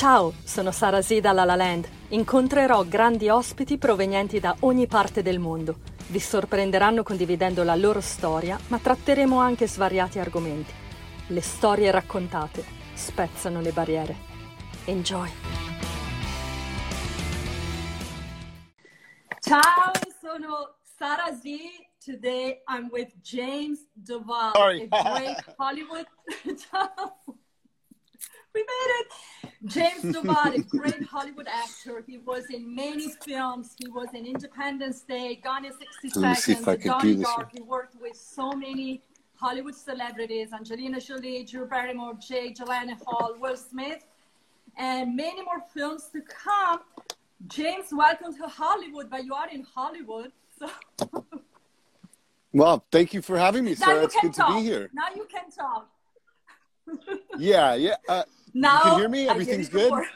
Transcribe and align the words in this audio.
Ciao, 0.00 0.32
sono 0.44 0.70
Sara 0.70 1.02
Z 1.02 1.20
da 1.20 1.32
La 1.32 1.44
La 1.44 1.56
Land. 1.56 1.86
Incontrerò 2.08 2.84
grandi 2.84 3.28
ospiti 3.28 3.76
provenienti 3.76 4.40
da 4.40 4.56
ogni 4.60 4.86
parte 4.86 5.20
del 5.20 5.38
mondo. 5.38 5.80
Vi 6.06 6.18
sorprenderanno 6.18 7.02
condividendo 7.02 7.62
la 7.64 7.74
loro 7.74 8.00
storia, 8.00 8.58
ma 8.68 8.78
tratteremo 8.78 9.38
anche 9.38 9.68
svariati 9.68 10.18
argomenti. 10.18 10.72
Le 11.26 11.40
storie 11.42 11.90
raccontate 11.90 12.64
spezzano 12.94 13.60
le 13.60 13.72
barriere. 13.72 14.16
Enjoy! 14.86 15.30
Ciao, 19.38 19.92
sono 20.18 20.76
Sara 20.82 21.30
Z. 21.34 21.42
Today 22.02 22.62
I'm 22.68 22.88
with 22.90 23.12
James 23.20 23.86
Duval, 23.92 24.52
Sorry. 24.54 24.88
a 24.90 25.12
great 25.12 25.54
Hollywood. 25.58 26.06
we 28.54 28.60
made 28.60 28.92
it. 29.00 29.06
James 29.66 30.02
Duval, 30.02 30.54
a 30.54 30.58
great 30.60 31.02
Hollywood 31.04 31.46
actor. 31.46 32.02
He 32.06 32.18
was 32.18 32.44
in 32.50 32.74
many 32.74 33.12
films. 33.24 33.74
He 33.78 33.88
was 33.88 34.08
in 34.14 34.26
Independence 34.26 35.02
Day, 35.02 35.40
Gone 35.42 35.66
in 35.66 35.72
60 35.72 36.20
Let 36.20 36.30
me 36.30 36.34
see 36.36 36.54
Seconds, 36.54 36.84
Donnie 36.84 37.16
Darko. 37.16 37.48
He 37.52 37.62
worked 37.62 38.00
with 38.00 38.16
so 38.16 38.52
many 38.52 39.02
Hollywood 39.34 39.74
celebrities, 39.74 40.52
Angelina 40.52 41.00
Jolie, 41.00 41.44
Drew 41.44 41.66
Barrymore, 41.66 42.14
Jake 42.14 42.56
Gyllenhaal, 42.56 43.38
Will 43.38 43.56
Smith, 43.56 44.04
and 44.76 45.16
many 45.16 45.42
more 45.42 45.62
films 45.74 46.08
to 46.12 46.20
come. 46.22 46.80
James, 47.46 47.88
welcome 47.92 48.34
to 48.36 48.46
Hollywood, 48.46 49.08
but 49.10 49.24
you 49.24 49.34
are 49.34 49.48
in 49.48 49.62
Hollywood, 49.74 50.32
so 50.58 50.70
Well, 52.52 52.84
thank 52.90 53.14
you 53.14 53.22
for 53.22 53.38
having 53.38 53.64
me, 53.64 53.76
now 53.78 53.86
Sarah. 53.86 54.04
It's 54.04 54.16
good 54.20 54.34
talk. 54.34 54.48
to 54.48 54.54
be 54.56 54.62
here. 54.62 54.90
Now 54.92 55.08
you 55.14 55.26
can 55.30 55.50
talk. 55.50 55.88
Yeah, 57.38 57.74
yeah. 57.74 57.96
Uh, 58.08 58.24
Now 58.54 58.80
can 58.82 58.98
hear 58.98 59.08
me? 59.08 59.28
Everything's 59.28 59.68
you 59.68 59.78
good? 59.78 59.90
word. 59.92 60.06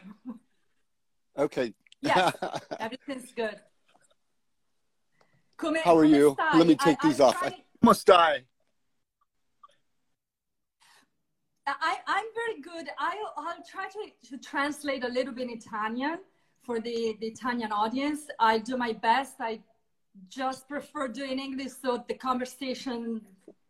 okay. 1.38 1.72
Yes. 2.00 2.34
Everything's 2.80 3.32
good. 3.32 3.56
Come, 5.56 5.76
How 5.76 5.96
are 5.96 6.02
come 6.02 6.14
you? 6.14 6.36
stai? 6.38 6.54
Let 6.58 6.66
me 6.66 6.76
I- 6.80 6.84
take 6.84 7.00
these 7.00 7.20
I'm 7.20 7.26
off. 7.28 7.36
I 7.36 7.48
trying- 7.48 7.62
almost 7.82 8.06
die. 8.06 8.44
I, 11.66 11.96
I'm 12.06 12.24
very 12.34 12.60
good. 12.60 12.90
I'll, 12.98 13.32
I'll 13.38 13.64
try 13.66 13.88
to, 13.88 14.28
to 14.30 14.38
translate 14.38 15.02
a 15.02 15.08
little 15.08 15.32
bit 15.32 15.44
in 15.44 15.56
Italian 15.56 16.18
for 16.62 16.78
the, 16.78 17.16
the 17.20 17.26
Italian 17.28 17.72
audience. 17.72 18.26
I 18.38 18.58
do 18.58 18.76
my 18.76 18.92
best. 18.92 19.36
I 19.40 19.60
just 20.28 20.68
prefer 20.68 21.08
doing 21.08 21.38
English 21.38 21.72
so 21.82 22.04
the 22.06 22.14
conversation 22.14 23.22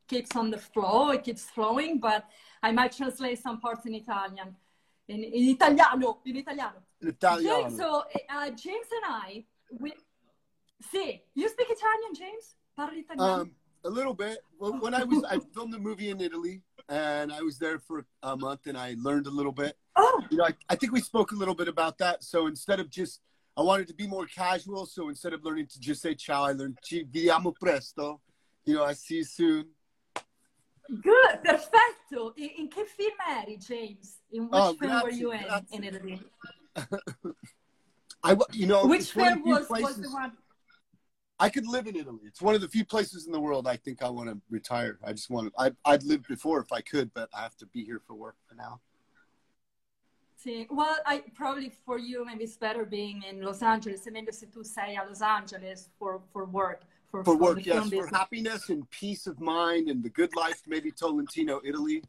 keeps 0.09 0.35
on 0.37 0.51
the 0.51 0.59
flow, 0.59 1.11
it 1.11 1.23
keeps 1.23 1.45
flowing, 1.45 1.99
but 2.01 2.25
I 2.65 2.73
might 2.73 2.93
translate 2.93 3.39
some 3.39 3.61
parts 3.61 3.85
in 3.85 3.95
Italian. 3.95 4.57
In, 5.07 5.23
in 5.23 5.51
Italiano, 5.51 6.21
in 6.25 6.37
Italiano. 6.37 6.79
Italiano. 6.99 7.69
James, 7.69 7.77
so 7.77 8.05
uh, 8.31 8.49
James 8.65 8.89
and 8.97 9.05
I, 9.05 9.45
we, 9.79 9.93
see, 10.91 11.23
you 11.35 11.47
speak 11.51 11.67
Italian, 11.69 12.15
James? 12.15 12.55
Parli 12.75 13.01
italiano? 13.01 13.43
Um, 13.43 13.51
a 13.85 13.91
little 13.91 14.15
bit. 14.15 14.39
Well, 14.59 14.81
when 14.81 14.95
I 14.95 15.05
was, 15.05 15.23
I 15.25 15.41
filmed 15.53 15.75
a 15.75 15.79
movie 15.79 16.09
in 16.09 16.23
Italy, 16.23 16.63
and 16.89 17.31
I 17.31 17.43
was 17.43 17.59
there 17.59 17.79
for 17.79 18.07
a 18.23 18.35
month, 18.35 18.67
and 18.67 18.79
I 18.79 18.97
learned 18.99 19.27
a 19.27 19.31
little 19.31 19.53
bit. 19.53 19.77
oh, 19.97 20.23
You 20.31 20.39
know, 20.39 20.45
I, 20.45 20.55
I 20.71 20.75
think 20.77 20.91
we 20.95 21.03
spoke 21.03 21.33
a 21.33 21.35
little 21.35 21.55
bit 21.55 21.69
about 21.69 21.99
that. 21.99 22.25
So 22.25 22.47
instead 22.47 22.81
of 22.81 22.89
just, 22.89 23.21
I 23.59 23.61
wanted 23.61 23.89
to 23.89 23.95
be 23.95 24.07
more 24.07 24.25
casual. 24.25 24.87
So 24.87 25.11
instead 25.11 25.35
of 25.35 25.45
learning 25.45 25.67
to 25.67 25.81
just 25.81 26.01
say 26.01 26.15
ciao, 26.15 26.45
I 26.45 26.53
learned 26.53 26.79
ci 26.83 27.05
vediamo 27.05 27.53
presto. 27.61 28.23
You 28.65 28.77
know, 28.77 28.85
I 28.85 28.95
see 28.95 29.17
you 29.17 29.25
soon. 29.25 29.67
Good, 30.89 31.41
perfetto. 31.43 32.35
In, 32.37 32.51
in 32.59 32.69
che 32.69 32.85
film 32.85 33.17
eri, 33.27 33.57
James? 33.57 34.21
In 34.31 34.49
which 34.49 34.53
Oh, 34.53 34.75
film 34.75 35.03
were 35.03 35.11
you 35.11 35.33
in 35.33 35.41
grazie. 35.41 35.77
in 35.77 35.85
Italy? 35.85 36.23
I, 38.23 38.37
you 38.53 38.67
know, 38.67 38.87
Which 38.87 39.01
it's 39.01 39.17
one 39.17 39.33
of 39.33 39.39
the 39.39 39.45
film 39.45 39.55
was, 39.55 39.69
was 39.69 39.97
the 39.97 40.11
one? 40.11 40.33
I 41.39 41.49
could 41.49 41.67
live 41.67 41.87
in 41.87 41.97
Italy. 41.97 42.21
It's 42.25 42.41
one 42.41 42.55
of 42.55 42.61
the 42.61 42.69
few 42.69 42.85
places 42.85 43.27
in 43.27 43.33
the 43.33 43.41
world 43.41 43.67
I 43.67 43.77
think 43.77 44.03
I 44.03 44.09
want 44.09 44.29
to 44.31 44.41
retire. 44.51 44.99
I 45.05 45.13
just 45.13 45.31
want 45.31 45.49
to. 45.49 45.53
I, 45.61 45.73
I'd 45.85 46.03
lived 46.03 46.29
before 46.29 46.61
if 46.61 46.73
I 46.73 46.81
could, 46.81 47.13
but 47.13 47.29
I 47.35 47.43
have 47.43 47.57
to 47.57 47.67
be 47.67 47.85
here 47.85 48.01
for 48.07 48.15
work 48.15 48.37
for 48.47 48.55
now. 48.55 48.81
Sì. 50.43 50.67
Well, 50.71 50.97
I 51.07 51.23
probably 51.35 51.73
for 51.85 51.99
you 51.99 52.25
maybe 52.25 52.45
it's 52.45 52.57
better 52.57 52.85
being 52.85 53.23
in 53.29 53.41
Los 53.43 53.63
Angeles. 53.63 54.07
E 54.07 54.11
meglio 54.11 54.33
se 54.33 54.47
tu 54.47 54.63
sei 54.63 54.95
a 54.97 55.05
Los 55.07 55.23
Angeles 55.23 55.89
for, 55.99 56.21
for 56.33 56.45
work. 56.45 56.83
For, 57.15 57.23
For 57.23 57.37
work, 57.37 57.65
yes. 57.65 57.91
For 57.91 58.09
happiness 58.09 58.71
and 58.71 58.91
peace 58.91 59.29
of 59.29 59.41
mind 59.41 59.89
and 59.89 60.03
the 60.03 60.09
good 60.11 60.35
life, 60.35 60.61
maybe 60.67 60.91
Tolentino, 60.91 61.61
Italy. 61.65 62.03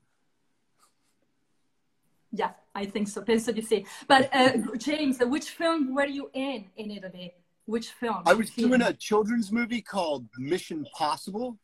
Yeah, 2.32 2.54
I 2.74 2.88
think 2.88 3.08
so. 3.10 3.22
Penso 3.22 3.54
di 3.54 3.62
sì. 3.62 3.86
But 4.08 4.34
uh, 4.34 4.58
James, 4.78 5.20
which 5.20 5.52
film 5.52 5.94
were 5.94 6.08
you 6.08 6.32
in 6.34 6.66
in 6.76 6.90
Italy? 6.90 7.36
Which 7.66 7.92
film? 7.92 8.24
I 8.26 8.34
was 8.34 8.50
doing 8.50 8.82
a 8.82 8.94
children's 8.94 9.52
movie 9.52 9.84
called 9.84 10.26
Mission 10.40 10.88
Possible. 10.98 11.60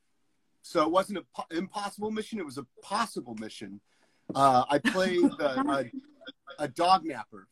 So 0.62 0.84
it 0.84 0.91
wasn't 0.91 1.18
an 1.18 1.25
po- 1.35 1.50
impossible 1.50 2.12
mission, 2.12 2.38
it 2.38 2.46
was 2.46 2.59
a 2.59 2.68
possible 2.84 3.34
mission. 3.40 3.81
Uh, 4.35 4.66
I 4.69 4.78
played 4.78 5.23
a, 5.40 5.59
a, 5.68 5.91
a 6.59 6.68
dog 6.68 7.06
napper. 7.06 7.47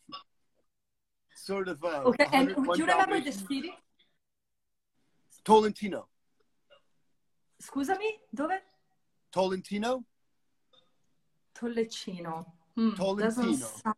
Sort 1.34 1.68
of 1.68 1.84
a. 1.84 2.04
Okay, 2.04 2.28
and 2.32 2.50
101 2.50 2.78
do 2.78 2.84
you 2.84 2.88
remember 2.88 3.20
the 3.20 3.32
city? 3.32 3.74
Tolentino. 5.50 6.10
Scusami, 7.58 8.20
dove? 8.30 8.62
Tolentino? 9.32 10.04
Tollecino. 11.54 12.54
Hmm, 12.76 12.94
Tolentino. 12.96 13.66
sound- 13.82 13.96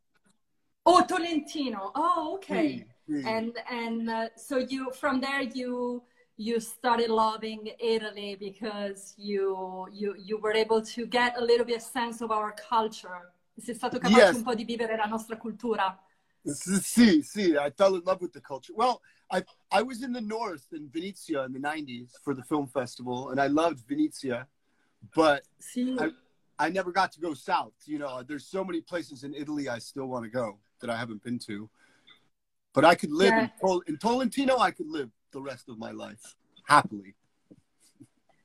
Oh, 0.85 1.03
Tolentino. 1.05 1.91
Oh, 1.93 2.35
okay. 2.35 2.87
Sì, 3.05 3.19
sì. 3.21 3.27
And 3.27 3.53
and 3.69 4.07
uh, 4.09 4.29
so 4.37 4.57
you 4.59 4.91
from 4.93 5.19
there 5.19 5.41
you 5.53 6.01
you 6.37 6.59
started 6.61 7.09
loving 7.09 7.69
Italy 7.79 8.35
because 8.37 9.13
you 9.17 9.87
you 9.91 10.15
you 10.17 10.39
were 10.39 10.53
able 10.55 10.81
to 10.81 11.05
get 11.05 11.35
a 11.37 11.41
little 11.43 11.65
bit 11.65 11.75
of 11.75 11.81
sense 11.83 12.21
of 12.23 12.31
our 12.31 12.53
culture. 12.55 13.33
Sei 13.59 13.73
stato 13.75 13.99
capace 13.99 14.15
Yes. 14.31 14.35
un 14.37 14.43
po' 14.43 14.55
di 14.55 14.63
vivere 14.63 14.95
la 14.95 15.05
nostra 15.05 15.35
cultura. 15.37 15.99
See, 16.43 17.21
see, 17.21 17.55
I 17.57 17.69
fell 17.71 17.93
in 17.95 18.01
love 18.03 18.21
with 18.21 18.31
the 18.31 18.41
culture. 18.41 18.73
Well, 18.73 19.01
I 19.31 19.43
I 19.71 19.81
was 19.81 20.03
in 20.03 20.11
the 20.11 20.21
north 20.21 20.67
in 20.73 20.89
Venezia 20.89 21.43
in 21.43 21.53
the 21.53 21.59
'90s 21.59 22.11
for 22.23 22.33
the 22.33 22.43
film 22.43 22.67
festival, 22.67 23.29
and 23.29 23.39
I 23.39 23.47
loved 23.47 23.87
Venezia, 23.87 24.47
but 25.15 25.43
Sì. 25.59 25.97
I 25.99 26.11
I 26.59 26.69
never 26.69 26.91
got 26.91 27.11
to 27.13 27.19
go 27.19 27.33
south. 27.33 27.73
You 27.85 27.99
know, 27.99 28.23
there's 28.23 28.45
so 28.45 28.63
many 28.63 28.81
places 28.81 29.23
in 29.23 29.33
Italy 29.33 29.69
I 29.69 29.79
still 29.79 30.07
want 30.07 30.25
to 30.25 30.29
go 30.29 30.59
that 30.81 30.89
I 30.89 30.97
haven't 30.97 31.23
been 31.23 31.39
to. 31.47 31.69
But 32.73 32.85
I 32.85 32.95
could 32.95 33.11
live 33.11 33.33
in, 33.33 33.51
Tol- 33.59 33.83
in 33.87 33.97
Tolentino. 33.97 34.57
I 34.57 34.71
could 34.71 34.87
live 34.87 35.09
the 35.31 35.41
rest 35.41 35.69
of 35.69 35.77
my 35.77 35.91
life 35.91 36.35
happily. 36.67 37.15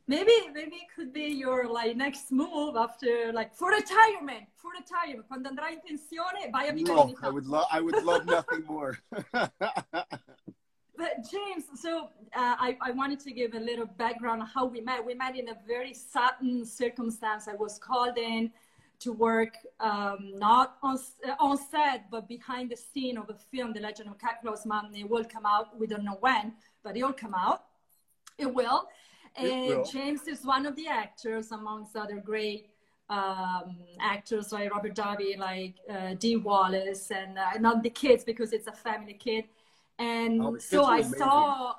Maybe 0.08 0.32
maybe 0.54 0.76
it 0.76 0.88
could 0.94 1.12
be 1.12 1.26
your 1.26 1.66
like 1.66 1.96
next 1.96 2.30
move 2.30 2.76
after 2.76 3.32
like 3.32 3.52
for 3.54 3.70
retirement, 3.70 4.46
for 4.54 4.70
retirement. 4.70 5.26
Quando 5.26 5.48
andrai 5.48 5.72
in 5.72 5.80
pensione 5.80 6.48
vai 6.50 6.68
a 6.68 6.72
vivere 6.72 6.94
oh, 6.94 7.08
in 7.08 7.14
No, 7.20 7.28
I 7.28 7.30
would 7.30 7.46
love. 7.46 7.66
I 7.72 7.80
would 7.80 8.04
love 8.04 8.24
nothing 8.24 8.64
more. 8.64 8.98
But 10.96 11.26
James, 11.30 11.64
so 11.74 12.08
uh, 12.34 12.56
I, 12.58 12.76
I 12.80 12.90
wanted 12.92 13.20
to 13.20 13.30
give 13.30 13.54
a 13.54 13.60
little 13.60 13.86
background 13.86 14.40
on 14.40 14.48
how 14.48 14.64
we 14.64 14.80
met. 14.80 15.04
We 15.04 15.14
met 15.14 15.36
in 15.36 15.48
a 15.50 15.56
very 15.66 15.92
sudden 15.92 16.64
circumstance. 16.64 17.48
I 17.48 17.54
was 17.54 17.78
called 17.78 18.16
in 18.16 18.50
to 19.00 19.12
work 19.12 19.54
um, 19.78 20.32
not 20.34 20.78
on, 20.82 20.98
uh, 21.26 21.34
on 21.38 21.58
set, 21.58 22.10
but 22.10 22.26
behind 22.28 22.70
the 22.70 22.76
scene 22.76 23.18
of 23.18 23.28
a 23.28 23.34
film, 23.34 23.74
The 23.74 23.80
Legend 23.80 24.08
of 24.08 24.18
Cat 24.18 24.38
Claws 24.42 24.64
Mom. 24.64 24.94
It 24.94 25.08
will 25.08 25.24
come 25.24 25.44
out. 25.44 25.78
We 25.78 25.86
don't 25.86 26.04
know 26.04 26.16
when, 26.20 26.54
but 26.82 26.96
it 26.96 27.04
will 27.04 27.12
come 27.12 27.34
out. 27.34 27.64
It 28.38 28.52
will. 28.52 28.88
It 29.38 29.52
And 29.52 29.68
will. 29.68 29.84
James 29.84 30.26
is 30.26 30.44
one 30.44 30.64
of 30.64 30.76
the 30.76 30.88
actors, 30.88 31.52
amongst 31.52 31.94
other 31.94 32.16
great 32.16 32.70
um, 33.10 33.76
actors 34.00 34.50
like 34.50 34.72
Robert 34.72 34.94
Darby, 34.94 35.36
like 35.38 35.74
uh, 35.90 36.14
Dee 36.14 36.36
Wallace, 36.36 37.10
and 37.10 37.38
uh, 37.38 37.58
not 37.60 37.82
the 37.82 37.90
kids 37.90 38.24
because 38.24 38.52
it's 38.52 38.66
a 38.66 38.72
family 38.72 39.14
kid. 39.14 39.44
And 39.98 40.42
Oh, 40.42 40.58
so 40.58 40.84
I 40.84 41.00
amazing. 41.00 41.18
saw, 41.18 41.74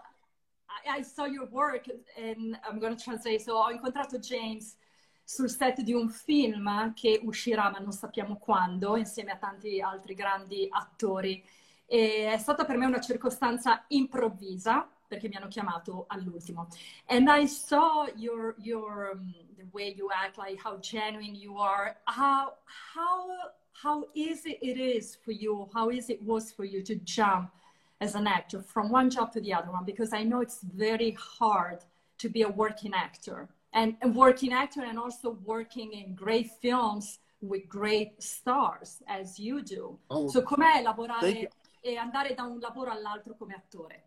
I, 0.69 0.98
I 0.98 1.02
saw 1.04 1.25
your 1.25 1.48
work, 1.52 1.86
and 2.18 2.58
I'm 2.68 2.80
going 2.80 2.96
to 2.96 3.02
translate. 3.04 3.42
So 3.42 3.58
ho 3.58 3.69
incontrato 3.72 4.18
James 4.19 4.75
sul 5.24 5.50
set 5.50 5.81
di 5.81 5.94
un 5.94 6.10
film 6.10 6.94
che 6.94 7.19
uscirà, 7.24 7.69
ma 7.69 7.80
non 7.80 7.92
sappiamo 7.92 8.38
quando, 8.38 8.96
insieme 8.96 9.31
a 9.31 9.38
tanti 9.38 9.81
altri 9.81 10.14
grandi 10.16 10.68
attori. 10.69 11.44
E 11.86 12.31
è 12.31 12.38
stata 12.38 12.66
per 12.66 12.78
me 12.78 12.86
una 12.86 13.00
circostanza 13.00 13.86
improvvisa 13.90 14.90
perché 15.08 15.30
mi 15.30 15.36
hanno 15.36 15.48
chiamato 15.48 16.06
all'ultimo. 16.08 16.68
And 17.06 17.30
I 17.30 17.48
saw 17.48 18.08
your 18.16 18.56
your 18.58 19.12
um, 19.13 19.34
the 19.56 19.66
way 19.72 19.94
you 19.96 20.10
act, 20.12 20.38
like 20.38 20.60
how 20.62 20.78
genuine 20.80 21.36
you 21.36 21.58
are, 21.60 21.96
how 22.06 22.58
how 22.94 23.54
how 23.84 24.10
easy 24.13 24.58
it 24.62 24.78
is 24.78 25.16
for 25.16 25.31
you, 25.34 25.70
how 25.74 25.90
easy 25.92 26.13
it 26.13 26.22
was 26.24 26.52
for 26.52 26.66
you 26.66 26.81
to 26.84 26.96
jump 27.04 27.52
as 28.00 28.16
an 28.16 28.28
actor 28.28 28.62
from 28.62 28.90
one 28.90 29.10
job 29.10 29.32
to 29.34 29.42
the 29.42 29.54
other 29.54 29.72
one 29.72 29.84
because 29.84 30.14
I 30.14 30.24
know 30.24 30.42
it's 30.42 30.62
very 30.64 31.12
hard 31.20 31.80
to 32.20 32.30
be 32.30 32.44
a 32.44 32.50
working 32.50 32.94
actor 32.94 33.48
and 33.74 33.96
a 34.02 34.08
working 34.08 34.54
actor 34.54 34.82
and 34.84 34.98
also 35.00 35.38
working 35.46 35.94
in 35.94 36.16
great 36.16 36.52
films 36.62 37.20
with 37.42 37.68
great 37.68 38.22
stars 38.22 39.02
as 39.08 39.40
you 39.40 39.62
do. 39.62 39.98
Oh, 40.10 40.28
So 40.30 40.42
com'è 40.42 40.82
lavorare 40.82 41.50
e 41.82 41.96
andare 41.96 42.34
da 42.36 42.44
un 42.44 42.60
lavoro 42.60 42.92
all'altro 42.92 43.36
come 43.36 43.54
attore? 43.54 44.04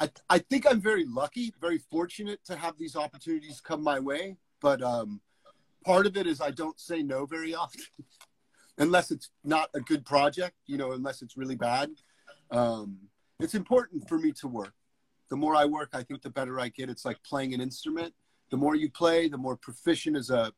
I, 0.00 0.10
I 0.28 0.38
think 0.38 0.66
I'm 0.66 0.80
very 0.80 1.04
lucky, 1.06 1.52
very 1.60 1.78
fortunate 1.78 2.40
to 2.46 2.56
have 2.56 2.76
these 2.78 2.96
opportunities 2.96 3.60
come 3.60 3.82
my 3.82 4.00
way. 4.00 4.36
But 4.60 4.82
um, 4.82 5.20
part 5.84 6.06
of 6.06 6.16
it 6.16 6.26
is 6.26 6.40
I 6.40 6.50
don't 6.50 6.78
say 6.80 7.02
no 7.02 7.26
very 7.26 7.54
often, 7.54 7.82
unless 8.78 9.10
it's 9.10 9.30
not 9.44 9.68
a 9.74 9.80
good 9.80 10.04
project, 10.04 10.56
you 10.66 10.78
know, 10.78 10.92
unless 10.92 11.22
it's 11.22 11.36
really 11.36 11.56
bad. 11.56 11.90
Um, 12.52 12.98
it's 13.40 13.54
important 13.54 14.08
for 14.08 14.18
me 14.18 14.32
to 14.32 14.46
work. 14.46 14.74
The 15.30 15.36
more 15.36 15.56
I 15.56 15.64
work, 15.64 15.90
I 15.94 16.02
think 16.02 16.22
the 16.22 16.30
better 16.30 16.60
I 16.60 16.68
get. 16.68 16.90
It's 16.90 17.04
like 17.04 17.16
playing 17.24 17.54
an 17.54 17.60
instrument. 17.60 18.14
The 18.50 18.56
more 18.56 18.76
you 18.76 18.90
play, 18.90 19.28
the 19.28 19.38
more 19.38 19.56
proficient 19.56 20.16
as 20.16 20.30
a, 20.30 20.52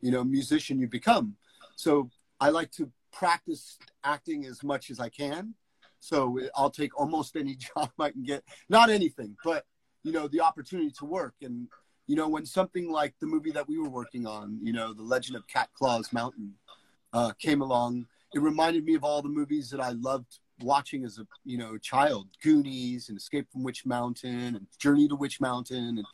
you 0.00 0.10
know, 0.10 0.24
musician 0.24 0.78
you 0.80 0.88
become. 0.88 1.36
So 1.76 2.10
I 2.40 2.48
like 2.48 2.70
to 2.72 2.90
practice 3.12 3.78
acting 4.04 4.46
as 4.46 4.64
much 4.64 4.90
as 4.90 4.98
I 4.98 5.10
can. 5.10 5.54
So 6.00 6.38
I'll 6.54 6.70
take 6.70 6.98
almost 6.98 7.36
any 7.36 7.54
job 7.76 7.90
I 7.98 8.10
can 8.10 8.22
get. 8.22 8.42
Not 8.68 8.88
anything, 8.88 9.36
but 9.44 9.64
you 10.02 10.12
know, 10.12 10.26
the 10.28 10.40
opportunity 10.40 10.90
to 10.98 11.04
work. 11.04 11.34
And 11.42 11.68
you 12.06 12.16
know, 12.16 12.28
when 12.28 12.46
something 12.46 12.90
like 12.90 13.14
the 13.20 13.26
movie 13.26 13.50
that 13.50 13.68
we 13.68 13.78
were 13.78 13.90
working 13.90 14.26
on, 14.26 14.58
you 14.62 14.72
know, 14.72 14.94
The 14.94 15.02
Legend 15.02 15.36
of 15.36 15.46
Cat 15.46 15.68
Claws 15.74 16.10
Mountain, 16.12 16.54
uh, 17.12 17.32
came 17.38 17.60
along, 17.60 18.06
it 18.34 18.40
reminded 18.40 18.84
me 18.84 18.94
of 18.94 19.04
all 19.04 19.20
the 19.20 19.28
movies 19.28 19.68
that 19.70 19.80
I 19.80 19.90
loved 19.90 20.38
watching 20.60 21.04
as 21.04 21.18
a 21.18 21.26
you 21.44 21.58
know 21.58 21.78
child, 21.78 22.28
Goonies 22.42 23.08
and 23.08 23.18
Escape 23.18 23.50
from 23.52 23.62
Witch 23.62 23.86
Mountain 23.86 24.56
and 24.56 24.66
Journey 24.78 25.08
to 25.08 25.16
Witch 25.16 25.40
Mountain, 25.40 25.98
and 25.98 26.06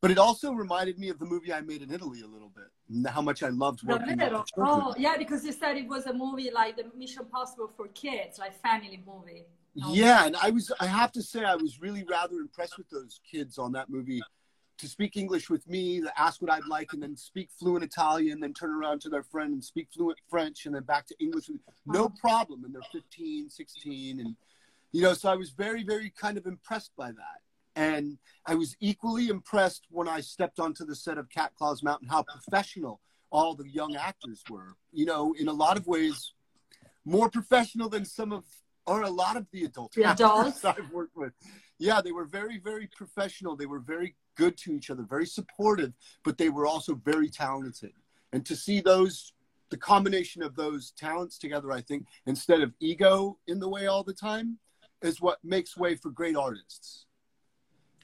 but 0.00 0.10
it 0.10 0.18
also 0.18 0.52
reminded 0.52 0.98
me 0.98 1.08
of 1.08 1.18
the 1.18 1.24
movie 1.24 1.52
I 1.52 1.60
made 1.60 1.82
in 1.82 1.90
Italy 1.90 2.20
a 2.22 2.26
little 2.26 2.50
bit, 2.50 2.66
and 2.88 3.06
how 3.06 3.22
much 3.22 3.42
I 3.42 3.48
loved 3.48 3.82
working 3.86 4.16
Davvero? 4.16 4.46
Oh, 4.58 4.94
yeah, 4.98 5.16
because 5.16 5.44
you 5.44 5.52
said 5.52 5.76
it 5.76 5.88
was 5.88 6.06
a 6.06 6.12
movie 6.12 6.50
like 6.50 6.76
the 6.76 6.84
Mission 6.96 7.24
Possible 7.24 7.70
for 7.76 7.88
kids, 7.88 8.38
like 8.38 8.60
family 8.62 9.02
movie. 9.06 9.46
Yeah, 9.74 10.26
and 10.26 10.36
I 10.36 10.50
was 10.50 10.72
I 10.80 10.86
have 10.86 11.12
to 11.12 11.22
say 11.22 11.44
I 11.44 11.56
was 11.56 11.80
really 11.80 12.04
rather 12.04 12.36
impressed 12.36 12.78
with 12.78 12.88
those 12.88 13.20
kids 13.30 13.58
on 13.58 13.72
that 13.72 13.90
movie 13.90 14.22
to 14.78 14.88
speak 14.88 15.16
English 15.16 15.48
with 15.48 15.66
me, 15.68 16.00
to 16.00 16.20
ask 16.20 16.42
what 16.42 16.50
I'd 16.50 16.66
like, 16.66 16.92
and 16.92 17.02
then 17.02 17.16
speak 17.16 17.48
fluent 17.58 17.84
Italian, 17.84 18.40
then 18.40 18.52
turn 18.52 18.70
around 18.70 19.00
to 19.02 19.08
their 19.08 19.22
friend 19.22 19.52
and 19.52 19.64
speak 19.64 19.88
fluent 19.92 20.18
French, 20.28 20.66
and 20.66 20.74
then 20.74 20.82
back 20.82 21.06
to 21.06 21.14
English. 21.18 21.50
No 21.86 22.08
problem. 22.08 22.64
And 22.64 22.74
they're 22.74 22.82
15, 22.92 23.48
16. 23.48 24.20
And, 24.20 24.36
you 24.92 25.02
know, 25.02 25.14
so 25.14 25.30
I 25.30 25.36
was 25.36 25.50
very, 25.50 25.82
very 25.82 26.10
kind 26.10 26.36
of 26.36 26.46
impressed 26.46 26.92
by 26.96 27.12
that. 27.12 27.40
And 27.74 28.18
I 28.46 28.54
was 28.54 28.76
equally 28.80 29.28
impressed 29.28 29.86
when 29.90 30.08
I 30.08 30.20
stepped 30.20 30.58
onto 30.58 30.84
the 30.84 30.94
set 30.94 31.18
of 31.18 31.28
Cat 31.28 31.52
Claws 31.56 31.82
Mountain, 31.82 32.08
how 32.08 32.22
professional 32.22 33.00
all 33.30 33.54
the 33.54 33.68
young 33.68 33.96
actors 33.96 34.42
were. 34.48 34.76
You 34.92 35.06
know, 35.06 35.34
in 35.38 35.48
a 35.48 35.52
lot 35.52 35.76
of 35.76 35.86
ways, 35.86 36.32
more 37.04 37.30
professional 37.30 37.88
than 37.88 38.04
some 38.04 38.32
of, 38.32 38.44
or 38.86 39.02
a 39.02 39.10
lot 39.10 39.36
of 39.36 39.46
the 39.52 39.64
adult 39.64 39.92
The 39.92 40.04
actors 40.04 40.26
adults? 40.26 40.64
I've 40.64 40.90
worked 40.90 41.16
with. 41.16 41.32
Yeah, 41.78 42.00
they 42.00 42.12
were 42.12 42.24
very, 42.24 42.58
very 42.58 42.86
professional. 42.86 43.56
They 43.56 43.66
were 43.66 43.80
very 43.80 44.16
good 44.36 44.56
to 44.58 44.72
each 44.72 44.90
other, 44.90 45.02
very 45.02 45.26
supportive, 45.26 45.92
but 46.24 46.38
they 46.38 46.48
were 46.48 46.66
also 46.66 46.94
very 46.94 47.28
talented. 47.28 47.92
And 48.32 48.44
to 48.46 48.56
see 48.56 48.80
those, 48.80 49.32
the 49.70 49.76
combination 49.76 50.42
of 50.42 50.56
those 50.56 50.92
talents 50.92 51.38
together, 51.38 51.72
I 51.72 51.80
think, 51.82 52.06
instead 52.26 52.60
of 52.62 52.72
ego 52.80 53.38
in 53.46 53.60
the 53.60 53.68
way 53.68 53.86
all 53.86 54.04
the 54.04 54.14
time, 54.14 54.58
is 55.02 55.20
what 55.20 55.38
makes 55.44 55.76
way 55.76 55.94
for 55.94 56.10
great 56.10 56.36
artists. 56.36 57.06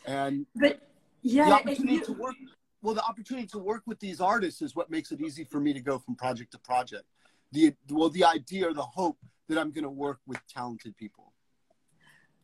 And 0.05 0.47
But 0.55 0.81
the 1.23 1.29
yeah, 1.31 1.45
and 1.45 1.53
opportunity 1.55 1.95
you, 1.95 2.05
to 2.05 2.13
work, 2.13 2.35
well, 2.83 2.95
the 2.95 3.05
opportunity 3.05 3.47
to 3.49 3.59
work 3.59 3.83
with 3.87 4.01
these 4.01 4.21
artists 4.21 4.61
is 4.61 4.75
what 4.75 4.91
makes 4.91 5.13
it 5.13 5.21
easy 5.21 5.45
for 5.45 5.61
me 5.61 5.73
to 5.73 5.81
go 5.81 5.99
from 5.99 6.15
project 6.17 6.53
to 6.53 6.59
project. 6.59 7.05
The 7.53 7.75
well, 7.91 8.11
the 8.11 8.25
idea 8.25 8.69
or 8.69 8.75
the 8.75 8.83
hope 8.83 9.19
that 9.49 9.59
I'm 9.59 9.71
going 9.71 9.85
to 9.85 9.91
work 9.91 10.21
with 10.27 10.41
talented 10.49 10.97
people. 10.97 11.32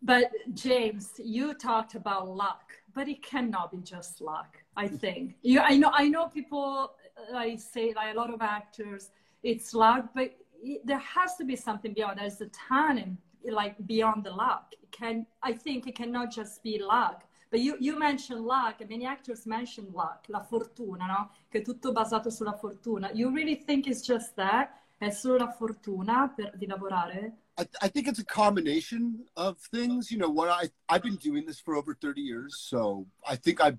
But 0.03 0.31
James, 0.55 1.13
you 1.19 1.55
talked 1.55 1.95
about 1.95 2.29
luck, 2.29 2.73
but 2.95 3.09
it 3.09 3.23
cannot 3.23 3.71
be 3.73 3.79
just 3.79 4.21
luck. 4.21 4.57
I 4.77 4.89
think 4.89 5.35
you. 5.43 5.61
I 5.61 5.77
know. 5.77 5.91
I 5.93 6.09
know 6.09 6.29
people. 6.29 6.93
Uh, 7.17 7.37
I 7.37 7.57
say 7.57 7.93
like 7.95 8.15
a 8.15 8.17
lot 8.17 8.33
of 8.33 8.41
actors, 8.41 9.11
it's 9.43 9.75
luck, 9.75 10.11
but 10.15 10.31
it, 10.63 10.87
there 10.87 10.99
has 10.99 11.37
to 11.37 11.45
be 11.45 11.57
something 11.57 11.93
beyond. 11.93 12.19
There's 12.19 12.41
a 12.41 12.49
talent 12.49 13.19
like 13.45 13.75
beyond 13.87 14.25
the 14.25 14.31
luck. 14.31 14.73
It 14.83 14.91
can 14.93 15.27
I 15.43 15.53
think 15.53 15.87
it 15.87 15.97
cannot 15.97 16.31
just 16.31 16.63
be 16.63 16.79
luck. 16.79 17.25
But 17.51 17.61
you, 17.61 17.77
you 17.81 17.99
mentioned 17.99 18.45
luck, 18.45 18.81
and 18.81 18.91
many 18.91 19.07
actors 19.07 19.47
mention 19.47 19.91
luck, 19.93 20.27
la 20.29 20.41
fortuna, 20.41 21.07
no? 21.07 21.31
Che 21.51 21.63
tutto 21.63 21.93
basato 21.93 22.31
sulla 22.31 22.53
fortuna. 22.53 23.11
You 23.13 23.31
really 23.31 23.57
think 23.57 23.87
it's 23.87 24.03
just 24.03 24.35
that? 24.35 24.71
È 24.99 25.11
solo 25.11 25.39
la 25.39 25.51
fortuna 25.51 26.29
per, 26.35 26.57
di 26.57 26.67
lavorare? 26.67 27.37
I, 27.59 27.67
I 27.83 27.89
think 27.89 28.07
it's 28.07 28.21
a 28.21 28.25
combination 28.25 29.25
of 29.37 29.59
things. 29.59 30.11
You 30.11 30.19
know, 30.19 30.29
what 30.31 30.49
I 30.49 30.71
I've 30.89 31.03
been 31.03 31.17
doing 31.17 31.45
this 31.45 31.61
for 31.61 31.75
over 31.75 31.95
30 32.01 32.21
years, 32.21 32.57
so 32.59 33.07
I 33.29 33.37
think 33.37 33.61
I've 33.61 33.79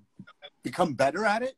become 0.62 0.94
better 0.94 1.24
at 1.24 1.42
it. 1.42 1.54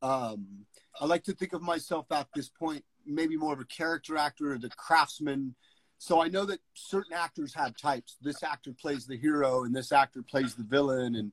Um, 0.00 0.64
I 1.00 1.04
like 1.04 1.24
to 1.24 1.32
think 1.32 1.52
of 1.52 1.62
myself 1.62 2.06
at 2.10 2.28
this 2.34 2.48
point 2.48 2.84
maybe 3.04 3.36
more 3.36 3.52
of 3.52 3.60
a 3.60 3.64
character 3.64 4.16
actor 4.16 4.52
or 4.52 4.58
the 4.58 4.68
craftsman. 4.70 5.54
So 5.98 6.22
I 6.22 6.28
know 6.28 6.44
that 6.44 6.60
certain 6.74 7.14
actors 7.14 7.54
have 7.54 7.76
types. 7.76 8.16
This 8.20 8.42
actor 8.42 8.72
plays 8.72 9.06
the 9.06 9.16
hero, 9.16 9.64
and 9.64 9.74
this 9.74 9.90
actor 9.90 10.22
plays 10.22 10.54
the 10.54 10.62
villain, 10.62 11.16
and 11.16 11.32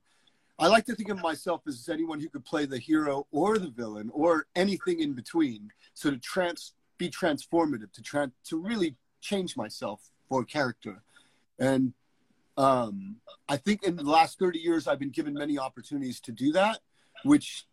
I 0.58 0.68
like 0.68 0.86
to 0.86 0.96
think 0.96 1.10
of 1.10 1.22
myself 1.22 1.62
as 1.68 1.90
anyone 1.90 2.20
who 2.20 2.30
could 2.30 2.46
play 2.46 2.66
the 2.66 2.80
hero 2.80 3.28
or 3.32 3.58
the 3.58 3.70
villain 3.70 4.10
or 4.14 4.48
anything 4.56 5.02
in 5.02 5.14
between. 5.14 5.70
So 5.94 6.10
to 6.10 6.18
trans 6.18 6.74
be 6.98 7.10
transformative, 7.10 7.92
to 7.92 8.02
try 8.02 8.28
to 8.46 8.58
really 8.58 8.96
change 9.26 9.58
myself 9.58 10.00
for 10.30 10.44
character. 10.44 11.02
And 11.60 11.94
um, 12.58 13.18
I 13.50 13.58
think 13.58 13.84
in 13.84 13.96
the 13.96 14.04
last 14.04 14.40
30 14.40 14.60
years, 14.60 14.88
I've 14.88 15.00
been 15.00 15.10
given 15.10 15.34
many 15.34 15.58
opportunities 15.58 16.20
to 16.22 16.32
do 16.32 16.52
that, 16.54 16.80
which 17.24 17.66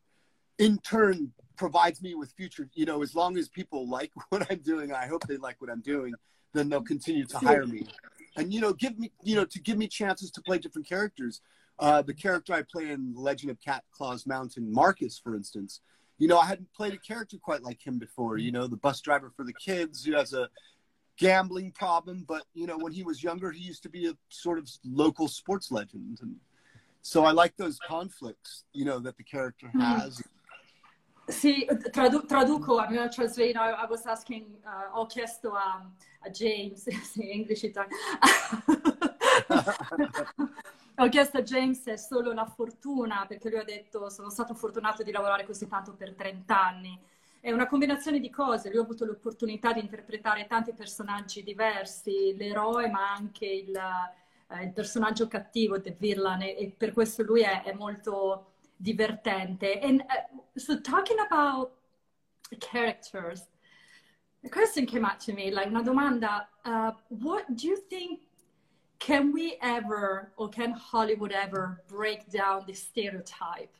in 0.58 0.78
turn 0.78 1.32
provides 1.56 2.02
me 2.02 2.14
with 2.14 2.32
future, 2.32 2.68
you 2.74 2.86
know, 2.86 3.02
as 3.02 3.14
long 3.14 3.36
as 3.36 3.48
people 3.48 3.88
like 3.88 4.10
what 4.30 4.50
I'm 4.50 4.58
doing, 4.58 4.92
I 4.92 5.06
hope 5.06 5.26
they 5.26 5.36
like 5.36 5.60
what 5.60 5.70
I'm 5.70 5.82
doing, 5.82 6.14
then 6.52 6.68
they'll 6.68 6.82
continue 6.82 7.26
to 7.26 7.38
hire 7.38 7.66
me. 7.66 7.86
And, 8.36 8.52
you 8.52 8.60
know, 8.60 8.72
give 8.72 8.98
me, 8.98 9.12
you 9.22 9.36
know, 9.36 9.44
to 9.44 9.60
give 9.60 9.76
me 9.76 9.86
chances 9.86 10.30
to 10.32 10.40
play 10.40 10.58
different 10.58 10.88
characters. 10.88 11.42
Uh, 11.78 12.00
the 12.02 12.14
character 12.14 12.54
I 12.54 12.62
play 12.62 12.90
in 12.90 13.12
Legend 13.14 13.50
of 13.50 13.60
Cat 13.60 13.84
Claws 13.92 14.26
Mountain, 14.26 14.72
Marcus, 14.72 15.18
for 15.18 15.34
instance, 15.34 15.80
you 16.18 16.28
know, 16.28 16.38
I 16.38 16.46
hadn't 16.46 16.72
played 16.72 16.94
a 16.94 16.98
character 16.98 17.36
quite 17.42 17.62
like 17.62 17.84
him 17.84 17.98
before. 17.98 18.38
You 18.38 18.52
know, 18.52 18.66
the 18.66 18.76
bus 18.76 19.00
driver 19.00 19.32
for 19.36 19.44
the 19.44 19.52
kids 19.52 20.04
who 20.04 20.14
has 20.14 20.32
a 20.32 20.48
gambling 21.22 21.70
problem, 21.72 22.24
but 22.26 22.42
you 22.52 22.66
know, 22.66 22.76
when 22.78 22.92
he 22.92 23.02
was 23.02 23.22
younger, 23.22 23.50
he 23.52 23.62
used 23.62 23.82
to 23.84 23.88
be 23.88 24.08
a 24.08 24.14
sort 24.28 24.58
of 24.58 24.68
local 24.84 25.28
sports 25.28 25.70
legend, 25.70 26.18
and 26.20 26.36
so 27.02 27.24
I 27.24 27.32
like 27.32 27.56
those 27.56 27.78
conflicts, 27.86 28.64
you 28.72 28.84
know, 28.84 28.98
that 29.00 29.16
the 29.16 29.24
character 29.24 29.68
hmm. 29.68 29.80
has. 29.80 30.22
Sì, 31.28 31.66
tradu- 31.92 32.26
traduco, 32.26 32.80
I'm 32.80 32.92
gonna 32.92 33.08
translate. 33.08 33.56
I, 33.56 33.70
I 33.70 33.86
was 33.86 34.04
asking, 34.06 34.44
uh, 34.66 34.98
ho 34.98 35.06
chiesto 35.06 35.54
a, 35.54 35.80
um, 35.80 35.94
a 36.26 36.30
James, 36.30 36.88
sì, 37.12 37.30
English 37.30 37.62
Italian. 37.62 37.96
Uh, 39.48 40.44
ho 41.02 41.08
chiesto 41.08 41.38
a 41.38 41.42
James 41.42 41.84
è 41.84 41.96
solo 41.96 42.32
la 42.32 42.44
fortuna, 42.44 43.24
perché 43.26 43.50
lui 43.50 43.60
ha 43.60 43.64
detto 43.64 44.10
sono 44.10 44.30
stato 44.30 44.54
fortunato 44.54 45.04
di 45.04 45.12
lavorare 45.12 45.46
così 45.46 45.68
tanto 45.68 45.94
per 45.94 46.14
30 46.14 46.66
anni. 46.66 47.00
È 47.44 47.50
una 47.50 47.66
combinazione 47.66 48.20
di 48.20 48.30
cose, 48.30 48.68
lui 48.68 48.78
ha 48.78 48.82
avuto 48.82 49.04
l'opportunità 49.04 49.72
di 49.72 49.80
interpretare 49.80 50.46
tanti 50.46 50.72
personaggi 50.74 51.42
diversi, 51.42 52.36
l'eroe 52.36 52.88
ma 52.88 53.12
anche 53.12 53.46
il, 53.46 53.74
eh, 54.48 54.62
il 54.62 54.72
personaggio 54.72 55.26
cattivo, 55.26 55.80
The 55.80 55.96
Villain, 55.98 56.40
e, 56.42 56.56
e 56.56 56.70
per 56.70 56.92
questo 56.92 57.24
lui 57.24 57.40
è, 57.40 57.64
è 57.64 57.72
molto 57.72 58.52
divertente. 58.76 59.80
And 59.80 60.02
uh, 60.02 60.40
so 60.54 60.80
talking 60.80 61.18
about 61.18 61.72
characters, 62.60 63.48
a 64.44 64.48
question 64.48 64.86
came 64.86 65.04
up 65.04 65.18
to 65.24 65.32
me, 65.32 65.50
like 65.50 65.66
una 65.66 65.82
domanda, 65.82 66.48
uh, 66.64 66.92
what 67.08 67.44
do 67.48 67.66
you 67.66 67.76
think, 67.88 68.20
can 69.00 69.32
we 69.32 69.58
ever, 69.60 70.30
or 70.36 70.48
can 70.48 70.74
Hollywood 70.74 71.32
ever 71.32 71.82
break 71.88 72.30
down 72.30 72.62
the 72.66 72.72
stereotype? 72.72 73.76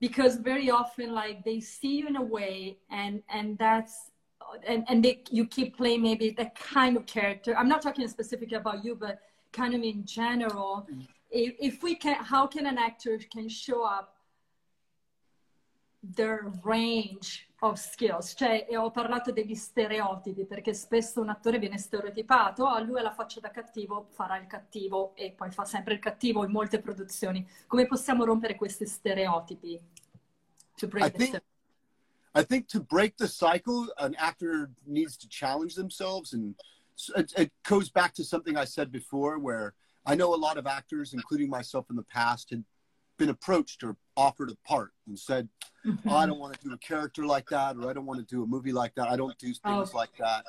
Because 0.00 0.36
very 0.36 0.70
often, 0.70 1.12
like, 1.12 1.44
they 1.44 1.60
see 1.60 1.96
you 1.98 2.06
in 2.06 2.16
a 2.16 2.22
way, 2.22 2.78
and, 2.90 3.22
and 3.28 3.58
that's, 3.58 4.10
and, 4.66 4.84
and 4.88 5.04
they, 5.04 5.24
you 5.30 5.44
keep 5.46 5.76
playing 5.76 6.02
maybe 6.02 6.30
that 6.30 6.54
kind 6.54 6.96
of 6.96 7.04
character. 7.06 7.56
I'm 7.56 7.68
not 7.68 7.82
talking 7.82 8.06
specifically 8.06 8.56
about 8.56 8.84
you, 8.84 8.94
but 8.94 9.20
kind 9.52 9.74
of 9.74 9.82
in 9.82 10.04
general. 10.04 10.86
Mm-hmm. 10.90 11.00
If, 11.30 11.54
if 11.58 11.82
we 11.82 11.96
can, 11.96 12.16
how 12.22 12.46
can 12.46 12.66
an 12.66 12.78
actor 12.78 13.18
can 13.30 13.48
show 13.48 13.84
up 13.84 14.14
their 16.02 16.52
range 16.62 17.47
of 17.60 17.78
skills, 17.78 18.34
cioè 18.36 18.66
e 18.68 18.76
ho 18.76 18.90
parlato 18.90 19.32
degli 19.32 19.54
stereotipi 19.54 20.44
perché 20.44 20.72
spesso 20.74 21.20
un 21.20 21.28
attore 21.28 21.58
viene 21.58 21.78
stereotipato, 21.78 22.64
oh, 22.64 22.82
lui 22.84 23.00
ha 23.00 23.02
la 23.02 23.12
faccia 23.12 23.40
da 23.40 23.50
cattivo, 23.50 24.06
farà 24.10 24.38
il 24.38 24.46
cattivo 24.46 25.14
e 25.16 25.32
poi 25.32 25.50
fa 25.50 25.64
sempre 25.64 25.94
il 25.94 26.00
cattivo 26.00 26.44
in 26.44 26.52
molte 26.52 26.80
produzioni. 26.80 27.46
Come 27.66 27.86
possiamo 27.86 28.24
rompere 28.24 28.54
questi 28.54 28.86
stereotipi? 28.86 29.80
To 30.76 30.86
break 30.86 31.06
I 31.06 31.10
the 31.10 31.18
think 31.18 31.28
ster- 31.28 31.42
I 32.34 32.44
think 32.44 32.68
to 32.68 32.80
break 32.80 33.16
the 33.16 33.26
cycle, 33.26 33.92
an 33.96 34.14
actor 34.16 34.70
needs 34.84 35.16
to 35.16 35.26
challenge 35.28 35.74
themselves, 35.74 36.34
and 36.34 36.54
it, 37.16 37.32
it 37.36 37.52
goes 37.62 37.90
back 37.90 38.12
to 38.14 38.22
something 38.22 38.56
I 38.56 38.66
said 38.66 38.92
before, 38.92 39.38
where 39.40 39.74
I 40.06 40.14
know 40.14 40.34
a 40.34 40.38
lot 40.38 40.56
of 40.56 40.66
actors, 40.66 41.14
including 41.14 41.48
myself 41.48 41.86
in 41.90 41.96
the 41.96 42.04
past, 42.04 42.50
had 42.50 42.62
been 43.18 43.28
approached 43.28 43.82
or 43.82 43.96
offered 44.16 44.50
a 44.50 44.56
part 44.66 44.92
and 45.06 45.18
said, 45.18 45.48
mm-hmm. 45.84 46.08
oh, 46.08 46.16
"I 46.16 46.26
don't 46.26 46.38
want 46.38 46.54
to 46.54 46.68
do 46.68 46.72
a 46.72 46.78
character 46.78 47.26
like 47.26 47.48
that, 47.50 47.76
or 47.76 47.90
I 47.90 47.92
don't 47.92 48.06
want 48.06 48.20
to 48.20 48.34
do 48.34 48.42
a 48.42 48.46
movie 48.46 48.72
like 48.72 48.94
that. 48.94 49.08
I 49.08 49.16
don't 49.16 49.36
do 49.38 49.48
things 49.48 49.60
oh. 49.64 49.90
like 49.94 50.16
that." 50.18 50.44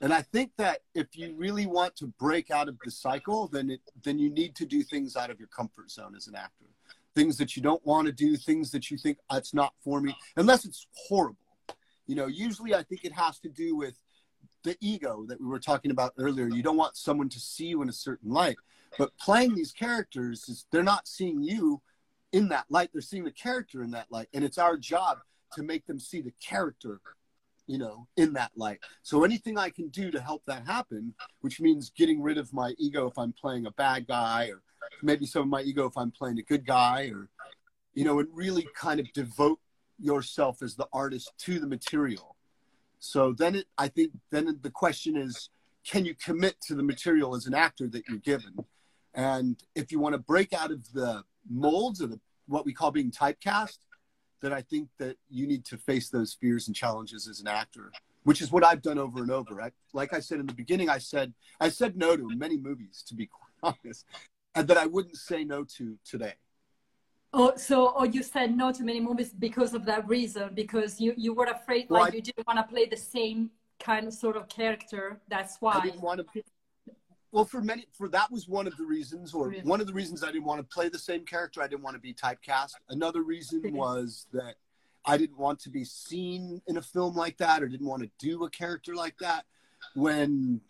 And 0.00 0.12
I 0.12 0.22
think 0.22 0.52
that 0.56 0.80
if 0.94 1.08
you 1.12 1.34
really 1.36 1.66
want 1.66 1.94
to 1.96 2.06
break 2.18 2.50
out 2.50 2.68
of 2.68 2.78
the 2.84 2.90
cycle, 2.90 3.48
then 3.48 3.70
it, 3.70 3.80
then 4.02 4.18
you 4.18 4.30
need 4.30 4.54
to 4.56 4.66
do 4.66 4.82
things 4.82 5.14
out 5.16 5.30
of 5.30 5.38
your 5.38 5.48
comfort 5.48 5.90
zone 5.90 6.14
as 6.16 6.26
an 6.26 6.34
actor. 6.34 6.64
Things 7.14 7.36
that 7.36 7.54
you 7.54 7.62
don't 7.62 7.84
want 7.86 8.06
to 8.06 8.12
do, 8.12 8.36
things 8.36 8.70
that 8.72 8.90
you 8.90 8.98
think 8.98 9.18
that's 9.30 9.54
not 9.54 9.72
for 9.82 10.00
me, 10.00 10.16
unless 10.36 10.64
it's 10.64 10.86
horrible. 10.94 11.38
You 12.06 12.16
know, 12.16 12.26
usually 12.26 12.74
I 12.74 12.82
think 12.82 13.04
it 13.04 13.12
has 13.12 13.38
to 13.40 13.48
do 13.48 13.76
with 13.76 13.94
the 14.62 14.76
ego 14.80 15.24
that 15.28 15.40
we 15.40 15.46
were 15.46 15.60
talking 15.60 15.90
about 15.90 16.12
earlier. 16.18 16.48
You 16.48 16.62
don't 16.62 16.76
want 16.76 16.96
someone 16.96 17.28
to 17.28 17.38
see 17.38 17.66
you 17.66 17.82
in 17.82 17.88
a 17.88 17.92
certain 17.92 18.30
light. 18.30 18.56
But 18.98 19.16
playing 19.18 19.54
these 19.54 19.72
characters 19.72 20.48
is 20.48 20.66
they're 20.70 20.82
not 20.82 21.06
seeing 21.08 21.42
you 21.42 21.82
in 22.34 22.48
that 22.48 22.66
light, 22.68 22.90
they're 22.92 23.00
seeing 23.00 23.24
the 23.24 23.30
character 23.30 23.82
in 23.82 23.92
that 23.92 24.10
light. 24.10 24.28
And 24.34 24.44
it's 24.44 24.58
our 24.58 24.76
job 24.76 25.18
to 25.54 25.62
make 25.62 25.86
them 25.86 25.98
see 25.98 26.20
the 26.20 26.34
character 26.42 27.00
you 27.66 27.78
know, 27.78 28.06
in 28.16 28.32
that 28.34 28.50
light. 28.56 28.78
So 29.02 29.24
anything 29.24 29.58
I 29.58 29.70
can 29.70 29.88
do 29.88 30.10
to 30.10 30.20
help 30.20 30.42
that 30.46 30.66
happen, 30.66 31.14
which 31.40 31.60
means 31.60 31.90
getting 31.96 32.20
rid 32.22 32.38
of 32.38 32.52
my 32.52 32.74
ego 32.78 33.06
if 33.06 33.18
I'm 33.18 33.32
playing 33.32 33.66
a 33.66 33.70
bad 33.70 34.06
guy, 34.06 34.48
or 34.48 34.62
maybe 35.02 35.26
some 35.26 35.42
of 35.42 35.48
my 35.48 35.62
ego 35.62 35.86
if 35.86 35.96
I'm 35.96 36.10
playing 36.10 36.38
a 36.38 36.42
good 36.42 36.66
guy, 36.66 37.10
or, 37.14 37.28
you 37.94 38.04
know, 38.04 38.18
and 38.18 38.28
really 38.32 38.66
kind 38.76 39.00
of 39.00 39.10
devote 39.12 39.60
yourself 39.98 40.62
as 40.62 40.74
the 40.74 40.88
artist 40.92 41.32
to 41.38 41.58
the 41.58 41.66
material. 41.66 42.36
So 42.98 43.32
then 43.32 43.54
it, 43.54 43.66
I 43.78 43.88
think, 43.88 44.12
then 44.30 44.58
the 44.62 44.70
question 44.70 45.16
is, 45.16 45.50
can 45.86 46.04
you 46.04 46.14
commit 46.14 46.60
to 46.62 46.74
the 46.74 46.82
material 46.82 47.34
as 47.34 47.46
an 47.46 47.54
actor 47.54 47.88
that 47.88 48.04
you're 48.08 48.18
given? 48.18 48.56
And 49.14 49.62
if 49.74 49.92
you 49.92 50.00
want 50.00 50.14
to 50.14 50.18
break 50.18 50.52
out 50.52 50.70
of 50.70 50.92
the 50.92 51.24
molds 51.50 52.00
of 52.00 52.10
the, 52.10 52.20
what 52.46 52.64
we 52.64 52.72
call 52.72 52.90
being 52.90 53.10
typecast, 53.10 53.78
that 54.42 54.52
I 54.52 54.62
think 54.62 54.88
that 54.98 55.16
you 55.30 55.46
need 55.46 55.64
to 55.66 55.78
face 55.78 56.10
those 56.10 56.34
fears 56.34 56.66
and 56.68 56.76
challenges 56.76 57.26
as 57.26 57.40
an 57.40 57.48
actor, 57.48 57.90
which 58.24 58.42
is 58.42 58.52
what 58.52 58.64
I've 58.64 58.82
done 58.82 58.98
over 58.98 59.22
and 59.22 59.30
over. 59.30 59.60
I, 59.62 59.70
like 59.92 60.12
I 60.12 60.20
said 60.20 60.38
in 60.40 60.46
the 60.46 60.54
beginning, 60.54 60.88
I 60.90 60.98
said 60.98 61.32
I 61.60 61.70
said 61.70 61.96
no 61.96 62.16
to 62.16 62.28
many 62.36 62.58
movies, 62.58 63.02
to 63.08 63.14
be 63.14 63.30
honest, 63.62 64.04
and 64.54 64.68
that 64.68 64.76
I 64.76 64.86
wouldn't 64.86 65.16
say 65.16 65.44
no 65.44 65.64
to 65.76 65.96
today. 66.04 66.34
Oh, 67.32 67.56
so 67.56 67.94
oh, 67.96 68.04
you 68.04 68.22
said 68.22 68.56
no 68.56 68.70
to 68.70 68.84
many 68.84 69.00
movies 69.00 69.32
because 69.32 69.74
of 69.74 69.84
that 69.86 70.06
reason, 70.06 70.50
because 70.54 71.00
you 71.00 71.14
you 71.16 71.32
were 71.32 71.46
afraid, 71.46 71.86
well, 71.88 72.02
like 72.02 72.12
I, 72.12 72.16
you 72.16 72.22
didn't 72.22 72.46
want 72.46 72.58
to 72.58 72.72
play 72.72 72.86
the 72.86 72.96
same 72.96 73.50
kind 73.80 74.06
of 74.06 74.12
sort 74.12 74.36
of 74.36 74.48
character. 74.48 75.20
That's 75.28 75.56
why. 75.60 75.72
I 75.78 75.80
didn't 75.80 76.02
want 76.02 76.20
to 76.20 76.42
well, 77.34 77.44
for 77.44 77.60
many, 77.60 77.84
for 77.90 78.08
that 78.10 78.30
was 78.30 78.46
one 78.48 78.68
of 78.68 78.76
the 78.76 78.84
reasons, 78.84 79.34
or 79.34 79.48
really? 79.48 79.64
one 79.64 79.80
of 79.80 79.88
the 79.88 79.92
reasons 79.92 80.22
I 80.22 80.28
didn't 80.28 80.44
want 80.44 80.60
to 80.60 80.72
play 80.72 80.88
the 80.88 81.00
same 81.00 81.24
character. 81.24 81.60
I 81.60 81.66
didn't 81.66 81.82
want 81.82 81.96
to 81.96 82.00
be 82.00 82.14
typecast. 82.14 82.74
Another 82.88 83.24
reason 83.24 83.60
was 83.74 84.28
that 84.32 84.54
I 85.04 85.16
didn't 85.16 85.36
want 85.36 85.58
to 85.62 85.70
be 85.70 85.84
seen 85.84 86.62
in 86.68 86.76
a 86.76 86.82
film 86.82 87.16
like 87.16 87.36
that, 87.38 87.60
or 87.60 87.66
didn't 87.66 87.88
want 87.88 88.04
to 88.04 88.10
do 88.20 88.44
a 88.44 88.50
character 88.50 88.94
like 88.94 89.18
that. 89.18 89.46
When 89.96 90.60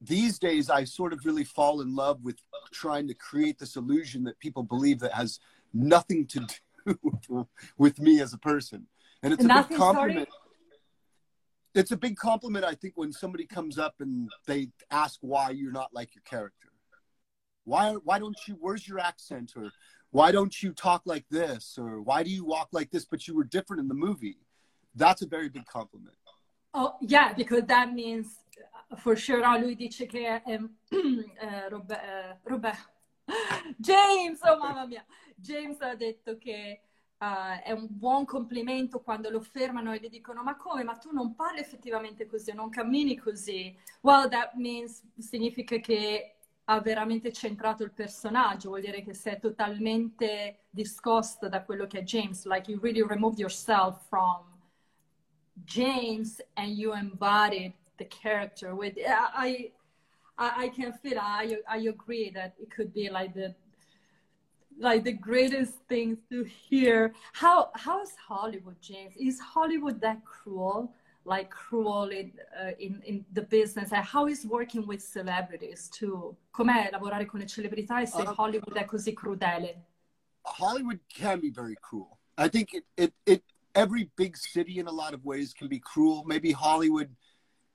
these 0.00 0.40
days, 0.40 0.70
I 0.70 0.82
sort 0.82 1.12
of 1.12 1.24
really 1.24 1.44
fall 1.44 1.80
in 1.80 1.94
love 1.94 2.24
with 2.24 2.40
trying 2.72 3.06
to 3.06 3.14
create 3.14 3.60
this 3.60 3.76
illusion 3.76 4.24
that 4.24 4.40
people 4.40 4.64
believe 4.64 4.98
that 4.98 5.12
has 5.12 5.38
nothing 5.72 6.26
to 6.26 6.48
do 7.28 7.46
with 7.78 8.00
me 8.00 8.20
as 8.20 8.32
a 8.32 8.38
person, 8.38 8.88
and 9.22 9.32
it's 9.32 9.44
a 9.44 9.48
compliment. 9.76 10.28
Sorry? 10.28 10.45
It's 11.76 11.92
a 11.92 11.96
big 11.96 12.16
compliment 12.16 12.64
i 12.64 12.74
think 12.74 12.94
when 12.96 13.12
somebody 13.12 13.46
comes 13.46 13.78
up 13.78 13.94
and 14.00 14.30
they 14.46 14.68
ask 14.90 15.18
why 15.20 15.50
you're 15.50 15.72
not 15.72 15.92
like 15.92 16.14
your 16.14 16.22
character. 16.22 16.68
Why 17.64 17.94
why 18.04 18.18
don't 18.18 18.36
you 18.46 18.56
where's 18.60 18.86
your 18.86 18.98
accent? 18.98 19.52
Or 19.56 19.70
why 20.10 20.30
don't 20.32 20.62
you 20.62 20.72
talk 20.72 21.02
like 21.04 21.26
this? 21.30 21.76
Or 21.78 22.00
why 22.00 22.22
do 22.22 22.30
you 22.30 22.44
walk 22.44 22.68
like 22.72 22.90
this 22.90 23.04
but 23.04 23.26
you 23.26 23.34
were 23.34 23.44
different 23.44 23.80
in 23.80 23.88
the 23.88 23.94
movie? 23.94 24.38
That's 24.94 25.22
a 25.22 25.26
very 25.26 25.48
big 25.48 25.66
compliment. 25.66 26.16
Oh 26.72 26.94
yeah 27.00 27.32
because 27.32 27.64
that 27.66 27.92
means 27.92 28.26
uh, 28.90 28.96
for 28.96 29.16
sure 29.16 29.40
no, 29.40 29.58
lui 29.58 29.74
dice 29.74 30.06
che 30.08 30.40
um, 30.46 30.70
uh, 30.92 31.68
Robert, 31.70 32.00
uh, 32.00 32.34
Robert. 32.44 32.76
James 33.80 34.38
oh 34.44 34.58
mamma 34.58 34.86
mia. 34.86 35.04
James 35.40 35.78
ha 35.80 35.94
detto 35.96 36.38
che 36.38 36.80
uh, 37.18 37.62
è 37.62 37.72
un 37.72 37.86
buon 37.88 38.24
complimento 38.24 39.00
quando 39.00 39.30
lo 39.30 39.40
fermano 39.40 39.92
e 39.92 39.98
gli 39.98 40.08
dicono 40.08 40.42
ma 40.42 40.56
come, 40.56 40.84
ma 40.84 40.96
tu 40.96 41.12
non 41.12 41.34
parli 41.34 41.60
effettivamente 41.60 42.26
così, 42.26 42.52
non 42.52 42.70
cammini 42.70 43.16
così. 43.16 43.76
Well, 44.00 44.28
that 44.28 44.54
means, 44.54 45.02
significa 45.18 45.78
che 45.78 46.36
ha 46.68 46.80
veramente 46.80 47.32
centrato 47.32 47.84
il 47.84 47.92
personaggio, 47.92 48.70
vuol 48.70 48.80
dire 48.80 49.02
che 49.02 49.14
sei 49.14 49.38
totalmente 49.38 50.64
discosto 50.70 51.48
da 51.48 51.62
quello 51.62 51.86
che 51.86 52.00
è 52.00 52.02
James, 52.02 52.44
like 52.44 52.70
you 52.70 52.80
really 52.80 53.06
removed 53.06 53.38
yourself 53.38 54.06
from 54.08 54.54
James 55.64 56.42
and 56.54 56.76
you 56.76 56.92
embodied 56.92 57.72
the 57.96 58.06
character 58.06 58.74
with 58.74 58.96
I 58.98 59.72
I, 60.38 60.64
I 60.64 60.70
can 60.70 60.92
feel 60.92 61.18
I 61.18 61.62
I 61.66 61.88
agree 61.88 62.30
that 62.32 62.54
it 62.58 62.68
could 62.74 62.92
be 62.92 63.08
like 63.08 63.32
the 63.32 63.54
like 64.78 65.04
the 65.04 65.12
greatest 65.12 65.74
things 65.88 66.18
to 66.30 66.44
hear. 66.44 67.14
How 67.32 67.70
how 67.74 68.02
is 68.02 68.12
Hollywood, 68.28 68.80
James? 68.80 69.14
Is 69.16 69.40
Hollywood 69.40 70.00
that 70.00 70.24
cruel? 70.24 70.92
Like 71.24 71.50
cruel 71.50 72.10
in, 72.10 72.32
uh, 72.56 72.70
in, 72.78 73.02
in 73.04 73.24
the 73.32 73.42
business? 73.42 73.90
And 73.90 74.04
how 74.04 74.28
is 74.28 74.46
working 74.46 74.86
with 74.86 75.02
celebrities 75.02 75.88
too? 75.92 76.36
Com'è 76.52 76.90
lavorare 76.92 77.26
con 77.26 77.40
le 77.40 77.46
celebrità 77.46 78.00
e 78.00 78.06
se 78.06 78.22
uh, 78.22 78.32
Hollywood 78.36 78.76
è 78.76 78.84
così 78.84 79.12
crudele? 79.12 79.86
Hollywood 80.44 81.00
can 81.08 81.40
be 81.40 81.50
very 81.50 81.76
cruel. 81.80 82.18
I 82.38 82.48
think 82.48 82.74
it, 82.74 82.84
it, 82.96 83.12
it 83.24 83.42
every 83.74 84.08
big 84.16 84.36
city 84.36 84.78
in 84.78 84.86
a 84.86 84.92
lot 84.92 85.14
of 85.14 85.24
ways 85.24 85.52
can 85.52 85.66
be 85.66 85.80
cruel. 85.80 86.22
Maybe 86.24 86.52
Hollywood, 86.52 87.10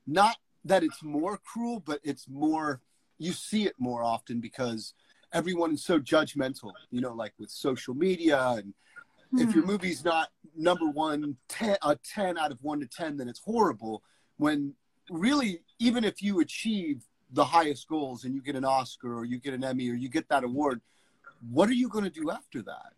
not 0.06 0.36
that 0.64 0.82
it's 0.82 1.02
more 1.02 1.36
cruel, 1.36 1.80
but 1.80 2.00
it's 2.02 2.26
more 2.28 2.80
you 3.18 3.32
see 3.32 3.66
it 3.66 3.74
more 3.78 4.02
often 4.02 4.40
because 4.40 4.94
everyone 5.32 5.72
is 5.72 5.84
so 5.84 5.98
judgmental, 5.98 6.72
you 6.90 7.00
know, 7.00 7.12
like 7.12 7.32
with 7.38 7.50
social 7.50 7.94
media. 7.94 8.40
And 8.56 8.74
mm. 9.34 9.42
if 9.42 9.54
your 9.54 9.64
hmm. 9.64 9.70
movie's 9.70 10.04
not 10.04 10.28
number 10.56 10.86
one, 10.86 11.36
10, 11.48 11.76
a 11.82 11.96
10 11.96 12.38
out 12.38 12.52
of 12.52 12.62
1 12.62 12.80
to 12.80 12.86
10, 12.86 13.16
then 13.16 13.28
it's 13.28 13.40
horrible. 13.40 14.02
When 14.36 14.74
really, 15.10 15.62
even 15.78 16.04
if 16.04 16.22
you 16.22 16.40
achieve 16.40 17.02
the 17.32 17.44
highest 17.44 17.88
goals 17.88 18.24
and 18.24 18.34
you 18.34 18.42
get 18.42 18.56
an 18.56 18.64
Oscar 18.64 19.16
or 19.16 19.24
you 19.24 19.38
get 19.38 19.54
an 19.54 19.64
Emmy 19.64 19.88
or 19.90 19.94
you 19.94 20.08
get 20.08 20.28
that 20.28 20.44
award, 20.44 20.80
what 21.50 21.68
are 21.68 21.74
you 21.74 21.88
going 21.88 22.04
to 22.04 22.10
do 22.10 22.30
after 22.30 22.62
that? 22.62 22.92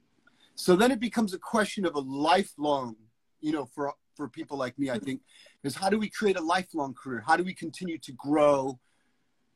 So 0.57 0.76
then 0.76 0.91
it 0.91 1.00
becomes 1.00 1.35
a 1.35 1.38
question 1.38 1.85
of 1.85 1.95
a 1.95 2.00
lifelong, 2.00 2.97
you 3.41 3.53
know, 3.53 3.67
for 3.67 3.95
for 4.14 4.29
people 4.29 4.57
like 4.57 4.79
me, 4.79 4.91
I 4.91 4.99
think, 5.00 5.23
is 5.64 5.75
how 5.75 5.91
do 5.91 5.99
we 5.99 6.09
create 6.09 6.38
a 6.38 6.41
lifelong 6.41 6.95
career? 6.95 7.23
How 7.26 7.37
do 7.37 7.43
we 7.43 7.53
continue 7.53 7.99
to 7.99 8.12
grow 8.12 8.79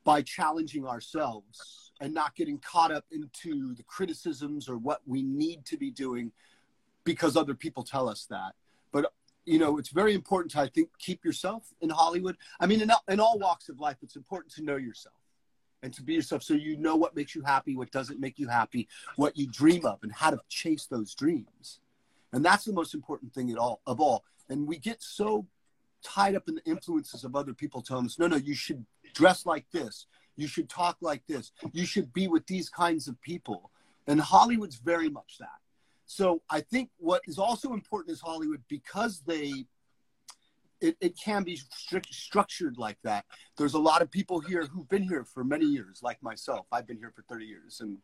by 0.05 0.23
challenging 0.23 0.85
ourselves? 0.85 1.88
And 2.01 2.15
not 2.15 2.35
getting 2.35 2.59
caught 2.59 2.93
up 2.93 3.05
into 3.11 3.75
the 3.75 3.83
criticisms 3.83 4.69
or 4.69 4.77
what 4.79 5.01
we 5.07 5.23
need 5.23 5.65
to 5.67 5.77
be 5.77 5.91
doing 5.91 6.33
because 7.05 7.37
other 7.37 7.55
people 7.55 7.83
tell 7.83 8.09
us 8.09 8.27
that. 8.31 8.55
But 8.93 9.13
you 9.45 9.59
know, 9.59 9.79
it's 9.79 9.89
very 9.89 10.15
important 10.15 10.53
to 10.53 10.61
I 10.61 10.69
think 10.69 10.91
keep 10.99 11.25
yourself 11.25 11.65
in 11.81 11.91
Hollywood. 11.91 12.37
I 12.61 12.67
mean, 12.67 12.81
in, 12.81 12.91
in 13.09 13.21
all 13.21 13.39
walks 13.39 13.69
of 13.69 13.81
life, 13.81 13.97
it's 14.03 14.17
important 14.17 14.53
to 14.55 14.63
know 14.63 14.77
yourself 14.77 15.15
and 15.83 15.93
to 15.95 16.03
be 16.03 16.15
yourself 16.15 16.43
so 16.43 16.55
you 16.55 16.77
know 16.77 16.97
what 16.97 17.17
makes 17.17 17.35
you 17.35 17.43
happy, 17.43 17.77
what 17.77 17.91
doesn't 17.91 18.21
make 18.21 18.39
you 18.39 18.49
happy, 18.49 18.89
what 19.17 19.37
you 19.37 19.47
dream 19.47 19.87
of, 19.87 19.99
and 20.03 20.13
how 20.13 20.31
to 20.31 20.41
chase 20.49 20.87
those 20.87 21.15
dreams. 21.15 21.81
And 22.33 22.45
that's 22.45 22.65
the 22.65 22.73
most 22.73 22.95
important 22.95 23.33
thing 23.33 23.51
at 23.51 23.59
all 23.59 23.81
of 23.87 24.01
all. 24.01 24.25
And 24.49 24.67
we 24.67 24.79
get 24.79 25.03
so 25.03 25.47
tied 26.03 26.35
up 26.35 26.49
in 26.49 26.57
the 26.57 26.65
influences 26.65 27.25
of 27.25 27.35
other 27.35 27.55
people 27.55 27.83
telling 27.83 28.07
us, 28.07 28.19
no, 28.19 28.27
no, 28.27 28.37
you 28.37 28.55
should 28.55 28.85
dress 29.15 29.47
like 29.47 29.67
this. 29.73 30.07
You 30.39 30.47
should 30.47 30.69
talk 30.71 30.97
like 31.01 31.27
this. 31.27 31.51
You 31.73 31.85
should 31.85 32.13
be 32.13 32.29
with 32.29 32.47
these 32.47 32.71
kinds 32.71 33.09
of 33.09 33.21
people. 33.21 33.73
And 34.07 34.21
Hollywood's 34.21 34.77
very 34.77 35.11
much 35.11 35.37
that. 35.41 35.59
So 36.07 36.41
I 36.49 36.61
think 36.61 36.91
what 36.97 37.23
is 37.27 37.39
also 37.39 37.75
important 37.75 38.13
is 38.15 38.21
Hollywood 38.21 38.63
because 38.69 39.21
they 39.27 39.67
it, 40.81 40.97
it 41.01 41.19
can 41.19 41.43
be 41.43 41.57
strict, 41.57 42.15
structured 42.15 42.79
like 42.79 42.99
that. 43.03 43.25
There's 43.57 43.75
a 43.75 43.81
lot 43.81 44.01
of 44.01 44.13
people 44.13 44.39
here 44.39 44.65
who've 44.65 44.89
been 44.89 45.03
here 45.03 45.25
for 45.25 45.43
many 45.43 45.67
years, 45.67 46.05
like 46.05 46.23
myself. 46.23 46.67
I've 46.71 46.87
been 46.87 46.99
here 46.99 47.13
for 47.15 47.23
30 47.23 47.45
years 47.45 47.81
and 47.81 47.99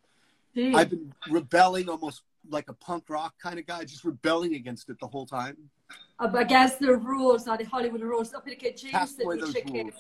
Jeez. 0.56 0.74
I've 0.74 0.90
been 0.90 1.12
rebelling 1.30 1.88
almost 1.88 2.22
like 2.50 2.68
a 2.68 2.74
punk 2.74 3.04
rock 3.08 3.34
kind 3.42 3.58
of 3.60 3.66
guy, 3.66 3.84
just 3.84 4.04
rebelling 4.04 4.54
against 4.56 4.90
it 4.90 4.98
the 5.00 5.06
whole 5.06 5.26
time. 5.26 5.56
Against 6.18 6.80
the 6.80 6.96
rules, 6.96 7.46
not 7.46 7.58
the 7.60 7.64
Hollywood 7.64 8.02
rules. 8.02 8.32
No, 8.32 8.40
perché 8.40 8.74
James 8.74 9.16
dice 9.16 9.62
che 9.64 9.92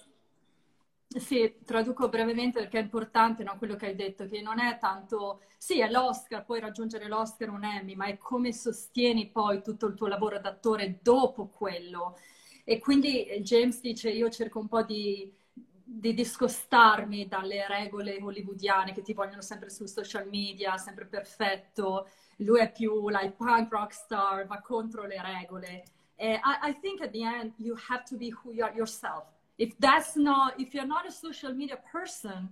Sì, 1.16 1.58
traduco 1.64 2.08
brevemente 2.08 2.58
perché 2.58 2.78
è 2.78 2.82
importante 2.82 3.44
no, 3.44 3.56
quello 3.56 3.76
che 3.76 3.86
hai 3.86 3.94
detto, 3.94 4.26
che 4.26 4.40
non 4.42 4.58
è 4.58 4.78
tanto, 4.80 5.42
sì, 5.58 5.78
è 5.80 5.88
l'Oscar, 5.88 6.44
puoi 6.44 6.58
raggiungere 6.58 7.06
l'Oscar 7.06 7.50
un 7.50 7.62
Emmy, 7.64 7.94
ma 7.94 8.06
è 8.06 8.18
come 8.18 8.52
sostieni 8.52 9.30
poi 9.30 9.62
tutto 9.62 9.86
il 9.86 9.94
tuo 9.94 10.08
lavoro 10.08 10.40
d'attore 10.40 10.98
dopo 11.02 11.46
quello. 11.48 12.18
E 12.64 12.80
quindi 12.80 13.26
eh, 13.26 13.42
James 13.42 13.80
dice, 13.80 14.10
io 14.10 14.28
cerco 14.28 14.58
un 14.58 14.66
po' 14.66 14.82
di, 14.82 15.32
di 15.54 16.14
discostarmi 16.14 17.28
dalle 17.28 17.66
regole 17.68 18.18
hollywoodiane 18.20 18.92
che 18.92 19.02
ti 19.02 19.12
vogliono 19.14 19.40
sempre 19.42 19.70
sul 19.70 19.88
social 19.88 20.28
media, 20.28 20.76
sempre 20.78 21.06
perfetto. 21.06 22.08
Lui 22.38 22.58
è 22.60 22.72
più 22.72 23.08
like 23.08 23.34
punk 23.36 23.70
rock 23.72 23.92
star, 23.94 24.46
va 24.46 24.60
contro 24.60 25.06
le 25.06 25.22
regole. 25.22 25.84
Uh, 26.16 26.38
I, 26.42 26.70
I 26.70 26.78
think 26.80 27.00
at 27.02 27.10
the 27.12 27.22
end 27.24 27.52
you 27.58 27.76
have 27.88 28.02
to 28.04 28.16
be 28.16 28.30
who 28.32 28.52
you 28.52 28.64
are 28.64 28.74
yourself 28.74 29.26
if 29.56 29.76
that's 29.78 30.16
not 30.16 30.58
if 30.58 30.74
you're 30.74 30.86
not 30.86 31.06
a 31.06 31.12
social 31.12 31.52
media 31.52 31.78
person 31.90 32.48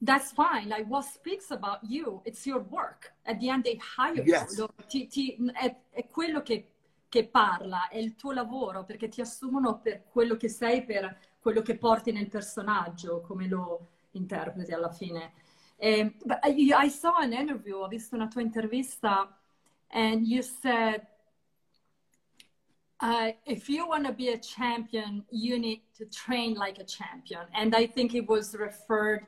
that's 0.00 0.32
fine. 0.32 0.68
Like 0.68 0.86
what 0.86 1.04
speaks 1.04 1.50
about 1.50 1.78
you 1.82 2.20
it's 2.24 2.46
your 2.46 2.60
work. 2.60 3.12
At 3.24 3.40
the 3.40 3.48
end 3.48 3.64
they 3.64 3.78
hire 3.96 4.22
yes. 4.24 4.56
you 4.56 4.68
ti, 4.86 5.06
ti, 5.06 5.36
è, 5.52 5.74
è, 5.90 6.08
quello 6.08 6.42
che, 6.42 6.72
che, 7.08 7.26
parla 7.26 7.88
è 7.88 7.98
il 7.98 8.14
tuo 8.14 8.32
lavoro 8.32 8.84
perché 8.84 9.08
ti 9.08 9.20
assumono 9.20 9.80
per 9.80 10.04
quello 10.08 10.36
che 10.36 10.48
sei 10.48 10.84
per 10.84 11.16
quello 11.40 11.62
che 11.62 11.76
porti 11.76 12.12
nel 12.12 12.28
personaggio 12.28 13.20
come 13.20 13.48
lo 13.48 13.88
interpreti 14.12 14.72
alla 14.72 14.90
fine. 14.90 15.32
Um, 15.76 16.14
but 16.24 16.38
I, 16.44 16.72
I 16.72 16.88
saw 16.88 17.14
an 17.16 17.32
interview 17.32 17.78
ho 17.78 17.88
visto 17.88 18.14
una 18.14 18.28
tua 18.28 18.42
intervista 18.42 19.36
and 19.88 20.26
you 20.26 20.42
said 20.42 21.06
uh, 23.04 23.32
if 23.44 23.68
you 23.68 23.86
want 23.86 24.06
to 24.06 24.12
be 24.12 24.28
a 24.30 24.38
champion, 24.38 25.22
you 25.30 25.58
need 25.58 25.82
to 25.98 26.06
train 26.06 26.54
like 26.54 26.78
a 26.78 26.84
champion. 26.84 27.42
And 27.54 27.74
I 27.74 27.86
think 27.86 28.14
it 28.14 28.26
was 28.26 28.54
referred 28.54 29.26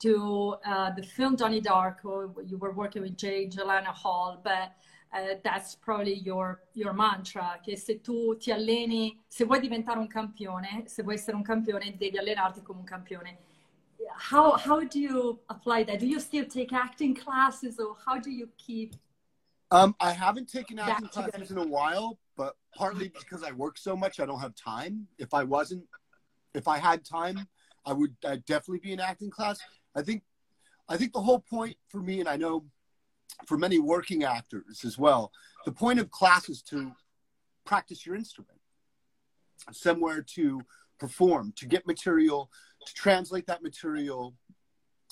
to 0.00 0.56
uh, 0.66 0.90
the 0.96 1.04
film 1.04 1.36
Donnie 1.36 1.60
Darko. 1.60 2.34
You 2.44 2.58
were 2.58 2.72
working 2.72 3.02
with 3.02 3.16
Jake 3.16 3.52
Gyllenhaal, 3.52 4.42
but 4.42 4.72
uh, 5.14 5.34
that's 5.44 5.76
probably 5.76 6.14
your, 6.14 6.62
your 6.74 6.92
mantra, 6.92 7.60
che 7.64 7.76
se 7.76 7.94
tu 8.02 8.36
ti 8.38 8.50
alleni, 8.50 9.18
se 9.28 9.44
vuoi 9.44 9.60
diventare 9.60 9.98
un 9.98 10.08
campione, 10.08 10.84
se 10.86 11.04
vuoi 11.04 11.14
essere 11.14 11.36
un 11.36 11.44
campione, 11.44 11.94
devi 11.96 12.18
allenarti 12.18 12.60
come 12.62 12.80
un 12.80 12.86
campione. 12.86 13.38
How, 14.32 14.56
how 14.56 14.80
do 14.80 14.98
you 14.98 15.38
apply 15.48 15.84
that? 15.84 16.00
Do 16.00 16.06
you 16.06 16.18
still 16.18 16.46
take 16.46 16.72
acting 16.72 17.14
classes 17.14 17.78
or 17.78 17.94
how 18.04 18.18
do 18.18 18.30
you 18.30 18.48
keep 18.56 18.96
um, 19.72 19.94
I 20.00 20.12
haven't 20.12 20.50
taken 20.50 20.78
acting 20.78 21.08
classes 21.08 21.50
in 21.50 21.56
a 21.56 21.64
while, 21.64 22.18
but 22.36 22.54
partly 22.74 23.08
because 23.08 23.42
I 23.42 23.52
work 23.52 23.78
so 23.78 23.96
much, 23.96 24.20
I 24.20 24.26
don't 24.26 24.40
have 24.40 24.54
time. 24.54 25.06
If 25.18 25.34
I 25.34 25.44
wasn't, 25.44 25.84
if 26.54 26.68
I 26.68 26.78
had 26.78 27.04
time, 27.04 27.46
I 27.84 27.92
would 27.92 28.14
I'd 28.26 28.44
definitely 28.44 28.80
be 28.80 28.92
in 28.92 29.00
acting 29.00 29.30
class. 29.30 29.58
I 29.94 30.02
think, 30.02 30.22
I 30.88 30.96
think 30.96 31.12
the 31.12 31.20
whole 31.20 31.40
point 31.40 31.76
for 31.88 32.00
me, 32.00 32.20
and 32.20 32.28
I 32.28 32.36
know 32.36 32.64
for 33.46 33.58
many 33.58 33.78
working 33.78 34.24
actors 34.24 34.84
as 34.84 34.98
well, 34.98 35.32
the 35.64 35.72
point 35.72 35.98
of 35.98 36.10
class 36.10 36.48
is 36.48 36.62
to 36.62 36.92
practice 37.64 38.06
your 38.06 38.16
instrument, 38.16 38.58
somewhere 39.70 40.22
to 40.34 40.60
perform, 40.98 41.52
to 41.56 41.66
get 41.66 41.86
material, 41.86 42.50
to 42.86 42.94
translate 42.94 43.46
that 43.46 43.62
material, 43.62 44.34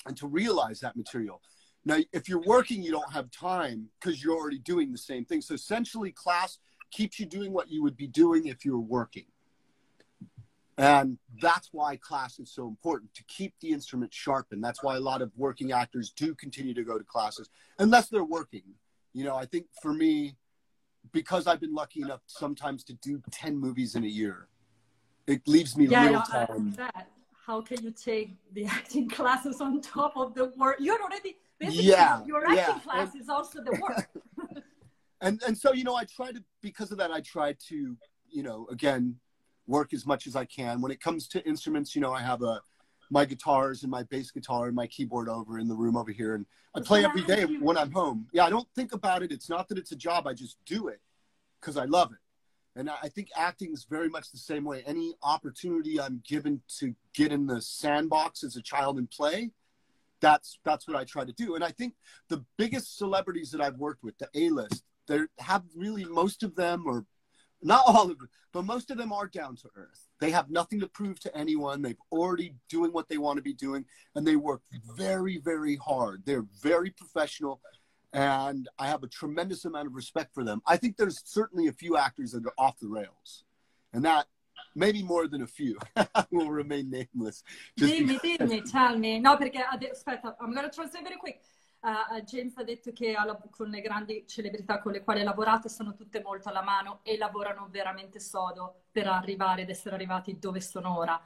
and 0.05 0.17
to 0.17 0.27
realize 0.27 0.79
that 0.79 0.95
material. 0.95 1.41
Now, 1.83 1.97
if 2.13 2.29
you're 2.29 2.43
working, 2.45 2.83
you 2.83 2.91
don't 2.91 3.11
have 3.11 3.31
time 3.31 3.89
because 3.99 4.23
you're 4.23 4.35
already 4.35 4.59
doing 4.59 4.91
the 4.91 4.97
same 4.97 5.25
thing. 5.25 5.41
So 5.41 5.55
essentially, 5.55 6.11
class 6.11 6.59
keeps 6.91 7.19
you 7.19 7.25
doing 7.25 7.51
what 7.51 7.69
you 7.69 7.81
would 7.83 7.97
be 7.97 8.07
doing 8.07 8.47
if 8.47 8.63
you 8.65 8.73
were 8.73 8.79
working. 8.79 9.25
And 10.77 11.17
that's 11.41 11.69
why 11.71 11.97
class 11.97 12.39
is 12.39 12.51
so 12.51 12.67
important 12.67 13.13
to 13.15 13.23
keep 13.25 13.53
the 13.61 13.69
instrument 13.69 14.13
sharp. 14.13 14.47
And 14.51 14.63
that's 14.63 14.81
why 14.81 14.95
a 14.95 14.99
lot 14.99 15.21
of 15.21 15.31
working 15.37 15.71
actors 15.71 16.11
do 16.11 16.33
continue 16.33 16.73
to 16.73 16.83
go 16.83 16.97
to 16.97 17.03
classes 17.03 17.49
unless 17.77 18.07
they're 18.07 18.23
working. 18.23 18.63
You 19.13 19.25
know, 19.25 19.35
I 19.35 19.45
think 19.45 19.65
for 19.81 19.93
me, 19.93 20.37
because 21.11 21.45
I've 21.45 21.59
been 21.59 21.73
lucky 21.73 22.01
enough 22.01 22.21
sometimes 22.25 22.83
to 22.85 22.93
do 22.93 23.21
10 23.31 23.57
movies 23.57 23.95
in 23.95 24.03
a 24.03 24.07
year, 24.07 24.47
it 25.27 25.47
leaves 25.47 25.77
me 25.77 25.87
yeah, 25.87 26.03
little 26.03 26.23
no, 26.33 26.45
time. 26.45 26.77
How 27.45 27.61
can 27.61 27.83
you 27.83 27.91
take 27.91 28.35
the 28.53 28.65
acting 28.77 29.09
classes 29.09 29.61
on 29.61 29.81
top 29.81 30.13
of 30.15 30.33
the 30.33 30.51
work? 30.57 30.77
You're 30.79 31.01
already 31.01 31.37
basically 31.59 31.85
yeah, 31.85 32.23
your 32.25 32.43
acting 32.45 32.57
yeah. 32.57 32.79
class 32.79 33.13
and, 33.13 33.21
is 33.21 33.29
also 33.29 33.61
the 33.63 33.79
work. 33.79 34.09
and 35.21 35.41
and 35.45 35.57
so 35.57 35.73
you 35.73 35.83
know, 35.83 35.95
I 35.95 36.05
try 36.05 36.31
to 36.31 36.43
because 36.61 36.91
of 36.91 36.97
that, 36.97 37.11
I 37.11 37.21
try 37.21 37.53
to 37.69 37.97
you 38.29 38.43
know 38.43 38.67
again 38.71 39.15
work 39.67 39.93
as 39.93 40.05
much 40.05 40.27
as 40.27 40.35
I 40.35 40.45
can. 40.45 40.81
When 40.81 40.91
it 40.91 41.01
comes 41.01 41.27
to 41.29 41.47
instruments, 41.47 41.95
you 41.95 42.01
know, 42.01 42.13
I 42.13 42.21
have 42.21 42.41
a 42.41 42.61
my 43.09 43.25
guitars 43.25 43.83
and 43.83 43.91
my 43.91 44.03
bass 44.03 44.31
guitar 44.31 44.67
and 44.67 44.75
my 44.75 44.87
keyboard 44.87 45.27
over 45.27 45.59
in 45.59 45.67
the 45.67 45.75
room 45.75 45.97
over 45.97 46.11
here, 46.11 46.35
and 46.35 46.45
I 46.73 46.79
play 46.79 47.03
every 47.03 47.23
day 47.23 47.43
when 47.43 47.77
I'm 47.77 47.91
home. 47.91 48.27
Yeah, 48.31 48.45
I 48.45 48.49
don't 48.49 48.67
think 48.75 48.93
about 48.93 49.21
it. 49.21 49.31
It's 49.31 49.49
not 49.49 49.67
that 49.69 49.77
it's 49.77 49.91
a 49.91 49.97
job. 49.97 50.27
I 50.27 50.33
just 50.33 50.57
do 50.65 50.87
it 50.87 51.01
because 51.59 51.77
I 51.77 51.85
love 51.85 52.11
it. 52.11 52.17
And 52.79 52.89
I 52.89 53.09
think 53.09 53.27
acting 53.35 53.73
is 53.73 53.83
very 53.83 54.07
much 54.07 54.31
the 54.31 54.37
same 54.37 54.63
way. 54.63 54.81
Any 54.85 55.13
opportunity 55.21 55.99
I'm 55.99 56.21
given 56.25 56.61
to 56.79 56.95
get 57.13 57.33
in 57.33 57.45
the 57.45 57.61
sandbox 57.61 58.45
as 58.45 58.55
a 58.55 58.61
child 58.61 58.97
and 58.97 59.11
play, 59.11 59.51
that's 60.21 60.57
that's 60.63 60.87
what 60.87 60.95
I 60.95 61.03
try 61.03 61.25
to 61.25 61.33
do. 61.33 61.55
And 61.55 61.63
I 61.65 61.71
think 61.71 61.95
the 62.29 62.45
biggest 62.57 62.97
celebrities 62.97 63.51
that 63.51 63.59
I've 63.59 63.77
worked 63.77 64.03
with, 64.03 64.17
the 64.19 64.29
A 64.35 64.49
list, 64.49 64.85
they 65.11 65.19
have 65.39 65.63
really 65.75 66.05
most 66.05 66.41
of 66.43 66.55
them, 66.55 66.85
or 66.87 67.05
not 67.61 67.83
all 67.85 68.09
of 68.09 68.17
them, 68.17 68.29
but 68.53 68.65
most 68.65 68.89
of 68.91 68.97
them 68.97 69.11
are 69.11 69.27
down 69.27 69.55
to 69.57 69.69
earth. 69.75 70.07
They 70.19 70.31
have 70.31 70.49
nothing 70.49 70.79
to 70.79 70.87
prove 70.87 71.19
to 71.21 71.37
anyone. 71.37 71.81
They've 71.81 71.97
already 72.11 72.55
doing 72.69 72.91
what 72.91 73.09
they 73.09 73.17
want 73.17 73.37
to 73.37 73.43
be 73.43 73.53
doing, 73.53 73.85
and 74.15 74.25
they 74.25 74.35
work 74.35 74.61
very, 74.95 75.37
very 75.37 75.75
hard. 75.75 76.23
They're 76.25 76.45
very 76.61 76.91
professional, 76.91 77.59
and 78.13 78.69
I 78.79 78.87
have 78.87 79.03
a 79.03 79.07
tremendous 79.07 79.65
amount 79.65 79.87
of 79.87 79.95
respect 79.95 80.33
for 80.33 80.43
them. 80.43 80.61
I 80.65 80.77
think 80.77 80.97
there's 80.97 81.21
certainly 81.25 81.67
a 81.67 81.73
few 81.73 81.97
actors 81.97 82.31
that 82.31 82.45
are 82.45 82.53
off 82.57 82.79
the 82.79 82.87
rails, 82.87 83.43
and 83.93 84.05
that 84.05 84.27
maybe 84.75 85.03
more 85.03 85.27
than 85.27 85.41
a 85.41 85.47
few 85.47 85.77
will 86.31 86.49
remain 86.49 86.89
nameless. 86.89 87.43
Dimmi, 87.77 88.19
dimmi, 88.19 88.71
tell 88.71 88.97
me. 88.97 89.19
No, 89.19 89.35
perché 89.35 89.61
aspetta, 89.61 90.35
I'm 90.39 90.53
going 90.53 90.69
to 90.69 90.73
translate 90.73 91.03
very 91.03 91.17
quick. 91.17 91.41
Uh, 91.83 92.21
James 92.21 92.55
ha 92.57 92.63
detto 92.63 92.91
che 92.93 93.15
con 93.49 93.69
le 93.69 93.81
grandi 93.81 94.23
celebrità 94.27 94.79
con 94.79 94.91
le 94.91 95.03
quali 95.03 95.21
ha 95.21 95.23
lavorato 95.23 95.67
sono 95.67 95.95
tutte 95.95 96.21
molto 96.21 96.47
alla 96.47 96.61
mano 96.61 96.99
e 97.01 97.17
lavorano 97.17 97.69
veramente 97.71 98.19
sodo 98.19 98.83
per 98.91 99.07
arrivare 99.07 99.63
ed 99.63 99.69
essere 99.69 99.95
arrivati 99.95 100.37
dove 100.37 100.61
sono 100.61 100.95
ora. 100.95 101.19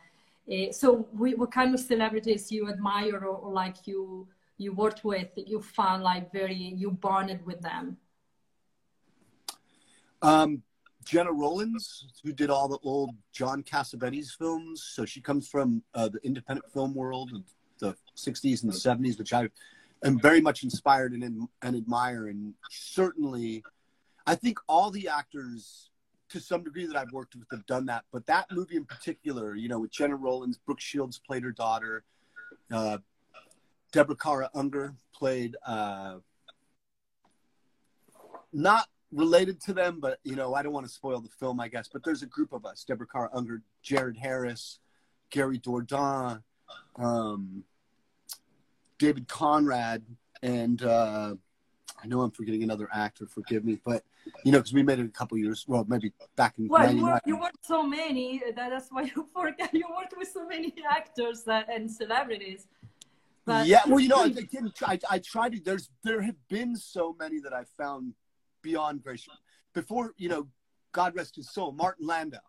E, 0.46 0.72
so, 0.72 1.10
we, 1.12 1.34
what 1.34 1.52
kind 1.52 1.74
of 1.74 1.80
celebrities 1.82 2.52
you 2.52 2.70
admire 2.70 3.18
or, 3.18 3.26
or 3.44 3.52
like 3.52 3.86
you 3.86 4.28
you 4.58 4.74
worked 4.74 5.04
with, 5.04 5.32
you 5.36 5.62
found 5.62 6.04
like 6.04 6.32
very 6.32 6.56
you 6.56 6.92
bonded 6.92 7.46
with 7.46 7.60
them? 7.62 7.98
Um, 10.22 10.64
Gena 11.04 11.32
Rowlands, 11.32 12.06
who 12.24 12.32
did 12.32 12.50
all 12.50 12.68
the 12.68 12.80
old 12.84 13.12
John 13.32 13.64
Cassavetes 13.64 14.32
films. 14.38 14.84
So 14.84 15.06
she 15.06 15.22
comes 15.22 15.48
from 15.48 15.84
uh, 15.94 16.10
the 16.10 16.20
independent 16.24 16.72
film 16.72 16.96
world 16.96 17.32
of 17.34 17.44
the 17.80 17.96
60s 18.16 18.64
and 18.64 18.72
the 18.72 18.78
70s, 18.78 19.18
which 19.18 19.34
I 19.34 19.50
am 20.04 20.20
very 20.20 20.42
much 20.42 20.64
inspired 20.64 21.14
and, 21.14 21.48
and 21.62 21.76
admire. 21.76 22.28
And 22.28 22.54
certainly, 22.70 23.64
I 24.26 24.36
think 24.36 24.60
all 24.68 24.92
the 24.92 25.08
actors, 25.08 25.90
to 26.30 26.40
some 26.40 26.64
degree, 26.64 26.86
that 26.86 26.96
I've 26.96 27.12
worked 27.12 27.36
with 27.36 27.48
have 27.52 27.66
done 27.66 27.86
that. 27.88 28.06
But 28.12 28.26
that 28.28 28.48
movie 28.52 28.76
in 28.76 28.86
particular, 28.86 29.56
you 29.56 29.70
know, 29.70 29.80
with 29.80 29.92
Gena 29.92 30.16
Rowlands, 30.16 30.58
Brooke 30.58 30.82
Shields 30.82 31.20
played 31.26 31.44
her 31.44 31.52
daughter, 31.52 32.04
uh, 32.72 32.98
Deborah 33.92 34.16
Kara 34.16 34.50
Unger 34.54 34.96
played. 35.14 35.56
Uh, 35.66 36.18
not 38.52 38.88
related 39.12 39.62
to 39.62 39.74
them, 39.74 40.00
but 40.00 40.20
you 40.24 40.36
know, 40.36 40.54
I 40.54 40.64
don't 40.64 40.74
want 40.74 40.86
to 40.86 40.92
spoil 40.92 41.20
the 41.20 41.30
film, 41.40 41.60
I 41.60 41.68
guess. 41.68 41.90
But 41.92 42.04
there's 42.04 42.24
a 42.24 42.28
group 42.28 42.54
of 42.54 42.66
us: 42.66 42.84
Deborah 42.84 43.08
Kara 43.08 43.30
Unger, 43.34 43.62
Jared 43.84 44.18
Harris, 44.18 44.80
Gary 45.30 45.58
Dourdan, 45.58 46.44
um, 46.98 47.64
David 48.98 49.28
Conrad, 49.28 50.04
and 50.42 50.82
uh, 50.84 51.36
I 52.02 52.08
know 52.08 52.22
I'm 52.22 52.32
forgetting 52.32 52.64
another 52.64 52.90
actor. 52.94 53.28
Forgive 53.28 53.66
me, 53.66 53.80
but 53.84 54.04
you 54.44 54.52
know, 54.52 54.60
because 54.60 54.74
we 54.74 54.84
made 54.84 55.00
it 55.00 55.06
a 55.06 55.10
couple 55.10 55.38
years. 55.38 55.66
Well, 55.68 55.86
maybe 55.88 56.12
back 56.36 56.58
in. 56.58 56.68
Well, 56.68 56.92
you 56.94 57.04
worked, 57.04 57.28
you 57.28 57.40
worked 57.40 57.66
so 57.66 57.84
many. 57.84 58.42
that 58.56 58.70
That's 58.70 58.90
why 58.90 59.04
you 59.16 59.28
forget. 59.34 59.74
You 59.74 59.86
worked 59.98 60.16
with 60.18 60.30
so 60.32 60.48
many 60.48 60.74
actors 60.90 61.44
that, 61.44 61.68
and 61.70 61.90
celebrities. 61.90 62.68
But... 63.46 63.68
Yeah, 63.68 63.82
well, 63.88 64.00
you 64.00 64.08
know, 64.08 64.24
I, 64.24 64.34
I, 64.88 65.00
I 65.10 65.20
try 65.20 65.50
to. 65.50 65.60
There's 65.60 65.90
there 66.04 66.22
have 66.22 66.36
been 66.50 66.76
so 66.76 67.16
many 67.20 67.40
that 67.42 67.54
I 67.54 67.64
found 67.78 68.14
beyond 68.62 69.04
gracious. 69.04 69.34
Before, 69.74 70.14
you 70.18 70.30
know, 70.30 70.48
God 70.92 71.16
rest 71.16 71.36
his 71.36 71.52
soul, 71.52 71.72
Martin 71.74 72.08
Landau. 72.08 72.40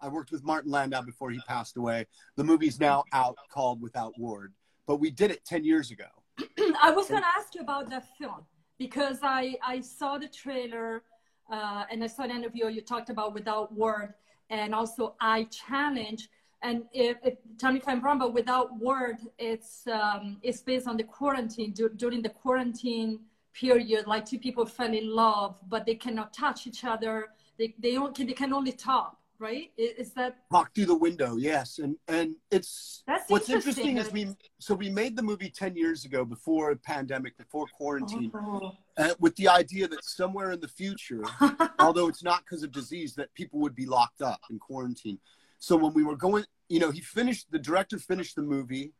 I 0.00 0.08
worked 0.08 0.30
with 0.30 0.44
Martin 0.44 0.70
Landau 0.70 1.02
before 1.02 1.30
he 1.30 1.40
passed 1.48 1.76
away. 1.76 2.06
The 2.36 2.44
movie's 2.44 2.78
now 2.78 3.04
out 3.12 3.36
called 3.50 3.80
Without 3.80 4.12
Ward, 4.18 4.52
but 4.86 4.96
we 4.96 5.10
did 5.10 5.30
it 5.30 5.44
10 5.44 5.64
years 5.64 5.90
ago. 5.90 6.06
I 6.82 6.90
was 6.90 7.08
going 7.08 7.22
to 7.22 7.28
ask 7.28 7.54
you 7.54 7.60
about 7.60 7.90
that 7.90 8.06
film 8.18 8.42
because 8.78 9.18
I, 9.22 9.54
I 9.62 9.80
saw 9.80 10.18
the 10.18 10.28
trailer 10.28 11.02
uh, 11.50 11.84
and 11.90 12.02
I 12.02 12.06
saw 12.06 12.22
an 12.24 12.30
interview 12.30 12.66
you 12.68 12.80
talked 12.80 13.10
about 13.10 13.34
Without 13.34 13.72
Ward 13.72 14.14
and 14.50 14.74
also 14.74 15.14
I 15.20 15.44
Challenge. 15.44 16.28
and 16.62 16.84
if, 16.92 17.16
if, 17.22 17.34
tell 17.58 17.72
me 17.72 17.78
if 17.78 17.88
I'm 17.88 18.00
wrong, 18.00 18.18
but 18.18 18.32
without 18.32 18.74
Ward, 18.78 19.18
it's 19.38 19.86
um, 19.86 20.38
it's 20.42 20.60
based 20.62 20.86
on 20.86 20.96
the 20.96 21.04
quarantine. 21.04 21.72
Du- 21.72 21.90
during 21.90 22.22
the 22.22 22.30
quarantine 22.30 23.20
period, 23.52 24.06
like 24.06 24.24
two 24.26 24.38
people 24.38 24.66
fell 24.66 24.92
in 24.92 25.10
love, 25.10 25.56
but 25.68 25.86
they 25.86 25.94
cannot 25.94 26.32
touch 26.32 26.66
each 26.66 26.84
other. 26.84 27.28
They 27.58 27.74
they 27.78 27.92
don't 27.92 28.16
they 28.16 28.32
can 28.32 28.52
only 28.52 28.72
talk, 28.72 29.18
right? 29.44 29.70
Is 29.76 30.12
that 30.14 30.36
talk 30.50 30.74
through 30.74 30.86
the 30.86 30.96
window? 30.96 31.36
Yes, 31.36 31.78
and 31.78 31.96
and 32.08 32.34
it's 32.50 33.02
That's 33.06 33.30
what's 33.30 33.50
interesting. 33.50 33.96
interesting 33.96 34.22
is 34.22 34.28
we 34.28 34.36
so 34.58 34.74
we 34.74 34.88
made 34.88 35.16
the 35.16 35.22
movie 35.22 35.50
ten 35.50 35.76
years 35.76 36.04
ago 36.04 36.24
before 36.24 36.70
a 36.70 36.76
pandemic, 36.76 37.36
before 37.36 37.66
quarantine, 37.76 38.32
Oh. 38.34 38.72
uh, 38.96 39.14
with 39.20 39.36
the 39.36 39.48
idea 39.48 39.86
that 39.88 40.02
somewhere 40.02 40.52
in 40.52 40.60
the 40.60 40.68
future, 40.82 41.22
although 41.78 42.08
it's 42.08 42.24
not 42.24 42.40
because 42.44 42.62
of 42.62 42.72
disease, 42.72 43.14
that 43.16 43.32
people 43.34 43.60
would 43.60 43.74
be 43.74 43.86
locked 43.86 44.22
up 44.22 44.40
in 44.50 44.58
quarantine. 44.58 45.18
So 45.58 45.76
when 45.76 45.92
we 45.94 46.04
were 46.04 46.16
going, 46.16 46.44
you 46.68 46.80
know, 46.80 46.90
he 46.90 47.00
finished, 47.00 47.50
the 47.50 47.58
director 47.58 47.98
finished 47.98 48.36
the 48.36 48.42
movie 48.42 48.92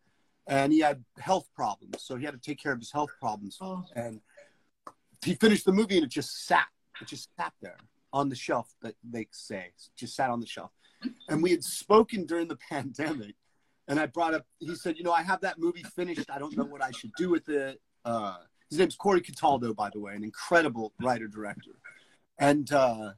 and 0.46 0.72
he 0.72 0.80
had 0.80 1.04
health 1.18 1.48
problems. 1.54 2.02
So 2.07 2.16
he 2.16 2.24
had 2.24 2.35
to 2.35 2.40
take 2.40 2.59
care 2.62 2.72
of 2.72 2.78
his 2.78 2.92
health 2.92 3.11
problems. 3.20 3.59
Oh. 3.61 3.85
And 3.94 4.20
he 5.22 5.35
finished 5.35 5.64
the 5.66 5.72
movie 5.72 5.96
and 5.96 6.04
it 6.04 6.11
just 6.11 6.46
sat, 6.46 6.68
it 7.00 7.09
just 7.09 7.28
sat 7.37 7.52
there 7.61 7.76
on 8.14 8.29
the 8.29 8.37
shelf 8.37 8.72
that 8.81 8.94
they 9.03 9.27
say, 9.33 9.72
just 9.96 10.14
sat 10.14 10.31
on 10.31 10.40
the 10.40 10.46
shelf. 10.46 10.70
And 11.29 11.42
we 11.42 11.50
had 11.50 11.64
spoken 11.64 12.24
during 12.24 12.46
the 12.48 12.57
pandemic. 12.70 13.35
And 13.88 14.00
I 14.00 14.07
brought 14.07 14.33
up, 14.33 14.46
he 14.61 14.74
said, 14.77 14.96
you 14.96 15.05
know, 15.05 15.12
I 15.12 15.22
have 15.22 15.42
that 15.42 15.59
movie 15.59 15.83
finished. 15.83 16.31
I 16.31 16.38
don't 16.38 16.57
know 16.57 16.64
what 16.64 16.83
I 16.83 16.92
should 16.92 17.11
do 17.18 17.29
with 17.29 17.48
it. 17.50 17.83
Uh, 18.05 18.37
his 18.70 18.79
name's 18.79 18.94
Corey 18.94 19.20
Cataldo, 19.20 19.74
by 19.74 19.90
the 19.92 20.00
way, 20.00 20.14
an 20.14 20.24
incredible 20.24 20.94
writer 21.03 21.27
director. 21.27 21.72
And 22.38 22.72
uh, 22.72 23.11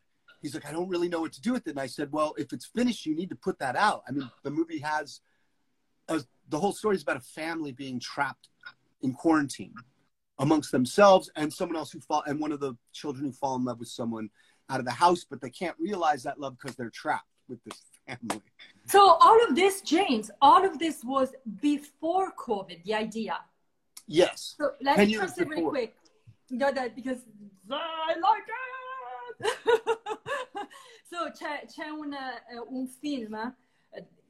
he's 0.42 0.54
like, 0.54 0.66
I 0.66 0.72
don't 0.72 0.88
really 0.88 1.08
know 1.08 1.20
what 1.20 1.32
to 1.34 1.40
do 1.40 1.52
with 1.52 1.68
it. 1.68 1.70
And 1.70 1.80
I 1.80 1.86
said, 1.86 2.10
Well, 2.10 2.34
if 2.36 2.52
it's 2.52 2.66
finished, 2.66 3.06
you 3.06 3.14
need 3.14 3.28
to 3.28 3.36
put 3.36 3.60
that 3.60 3.76
out. 3.76 4.02
I 4.08 4.12
mean, 4.12 4.28
the 4.42 4.50
movie 4.50 4.80
has 4.80 5.20
a, 6.08 6.20
the 6.48 6.58
whole 6.58 6.72
story 6.72 6.96
is 6.96 7.02
about 7.02 7.16
a 7.16 7.20
family 7.20 7.70
being 7.70 8.00
trapped 8.00 8.48
in 9.02 9.12
quarantine 9.12 9.74
amongst 10.38 10.72
themselves 10.72 11.30
and 11.36 11.52
someone 11.52 11.76
else 11.76 11.92
who 11.92 12.00
fall 12.00 12.22
and 12.26 12.40
one 12.40 12.52
of 12.52 12.60
the 12.60 12.74
children 12.92 13.24
who 13.24 13.32
fall 13.32 13.56
in 13.56 13.64
love 13.64 13.78
with 13.78 13.88
someone 13.88 14.28
out 14.68 14.80
of 14.80 14.86
the 14.86 14.92
house, 14.92 15.24
but 15.28 15.40
they 15.40 15.50
can't 15.50 15.76
realize 15.78 16.22
that 16.24 16.38
love 16.40 16.56
because 16.58 16.76
they're 16.76 16.90
trapped 16.90 17.28
with 17.48 17.62
this 17.64 17.82
family. 18.06 18.42
So 18.86 19.00
all 19.20 19.38
of 19.48 19.54
this, 19.54 19.80
James, 19.80 20.30
all 20.40 20.64
of 20.64 20.78
this 20.78 21.04
was 21.04 21.34
before 21.60 22.32
COVID. 22.32 22.84
The 22.84 22.94
idea. 22.94 23.38
Yes. 24.06 24.54
So 24.58 24.70
let 24.80 24.96
10 24.96 25.06
me 25.06 25.14
translate 25.14 25.48
really 25.48 25.62
quick. 25.64 25.94
You 26.48 26.58
know 26.58 26.72
that 26.72 26.94
because 26.94 27.18
I 27.70 28.14
like 28.20 28.44
it. 28.48 28.56
so 31.10 31.30
c'è, 31.32 31.66
c'è 31.66 31.88
un, 31.88 32.12
eh, 32.12 32.58
un 32.68 32.86
film 32.86 33.34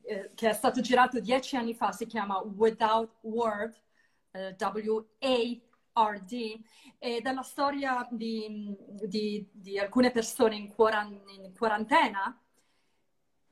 eh, 0.09 0.31
che 0.35 0.51
è 0.51 0.53
stato 0.53 0.81
girato 0.81 1.21
dieci 1.21 1.57
anni 1.57 1.75
fa, 1.75 1.93
si 1.93 2.07
chiama 2.07 2.41
Without 2.57 3.11
Word, 3.21 3.75
eh, 4.33 4.55
W-A-R-D, 4.59 5.61
ed 6.99 7.27
è 7.27 7.33
la 7.33 7.43
storia 7.43 8.07
di, 8.11 8.77
di- 9.03 9.49
di 9.51 9.79
alcune 9.79 10.11
persone 10.11 10.57
in, 10.57 10.69
quaran- 10.69 11.21
in 11.29 11.53
quarantena 11.57 12.39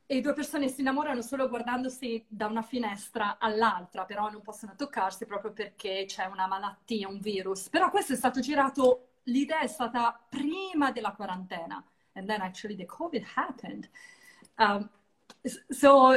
e 0.07 0.21
due 0.21 0.35
persone 0.35 0.69
si 0.69 0.81
innamorano 0.83 1.23
solo 1.23 1.49
guardandosi 1.49 2.25
da 2.29 2.47
una 2.47 2.63
finestra 2.63 3.39
all'altra, 3.39 4.05
però 4.05 4.31
non 4.31 4.43
possono 4.43 4.75
toccarsi 4.77 5.25
proprio 5.25 5.53
perché 5.53 6.05
c'è 6.07 6.27
una 6.27 6.47
malattia, 6.47 7.09
un 7.09 7.19
virus. 7.21 7.71
Però 7.71 7.91
questo 7.91 8.13
è 8.13 8.17
stato 8.17 8.41
girato, 8.41 9.15
l'idea 9.25 9.61
è 9.61 9.67
stata 9.67 10.23
prima 10.29 10.93
della 10.93 11.13
quarantena. 11.13 11.83
And 12.13 12.29
then 12.29 12.43
actually 12.43 12.77
the 12.77 12.85
COVID 12.85 13.25
happened. 13.35 13.89
Um, 14.59 14.89
so 15.69 16.13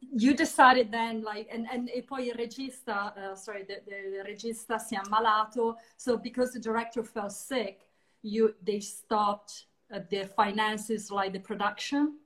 you 0.00 0.34
decided 0.34 0.90
then 0.90 1.22
like, 1.22 1.48
and, 1.52 1.66
and 1.70 1.88
e 1.88 2.02
poi 2.02 2.28
il 2.28 2.34
regista, 2.34 3.14
uh, 3.16 3.34
sorry, 3.34 3.64
the, 3.64 3.82
the 3.86 4.22
regista 4.24 4.78
si 4.78 4.94
è 4.94 5.00
ammalato. 5.02 5.76
So 5.96 6.18
because 6.18 6.52
the 6.52 6.60
director 6.60 7.02
fell 7.02 7.30
sick, 7.30 7.86
you, 8.22 8.54
they 8.62 8.80
stopped 8.80 9.66
uh, 9.92 10.00
the 10.10 10.26
finances, 10.36 11.10
like 11.10 11.32
the 11.32 11.40
production. 11.40 12.18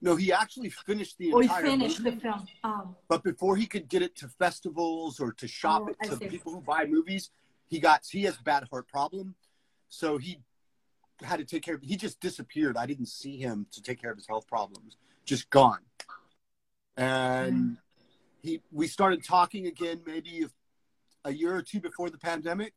No, 0.00 0.14
he 0.14 0.32
actually 0.32 0.70
finished 0.70 1.16
the 1.18 1.32
Or 1.32 1.42
he 1.42 1.48
finished 1.48 2.00
movie, 2.00 2.16
the 2.16 2.20
film. 2.20 2.46
Oh, 2.64 2.94
but 3.08 3.22
before 3.22 3.56
he 3.56 3.66
could 3.66 3.88
get 3.88 4.02
it 4.02 4.14
to 4.16 4.28
festivals 4.28 5.20
or 5.20 5.32
to 5.32 5.48
shop 5.48 5.84
Oh, 5.86 5.88
it 5.88 6.10
to 6.10 6.16
people 6.18 6.52
who 6.52 6.60
buy 6.60 6.84
movies, 6.84 7.30
he 7.68 7.80
got 7.80 8.04
he 8.10 8.22
has 8.24 8.36
bad 8.36 8.64
heart 8.70 8.86
problem, 8.88 9.34
so 9.88 10.18
he 10.18 10.38
had 11.22 11.38
to 11.38 11.44
take 11.44 11.62
care 11.62 11.76
of. 11.76 11.82
He 11.82 11.96
just 11.96 12.20
disappeared. 12.20 12.76
I 12.76 12.86
didn't 12.86 13.06
see 13.06 13.38
him 13.38 13.66
to 13.72 13.82
take 13.82 14.00
care 14.00 14.10
of 14.10 14.18
his 14.18 14.26
health 14.26 14.46
problems. 14.46 14.98
Just 15.24 15.48
gone. 15.48 15.80
And 16.96 17.76
he 18.42 18.62
we 18.72 18.86
started 18.86 19.24
talking 19.24 19.66
again 19.66 20.02
maybe 20.06 20.46
a 21.24 21.32
year 21.32 21.54
or 21.54 21.62
two 21.62 21.80
before 21.80 22.10
the 22.10 22.18
pandemic, 22.18 22.72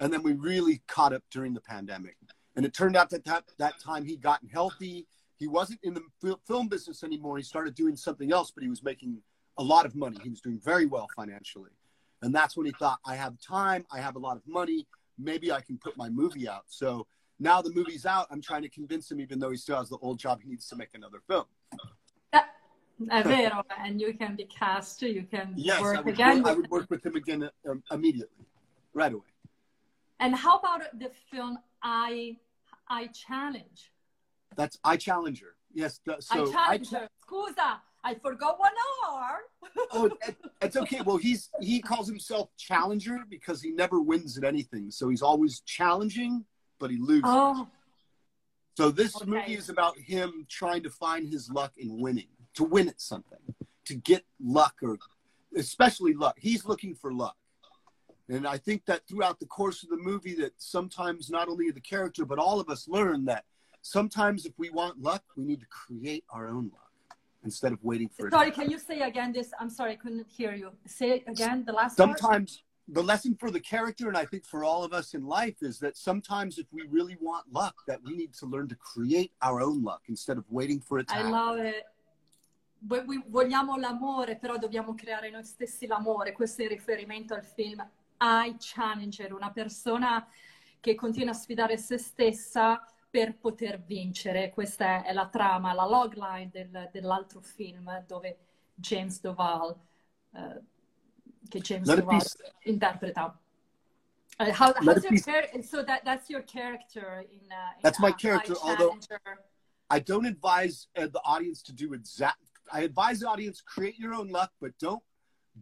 and 0.00 0.12
then 0.12 0.22
we 0.22 0.32
really 0.32 0.82
caught 0.88 1.12
up 1.12 1.22
during 1.30 1.54
the 1.54 1.60
pandemic. 1.60 2.16
And 2.56 2.64
it 2.64 2.72
turned 2.72 2.96
out 2.96 3.10
that 3.10 3.24
that, 3.26 3.44
that 3.58 3.74
time 3.78 4.04
he'd 4.04 4.22
gotten 4.22 4.48
healthy. 4.48 5.06
He 5.36 5.46
wasn't 5.46 5.80
in 5.82 5.94
the 5.94 6.36
film 6.46 6.68
business 6.68 7.04
anymore. 7.04 7.36
He 7.36 7.42
started 7.42 7.74
doing 7.74 7.96
something 7.96 8.32
else, 8.32 8.50
but 8.50 8.62
he 8.62 8.70
was 8.70 8.82
making 8.82 9.18
a 9.58 9.62
lot 9.62 9.84
of 9.84 9.94
money. 9.94 10.16
He 10.22 10.30
was 10.30 10.40
doing 10.40 10.58
very 10.64 10.86
well 10.86 11.06
financially. 11.14 11.70
And 12.22 12.34
that's 12.34 12.56
when 12.56 12.64
he 12.64 12.72
thought, 12.72 12.98
I 13.04 13.14
have 13.16 13.38
time, 13.40 13.84
I 13.92 14.00
have 14.00 14.16
a 14.16 14.18
lot 14.18 14.38
of 14.38 14.42
money, 14.46 14.86
maybe 15.18 15.52
I 15.52 15.60
can 15.60 15.76
put 15.76 15.96
my 15.98 16.08
movie 16.08 16.48
out. 16.48 16.64
So 16.68 17.06
now 17.38 17.60
the 17.60 17.70
movie's 17.70 18.06
out, 18.06 18.26
I'm 18.30 18.40
trying 18.40 18.62
to 18.62 18.70
convince 18.70 19.10
him, 19.10 19.20
even 19.20 19.38
though 19.38 19.50
he 19.50 19.58
still 19.58 19.76
has 19.76 19.90
the 19.90 19.98
old 19.98 20.18
job, 20.18 20.40
he 20.42 20.48
needs 20.48 20.66
to 20.68 20.76
make 20.76 20.88
another 20.94 21.20
film. 21.28 21.44
È 23.10 23.22
vero. 23.24 23.62
And 23.78 24.00
you 24.00 24.14
can 24.14 24.36
be 24.36 24.44
cast, 24.44 25.02
you 25.02 25.24
can 25.30 25.52
Yes, 25.56 25.80
I 25.80 25.82
work 25.82 26.04
would, 26.04 26.14
again. 26.14 26.42
work, 26.42 26.52
I 26.52 26.54
would 26.56 26.70
work 26.70 26.90
with 26.90 27.04
him 27.04 27.16
again 27.16 27.48
um, 27.68 27.82
immediately, 27.90 28.46
right 28.94 29.12
away. 29.12 29.30
And 30.18 30.34
how 30.34 30.58
about 30.58 30.82
the 30.98 31.10
film 31.30 31.58
I 31.82 32.38
I 32.88 33.08
Challenge? 33.08 33.92
That's 34.56 34.78
I 34.84 34.96
Challenger. 34.96 35.56
Yes. 35.74 36.00
The, 36.06 36.16
so 36.20 36.48
I 36.48 36.52
Challenge. 36.78 36.90
her. 36.90 37.08
Scusa, 37.28 37.80
I 38.02 38.14
forgot 38.14 38.58
one 38.58 38.72
R. 39.08 39.38
oh, 39.92 40.06
it- 40.06 40.36
it's 40.62 40.76
okay. 40.76 41.02
Well, 41.02 41.18
he's 41.18 41.50
he 41.60 41.82
calls 41.82 42.08
himself 42.08 42.48
Challenger 42.56 43.18
because 43.28 43.60
he 43.60 43.72
never 43.72 44.00
wins 44.00 44.38
at 44.38 44.44
anything. 44.44 44.90
So 44.90 45.10
he's 45.10 45.20
always 45.20 45.60
challenging, 45.60 46.46
but 46.78 46.90
he 46.90 46.96
loses. 46.96 47.24
Oh, 47.26 47.68
So 48.78 48.90
this 48.90 49.14
Okay. 49.16 49.26
movie 49.26 49.54
is 49.54 49.68
about 49.68 49.98
him 49.98 50.46
trying 50.48 50.82
to 50.84 50.90
find 50.90 51.28
his 51.28 51.50
luck 51.50 51.72
in 51.76 52.00
winning, 52.00 52.28
to 52.56 52.64
win 52.64 52.88
at 52.88 53.00
something, 53.00 53.38
to 53.84 53.94
get 53.94 54.24
luck 54.42 54.74
or 54.82 54.98
especially 55.56 56.14
luck. 56.14 56.36
He's 56.38 56.64
looking 56.66 56.94
for 56.94 57.12
luck. 57.12 57.36
And 58.28 58.46
I 58.46 58.58
think 58.58 58.84
that 58.86 59.06
throughout 59.08 59.38
the 59.38 59.46
course 59.46 59.84
of 59.84 59.88
the 59.90 59.96
movie 59.96 60.34
that 60.36 60.52
sometimes 60.58 61.30
not 61.30 61.48
only 61.48 61.70
the 61.70 61.80
character 61.80 62.24
but 62.24 62.38
all 62.38 62.58
of 62.58 62.68
us 62.68 62.88
learn 62.88 63.24
that 63.26 63.44
sometimes 63.82 64.44
if 64.46 64.52
we 64.58 64.68
want 64.70 65.00
luck, 65.00 65.22
we 65.36 65.44
need 65.44 65.60
to 65.60 65.66
create 65.66 66.24
our 66.30 66.48
own 66.48 66.70
luck 66.72 66.90
instead 67.44 67.72
of 67.72 67.78
waiting 67.84 68.08
for 68.08 68.26
it. 68.26 68.32
sorry. 68.32 68.50
Can 68.50 68.68
you 68.68 68.78
say 68.78 69.00
again 69.02 69.32
this? 69.32 69.52
I'm 69.60 69.70
sorry, 69.70 69.92
I 69.92 69.96
couldn't 69.96 70.26
hear 70.28 70.52
you. 70.54 70.72
Say 70.86 71.22
again 71.28 71.64
the 71.64 71.72
last 71.72 71.96
part. 71.96 72.18
sometimes 72.18 72.64
the 72.88 73.02
lesson 73.02 73.36
for 73.38 73.50
the 73.50 73.58
character 73.58 74.06
and 74.06 74.16
i 74.16 74.24
think 74.24 74.44
for 74.46 74.62
all 74.62 74.84
of 74.84 74.92
us 74.92 75.14
in 75.14 75.26
life 75.26 75.56
is 75.60 75.80
that 75.80 75.96
sometimes 75.96 76.56
if 76.56 76.66
we 76.72 76.82
really 76.88 77.16
want 77.20 77.44
luck 77.52 77.74
that 77.88 77.98
we 78.04 78.14
need 78.14 78.32
to 78.32 78.46
learn 78.46 78.68
to 78.68 78.76
create 78.76 79.32
our 79.42 79.60
own 79.60 79.82
luck 79.82 80.02
instead 80.08 80.38
of 80.38 80.44
waiting 80.50 80.78
for 80.80 81.00
it 81.00 81.08
to 81.08 81.14
I 81.14 81.16
happen. 81.16 81.32
love 81.32 81.58
it. 81.58 81.82
Vogliamo 82.86 83.76
l'amore, 83.76 84.36
però 84.36 84.56
dobbiamo 84.56 84.94
creare 84.94 85.30
noi 85.30 85.44
stessi 85.44 85.86
l'amore. 85.86 86.32
Questo 86.32 86.62
è 86.62 86.64
in 86.64 86.70
riferimento 86.70 87.34
al 87.34 87.44
film 87.44 87.86
I 88.18 88.56
Challenger, 88.58 89.32
una 89.32 89.50
persona 89.50 90.26
che 90.80 90.94
continua 90.94 91.32
a 91.32 91.34
sfidare 91.34 91.76
se 91.78 91.98
stessa 91.98 92.84
per 93.10 93.36
poter 93.36 93.80
vincere. 93.82 94.50
Questa 94.50 95.02
è 95.02 95.12
la 95.12 95.28
trama, 95.28 95.72
la 95.72 95.86
logline 95.86 96.48
del- 96.50 96.88
dell'altro 96.92 97.40
film 97.40 98.04
dove 98.06 98.38
James 98.74 99.20
Duval, 99.20 99.74
eh, 100.32 100.62
che 101.48 101.60
James 101.60 101.92
be- 102.04 102.70
interpreta. 102.70 103.36
Uh, 104.38 104.52
how, 104.52 104.70
your 104.82 105.62
so 105.62 105.82
that 105.82 106.04
that's 106.04 106.28
your 106.28 106.44
character 106.44 107.24
in, 107.30 107.40
uh, 107.50 107.72
in 107.74 107.80
That's 107.80 107.98
my 107.98 108.10
uh, 108.10 108.14
character, 108.16 108.52
I 108.52 108.68
although- 108.68 108.98
i 109.88 109.98
don't 109.98 110.26
advise 110.26 110.88
uh, 110.96 111.06
the 111.06 111.20
audience 111.24 111.62
to 111.62 111.72
do 111.72 111.94
exact 111.94 112.45
i 112.72 112.80
advise 112.82 113.20
the 113.20 113.28
audience 113.28 113.60
create 113.60 113.98
your 113.98 114.14
own 114.14 114.28
luck 114.28 114.50
but 114.60 114.72
don't 114.78 115.02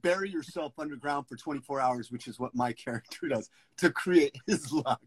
bury 0.02 0.28
yourself 0.28 0.72
underground 0.78 1.26
for 1.28 1.36
24 1.36 1.80
hours 1.80 2.10
which 2.10 2.26
is 2.26 2.38
what 2.38 2.54
my 2.54 2.72
character 2.84 3.28
does 3.28 3.50
to 3.76 3.90
create 3.90 4.36
his 4.46 4.72
luck 4.72 5.02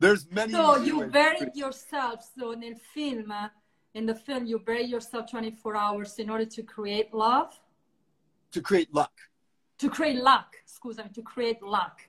there's 0.00 0.28
many 0.30 0.52
So 0.52 0.76
you 0.78 1.06
buried 1.06 1.54
yourself. 1.54 2.28
So 2.36 2.54
nel 2.54 2.74
film, 2.92 3.30
uh, 3.30 3.48
in 3.94 4.04
the 4.04 4.16
film, 4.16 4.46
you 4.46 4.58
bury 4.58 4.82
yourself 4.84 5.30
24 5.30 5.76
hours 5.76 6.18
in 6.18 6.28
order 6.28 6.44
to 6.44 6.62
create 6.64 7.14
love, 7.14 7.52
to 8.50 8.60
create 8.60 8.92
luck 8.92 9.12
to 9.82 9.90
create 9.90 10.16
luck. 10.16 10.56
Excuse 10.62 10.96
me. 10.98 11.04
to 11.12 11.22
create 11.22 11.62
luck. 11.62 12.00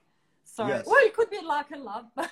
Sorry. 0.43 0.73
Yes. 0.73 0.85
Well, 0.85 1.03
it 1.03 1.13
could 1.15 1.29
be 1.29 1.41
luck 1.43 1.67
and 1.71 1.83
love. 1.83 2.05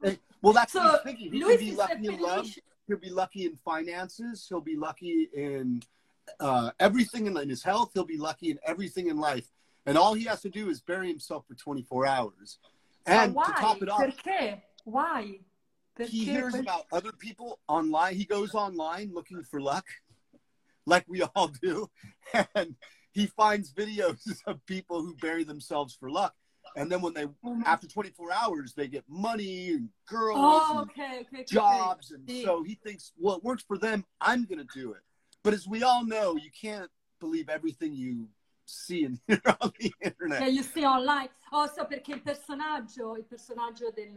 Hey, 0.00 0.16
well 0.42 0.52
that's 0.52 0.72
So, 0.72 0.80
what 0.80 0.92
he's 0.92 1.02
thinking 1.02 1.32
he 1.32 1.42
lui 1.42 1.56
could 1.56 1.58
be 1.58 1.70
si 1.70 1.76
lucky 1.76 2.06
in 2.06 2.20
love. 2.20 2.46
He'll 2.88 2.96
be 2.98 3.10
lucky 3.10 3.44
in 3.44 3.54
finances. 3.56 4.46
He'll 4.48 4.60
be 4.60 4.76
lucky 4.76 5.28
in 5.32 5.82
uh, 6.40 6.70
everything 6.80 7.26
in, 7.26 7.36
in 7.36 7.48
his 7.48 7.62
health. 7.62 7.90
He'll 7.94 8.04
be 8.04 8.16
lucky 8.16 8.50
in 8.50 8.58
everything 8.66 9.08
in 9.08 9.18
life, 9.18 9.48
and 9.86 9.96
all 9.96 10.14
he 10.14 10.24
has 10.24 10.40
to 10.42 10.48
do 10.48 10.68
is 10.70 10.80
bury 10.80 11.08
himself 11.08 11.46
for 11.46 11.54
24 11.54 12.06
hours. 12.06 12.58
And 13.06 13.34
why? 13.34 13.44
to 13.44 13.52
top 13.52 13.82
it 13.82 13.88
off, 13.88 14.00
Perché? 14.00 14.60
Why? 14.84 15.38
Perché? 15.98 16.08
he 16.08 16.24
hears 16.24 16.54
about 16.54 16.86
other 16.90 17.12
people 17.12 17.60
online. 17.68 18.16
He 18.16 18.24
goes 18.24 18.54
online 18.54 19.12
looking 19.12 19.42
for 19.44 19.60
luck, 19.60 19.86
like 20.86 21.04
we 21.06 21.22
all 21.22 21.48
do, 21.62 21.88
and 22.54 22.74
he 23.12 23.26
finds 23.26 23.72
videos 23.72 24.40
of 24.46 24.64
people 24.66 25.02
who 25.02 25.14
bury 25.14 25.44
themselves 25.44 25.96
for 25.98 26.10
luck. 26.10 26.34
And 26.78 26.90
then 26.90 27.00
when 27.02 27.12
they, 27.12 27.26
Oh 27.44 27.60
after 27.66 27.88
24 27.88 28.30
hours, 28.32 28.72
they 28.72 28.86
get 28.86 29.04
money 29.08 29.70
and 29.70 29.88
girls 30.06 30.38
Oh, 30.40 30.78
and 30.80 30.90
okay, 30.90 31.20
okay, 31.22 31.40
okay. 31.40 31.44
jobs. 31.44 32.12
And 32.12 32.30
so 32.44 32.62
he 32.62 32.76
thinks, 32.76 33.12
well, 33.18 33.36
it 33.36 33.42
works 33.42 33.64
for 33.66 33.78
them. 33.78 34.04
I'm 34.20 34.44
going 34.44 34.64
to 34.64 34.78
do 34.80 34.92
it. 34.92 35.02
But 35.42 35.54
as 35.54 35.66
we 35.66 35.82
all 35.82 36.04
know, 36.04 36.36
you 36.36 36.50
can't 36.52 36.90
believe 37.18 37.48
everything 37.48 37.94
you 37.94 38.28
see 38.64 39.04
and 39.04 39.18
hear 39.26 39.40
on 39.60 39.72
the 39.80 39.92
internet. 40.00 40.38
che 40.38 40.50
you 40.50 40.62
see 40.62 40.84
online. 40.84 41.30
Also, 41.50 41.80
so 41.80 41.86
perché 41.86 42.12
il 42.14 42.22
personaggio, 42.22 43.16
il 43.16 43.24
personaggio 43.24 43.90
del, 43.90 44.16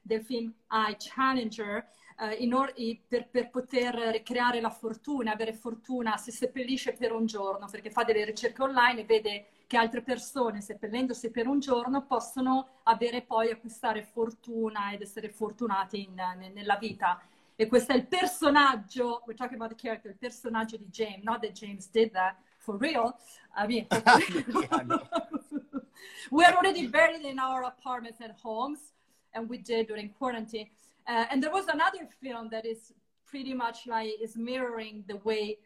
del 0.00 0.22
film 0.24 0.54
I 0.70 0.94
Challenger, 0.98 1.84
eh, 2.20 2.34
in 2.34 2.54
or- 2.54 2.72
per, 3.08 3.28
per 3.30 3.50
poter 3.50 3.94
ricreare 4.12 4.60
la 4.60 4.70
fortuna, 4.70 5.32
avere 5.32 5.52
fortuna, 5.54 6.16
si 6.18 6.30
seppellisce 6.30 6.92
per 6.92 7.12
un 7.12 7.26
giorno, 7.26 7.66
perché 7.68 7.90
fa 7.90 8.04
delle 8.04 8.24
ricerche 8.24 8.62
online 8.62 9.00
e 9.00 9.04
vede 9.04 9.46
che 9.66 9.76
altre 9.76 10.02
persone, 10.02 10.60
seppellendosi 10.60 11.30
per 11.30 11.46
un 11.46 11.58
giorno, 11.58 12.06
possono 12.06 12.80
avere 12.84 13.22
poi 13.22 13.50
acquistare 13.50 14.02
fortuna 14.02 14.92
ed 14.92 15.02
essere 15.02 15.28
fortunati 15.28 16.04
in- 16.04 16.14
ne- 16.14 16.50
nella 16.50 16.76
vita. 16.76 17.20
E 17.56 17.66
questo 17.66 17.92
è 17.92 17.96
il 17.96 18.06
personaggio, 18.06 19.22
we're 19.26 19.34
talking 19.34 19.56
about 19.56 19.74
the 19.74 19.80
character, 19.80 20.10
il 20.10 20.18
personaggio 20.18 20.76
di 20.76 20.86
James, 20.90 21.24
not 21.24 21.40
that 21.40 21.52
James 21.52 21.88
did 21.90 22.12
that 22.12 22.36
for 22.58 22.76
real. 22.76 23.16
I 23.56 23.66
mean, 23.66 23.86
we're 26.30 26.54
already 26.54 26.86
buried 26.86 27.24
in 27.24 27.38
our 27.38 27.64
apartments 27.64 28.20
and 28.20 28.34
homes, 28.42 28.92
and 29.32 29.48
we 29.48 29.58
did 29.58 29.86
during 29.86 30.12
quarantine. 30.12 30.68
Uh, 31.08 31.24
and 31.30 31.42
there 31.42 31.52
was 31.52 31.66
another 31.68 32.06
film 32.20 32.50
that 32.50 32.66
is 32.66 32.92
pretty 33.24 33.54
much 33.54 33.86
like 33.86 34.10
is 34.20 34.36
mirroring 34.36 35.02
the 35.08 35.16
way 35.24 35.58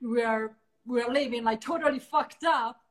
we're 0.00 0.54
we're 0.84 1.08
living, 1.08 1.44
like 1.44 1.60
totally 1.60 1.98
fucked 1.98 2.44
up. 2.44 2.81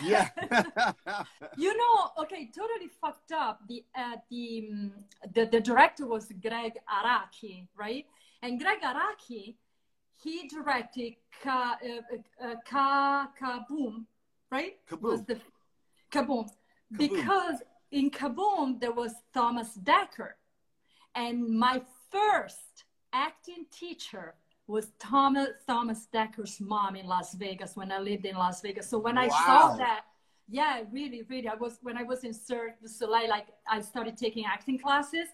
Yeah. 0.00 0.28
You 1.56 1.76
know, 1.76 2.10
okay, 2.22 2.50
totally 2.54 2.88
fucked 3.00 3.32
up. 3.32 3.60
The 3.68 3.84
uh, 3.94 4.16
the, 4.30 4.68
mm, 4.72 4.90
the 5.34 5.44
the 5.46 5.60
director 5.60 6.06
was 6.06 6.32
Gregg 6.40 6.72
Araki, 6.88 7.68
right? 7.76 8.06
And 8.42 8.58
Gregg 8.58 8.80
Araki, 8.80 9.56
he 10.22 10.48
directed 10.48 11.14
Ka, 11.42 11.76
uh, 11.84 12.44
uh, 12.44 12.54
Ka 12.64 13.28
Kaboom, 13.38 14.06
right? 14.50 14.78
Was 15.00 15.20
Kaboom. 15.20 15.26
the 15.26 15.34
Kaboom. 16.10 16.48
Kaboom. 16.48 16.48
Because 16.96 17.62
in 17.90 18.10
Kaboom 18.10 18.80
there 18.80 18.92
was 18.92 19.12
Thomas 19.34 19.76
Dekker, 19.76 20.32
and 21.14 21.46
my 21.48 21.82
first 22.10 22.84
acting 23.12 23.66
teacher 23.70 24.34
was 24.72 24.88
Thomas 24.98 25.50
Thomas 25.66 26.08
Dekker's 26.12 26.58
mom 26.60 26.96
in 26.96 27.06
Las 27.06 27.34
Vegas 27.34 27.76
when 27.76 27.92
I 27.92 27.98
lived 27.98 28.24
in 28.24 28.34
Las 28.34 28.62
Vegas. 28.62 28.88
So 28.88 28.98
when 28.98 29.18
I 29.18 29.28
saw 29.28 29.76
that, 29.76 30.04
yeah, 30.48 30.80
really, 30.90 31.22
really, 31.28 31.48
I 31.48 31.54
was 31.54 31.78
when 31.82 31.96
I 31.98 32.02
was 32.02 32.24
in 32.24 32.32
Cirque 32.32 32.80
du 32.80 32.88
Soleil, 32.88 33.28
like 33.28 33.48
I 33.68 33.80
started 33.82 34.16
taking 34.16 34.44
acting 34.46 34.78
classes, 34.78 35.28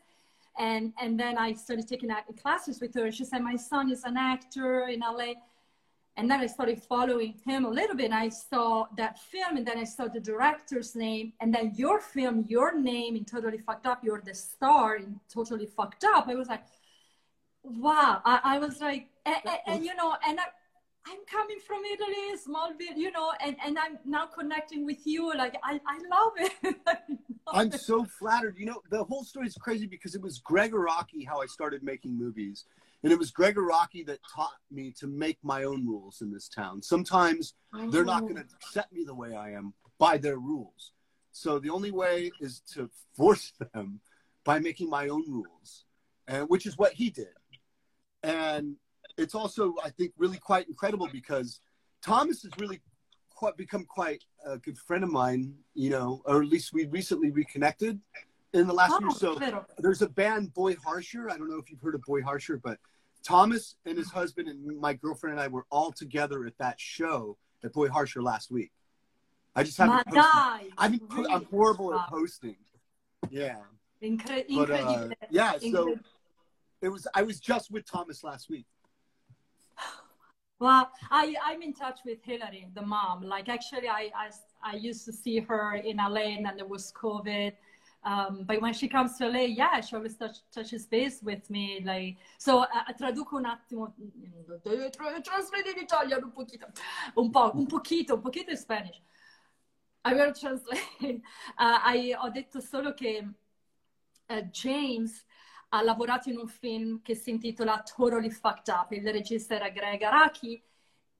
and 0.58 0.92
and 1.00 1.18
then 1.18 1.38
I 1.38 1.52
started 1.52 1.86
taking 1.86 2.10
acting 2.10 2.36
classes 2.36 2.80
with 2.80 2.92
her. 2.96 3.10
She 3.12 3.24
said 3.24 3.40
my 3.42 3.56
son 3.56 3.90
is 3.90 4.02
an 4.04 4.16
actor 4.16 4.88
in 4.88 5.00
LA, 5.00 5.32
and 6.16 6.28
then 6.28 6.40
I 6.40 6.48
started 6.48 6.82
following 6.82 7.34
him 7.46 7.64
a 7.64 7.70
little 7.70 7.96
bit. 7.96 8.06
And 8.06 8.14
I 8.14 8.28
saw 8.30 8.86
that 8.96 9.20
film, 9.20 9.56
and 9.58 9.64
then 9.68 9.78
I 9.78 9.84
saw 9.84 10.08
the 10.08 10.20
director's 10.20 10.96
name, 10.96 11.32
and 11.40 11.54
then 11.54 11.72
your 11.76 12.00
film, 12.00 12.44
your 12.48 12.76
name 12.76 13.14
in 13.14 13.24
Totally 13.24 13.58
Fucked 13.58 13.86
Up. 13.86 14.02
You're 14.02 14.22
the 14.30 14.34
star 14.34 14.96
in 14.96 15.20
Totally 15.32 15.66
Fucked 15.66 16.04
Up. 16.12 16.26
I 16.26 16.34
was 16.34 16.48
like, 16.48 16.64
wow. 17.62 18.22
I, 18.24 18.40
I 18.44 18.58
was 18.58 18.80
like, 18.80 19.08
eh, 19.26 19.30
eh, 19.30 19.34
and, 19.34 19.50
and, 19.66 19.76
and, 19.76 19.84
you 19.84 19.94
know, 19.94 20.14
and 20.26 20.38
I, 20.40 20.44
I'm 21.06 21.18
coming 21.30 21.58
from 21.66 21.82
Italy, 21.84 22.36
Smallville, 22.36 22.96
you 22.96 23.10
know, 23.10 23.32
and, 23.40 23.56
and 23.64 23.78
I'm 23.78 23.98
now 24.04 24.26
connecting 24.26 24.84
with 24.84 25.06
you. 25.06 25.32
Like, 25.34 25.56
I, 25.62 25.80
I 25.86 25.98
love 26.10 26.32
it. 26.36 26.76
I 26.86 26.96
I'm 27.60 27.68
it. 27.68 27.80
so 27.80 28.04
flattered. 28.04 28.56
You 28.58 28.66
know, 28.66 28.82
the 28.90 29.04
whole 29.04 29.24
story 29.24 29.46
is 29.46 29.54
crazy 29.54 29.86
because 29.86 30.14
it 30.14 30.20
was 30.20 30.38
Gregg 30.38 30.72
Araki 30.72 31.26
how 31.26 31.40
I 31.40 31.46
started 31.46 31.82
making 31.82 32.18
movies. 32.18 32.64
And 33.02 33.12
it 33.12 33.18
was 33.18 33.30
Gregg 33.30 33.54
Araki 33.56 34.04
that 34.06 34.18
taught 34.34 34.56
me 34.70 34.92
to 34.98 35.06
make 35.06 35.38
my 35.42 35.64
own 35.64 35.86
rules 35.86 36.20
in 36.20 36.32
this 36.32 36.48
town. 36.48 36.82
Sometimes 36.82 37.54
they're 37.90 38.04
not 38.04 38.22
going 38.22 38.36
to 38.36 38.44
accept 38.54 38.92
me 38.92 39.04
the 39.04 39.14
way 39.14 39.36
I 39.36 39.52
am 39.52 39.72
by 39.98 40.18
their 40.18 40.38
rules. 40.38 40.92
So 41.30 41.58
the 41.58 41.70
only 41.70 41.92
way 41.92 42.32
is 42.40 42.60
to 42.74 42.90
force 43.16 43.52
them 43.72 44.00
by 44.44 44.58
making 44.58 44.90
my 44.90 45.08
own 45.08 45.24
rules, 45.30 45.84
and 46.26 46.48
which 46.48 46.66
is 46.66 46.76
what 46.76 46.92
he 46.92 47.10
did. 47.10 47.28
And 48.22 48.76
it's 49.16 49.34
also, 49.34 49.74
I 49.84 49.90
think, 49.90 50.12
really 50.16 50.38
quite 50.38 50.68
incredible 50.68 51.08
because 51.12 51.60
Thomas 52.02 52.42
has 52.42 52.52
really 52.58 52.80
quite 53.30 53.56
become 53.56 53.84
quite 53.84 54.24
a 54.44 54.58
good 54.58 54.78
friend 54.78 55.04
of 55.04 55.10
mine, 55.10 55.54
you 55.74 55.90
know, 55.90 56.22
or 56.24 56.42
at 56.42 56.48
least 56.48 56.72
we 56.72 56.86
recently 56.86 57.30
reconnected 57.30 58.00
in 58.52 58.66
the 58.66 58.72
last 58.72 58.98
year. 59.00 59.08
Oh, 59.10 59.14
So 59.14 59.34
vero. 59.38 59.64
there's 59.78 60.02
a 60.02 60.08
band, 60.08 60.52
Boy 60.54 60.74
Harsher. 60.84 61.30
I 61.30 61.36
don't 61.36 61.48
know 61.48 61.58
if 61.58 61.70
you've 61.70 61.80
heard 61.80 61.94
of 61.94 62.02
Boy 62.02 62.22
Harsher, 62.22 62.56
but 62.62 62.78
Thomas 63.24 63.76
and 63.84 63.96
his 63.98 64.10
husband 64.10 64.48
and 64.48 64.80
my 64.80 64.94
girlfriend 64.94 65.34
and 65.34 65.40
I 65.40 65.48
were 65.48 65.66
all 65.70 65.92
together 65.92 66.44
at 66.46 66.56
that 66.58 66.80
show 66.80 67.36
at 67.62 67.72
Boy 67.72 67.88
Harsher 67.88 68.22
last 68.22 68.50
week. 68.50 68.72
I 69.54 69.62
just 69.64 69.76
haven't. 69.78 70.06
posted- 70.06 70.72
I 70.78 70.88
mean, 70.88 71.00
really? 71.10 71.32
I'm 71.32 71.44
horrible 71.46 71.94
at 71.94 72.08
posting. 72.08 72.56
Yeah, 73.30 73.56
Incre- 74.02 74.44
but 74.54 74.70
uh, 74.70 75.08
yeah. 75.30 75.58
So. 75.72 75.96
It 76.80 76.88
was. 76.88 77.06
I 77.14 77.22
was 77.22 77.40
just 77.40 77.70
with 77.70 77.90
Thomas 77.90 78.24
last 78.24 78.48
week. 78.48 78.66
Well, 80.60 80.90
I, 81.08 81.36
I'm 81.44 81.62
in 81.62 81.72
touch 81.72 82.00
with 82.04 82.18
Hillary, 82.24 82.66
the 82.74 82.82
mom. 82.82 83.22
Like, 83.22 83.48
actually, 83.48 83.86
I, 83.86 84.10
I, 84.12 84.30
I 84.60 84.74
used 84.74 85.04
to 85.04 85.12
see 85.12 85.38
her 85.38 85.74
in 85.76 85.98
LA 85.98 86.34
and 86.34 86.44
then 86.46 86.56
there 86.56 86.66
was 86.66 86.92
COVID. 87.00 87.52
Um, 88.02 88.42
but 88.44 88.60
when 88.60 88.74
she 88.74 88.88
comes 88.88 89.16
to 89.18 89.28
LA, 89.28 89.42
yeah, 89.42 89.80
she 89.80 89.94
always 89.94 90.16
touch, 90.16 90.38
touches 90.52 90.84
base 90.86 91.20
with 91.22 91.48
me. 91.48 91.80
Like, 91.84 92.16
so, 92.38 92.62
uh, 92.62 92.92
traduco 93.00 93.36
un 93.36 93.44
attimo, 93.44 93.92
translate 95.22 95.66
in 95.68 95.78
Italian 95.84 96.24
un 96.24 96.32
poquito, 96.32 96.66
un 97.16 97.30
po', 97.30 97.52
un 97.54 97.66
poquito, 97.66 98.14
un 98.14 98.20
poquito 98.20 98.50
in 98.50 98.56
Spanish. 98.56 99.00
I'm 100.04 100.16
gonna 100.16 100.34
translate. 100.34 100.80
Uh, 101.56 101.78
I, 101.84 102.14
ho 102.18 102.30
detto 102.30 102.60
solo 102.60 102.94
che 102.94 103.24
eh, 104.28 104.42
James 104.50 105.24
ha 105.70 105.82
lavorato 105.82 106.30
in 106.30 106.38
un 106.38 106.48
film 106.48 107.02
che 107.02 107.14
si 107.14 107.30
intitola 107.30 107.82
Totally 107.82 108.30
Fucked 108.30 108.68
Up. 108.68 108.92
Il 108.92 109.10
regista 109.10 109.54
era 109.54 109.68
Greg 109.68 110.02
Araki 110.02 110.62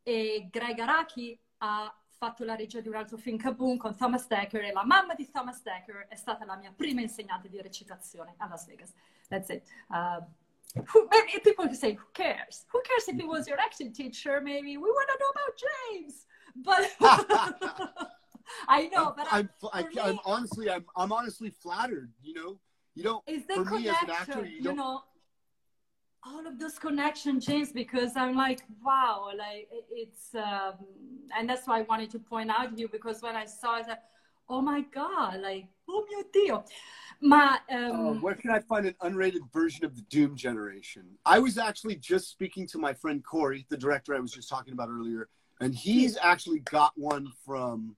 e 0.03 0.49
Greg 0.51 0.79
Araki 0.79 1.39
ha 1.59 1.95
fatto 2.19 2.45
la 2.45 2.57
regia 2.57 2.81
di 2.81 2.89
un 2.89 2.97
altro 2.97 3.17
film 3.17 3.37
Kaboom 3.37 3.77
con 3.77 3.97
Thomas 3.97 4.27
Dekker 4.27 4.65
e 4.65 4.73
la 4.73 4.85
mamma 4.85 5.15
di 5.15 5.31
Thomas 5.31 5.63
Dekker 5.63 6.07
è 6.09 6.17
stata 6.17 6.45
la 6.45 6.57
mia 6.57 6.73
prima 6.75 7.01
insegnante 7.01 7.49
di 7.49 7.61
recitazione 7.61 8.35
a 8.39 8.49
Las 8.49 8.67
Vegas. 8.67 8.93
That's 9.29 9.49
it. 9.51 9.63
Uh, 9.89 10.25
who, 10.93 11.09
maybe 11.11 11.41
people 11.43 11.73
say, 11.75 11.95
who 11.95 12.07
cares? 12.13 12.65
Who 12.73 12.81
cares 12.83 13.07
if 13.09 13.19
it 13.19 13.27
was 13.27 13.47
your 13.47 13.61
acting 13.61 13.93
teacher? 13.93 14.41
Maybe 14.41 14.77
we 14.77 14.89
want 14.89 15.09
to 15.09 15.19
know 15.19 15.31
about 15.31 15.55
James. 15.57 16.27
But 16.57 16.91
I 18.69 18.89
know, 18.89 19.13
but 19.17 19.27
I'm, 19.31 19.49
I, 19.73 19.83
me- 19.83 20.21
honestly, 20.25 20.71
I'm, 20.71 20.87
I'm 20.97 21.13
honestly 21.13 21.51
flattered. 21.51 22.11
You 22.23 22.35
know, 22.35 22.59
you 22.99 23.05
don't. 23.05 23.23
is 23.29 23.47
the 23.47 23.55
for 23.55 23.65
me 23.65 23.89
as 23.89 23.95
an 24.03 24.09
connection, 24.09 24.33
actor, 24.33 24.47
you 24.47 24.71
you, 24.71 24.75
know, 24.75 25.03
all 26.27 26.45
of 26.47 26.59
those 26.59 26.79
connection, 26.81 27.39
James, 27.39 27.71
because 27.71 28.17
I'm 28.17 28.35
like, 28.35 28.61
wow, 28.85 29.31
like 29.39 29.69
it's, 29.91 30.35
um, 30.35 30.75
and 31.39 31.49
that's 31.49 31.69
why 31.69 31.79
I 31.79 31.83
wanted 31.83 32.11
to 32.11 32.19
point 32.19 32.51
out 32.51 32.75
to 32.75 32.81
you 32.81 32.89
because 32.89 33.23
when 33.23 33.37
I 33.37 33.47
saw 33.47 33.77
it, 33.77 33.83
I 33.85 33.87
said, 33.87 33.99
oh 34.49 34.61
my 34.61 34.81
God, 34.93 35.41
like, 35.41 35.67
oh 35.89 36.05
mio 36.11 36.25
Dio. 36.33 36.65
Ma, 37.21 37.59
Uh, 37.71 37.91
um, 37.93 38.21
where 38.21 38.35
can 38.35 38.51
I 38.51 38.61
find 38.61 38.87
an 38.87 38.95
unrated 39.03 39.51
version 39.53 39.85
of 39.85 39.95
the 39.95 40.03
Doom 40.03 40.37
Generation? 40.37 41.05
I 41.25 41.39
was 41.39 41.57
actually 41.57 41.97
just 41.97 42.31
speaking 42.31 42.67
to 42.69 42.79
my 42.79 42.95
friend 42.95 43.25
Corey, 43.25 43.65
the 43.69 43.77
director 43.77 44.15
I 44.15 44.21
was 44.21 44.33
just 44.33 44.49
talking 44.49 44.73
about 44.73 44.89
earlier, 44.89 45.29
and 45.61 45.73
he's 45.73 46.17
actually 46.21 46.61
got 46.61 46.93
one 46.97 47.29
from. 47.47 47.97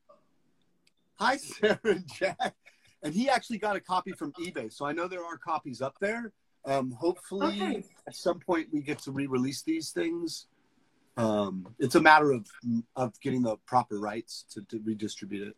Hi, 1.18 1.36
Sarah 1.36 1.78
and 1.84 2.06
Jack. 2.06 2.54
And 3.02 3.14
he 3.14 3.28
actually 3.28 3.58
got 3.58 3.76
a 3.76 3.80
copy 3.80 4.12
from 4.12 4.32
eBay. 4.32 4.72
So 4.72 4.84
I 4.84 4.92
know 4.92 5.08
there 5.08 5.24
are 5.24 5.38
copies 5.38 5.80
up 5.80 5.96
there. 6.00 6.32
Um, 6.66 6.90
hopefully, 6.92 7.46
Okay. 7.46 7.84
at 8.06 8.14
some 8.14 8.38
point, 8.38 8.68
we 8.72 8.80
get 8.82 8.98
to 9.00 9.12
re 9.12 9.26
release 9.26 9.62
these 9.62 9.90
things. 9.92 10.46
Um, 11.16 11.74
it's 11.78 11.94
a 11.94 12.00
matter 12.00 12.32
of 12.32 12.46
of 12.96 13.18
getting 13.20 13.42
the 13.42 13.56
proper 13.66 13.98
rights 13.98 14.44
to, 14.52 14.62
to 14.70 14.78
redistribute 14.84 15.48
it. 15.48 15.56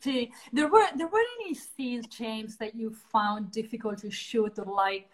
see, 0.00 0.32
there 0.52 0.68
were, 0.68 0.86
there 0.96 1.06
were 1.08 1.24
any 1.40 1.54
scenes, 1.54 2.06
James, 2.06 2.56
that 2.58 2.74
you 2.74 2.94
found 3.12 3.50
difficult 3.50 3.98
to 3.98 4.10
shoot 4.10 4.58
or 4.58 4.64
like 4.64 5.08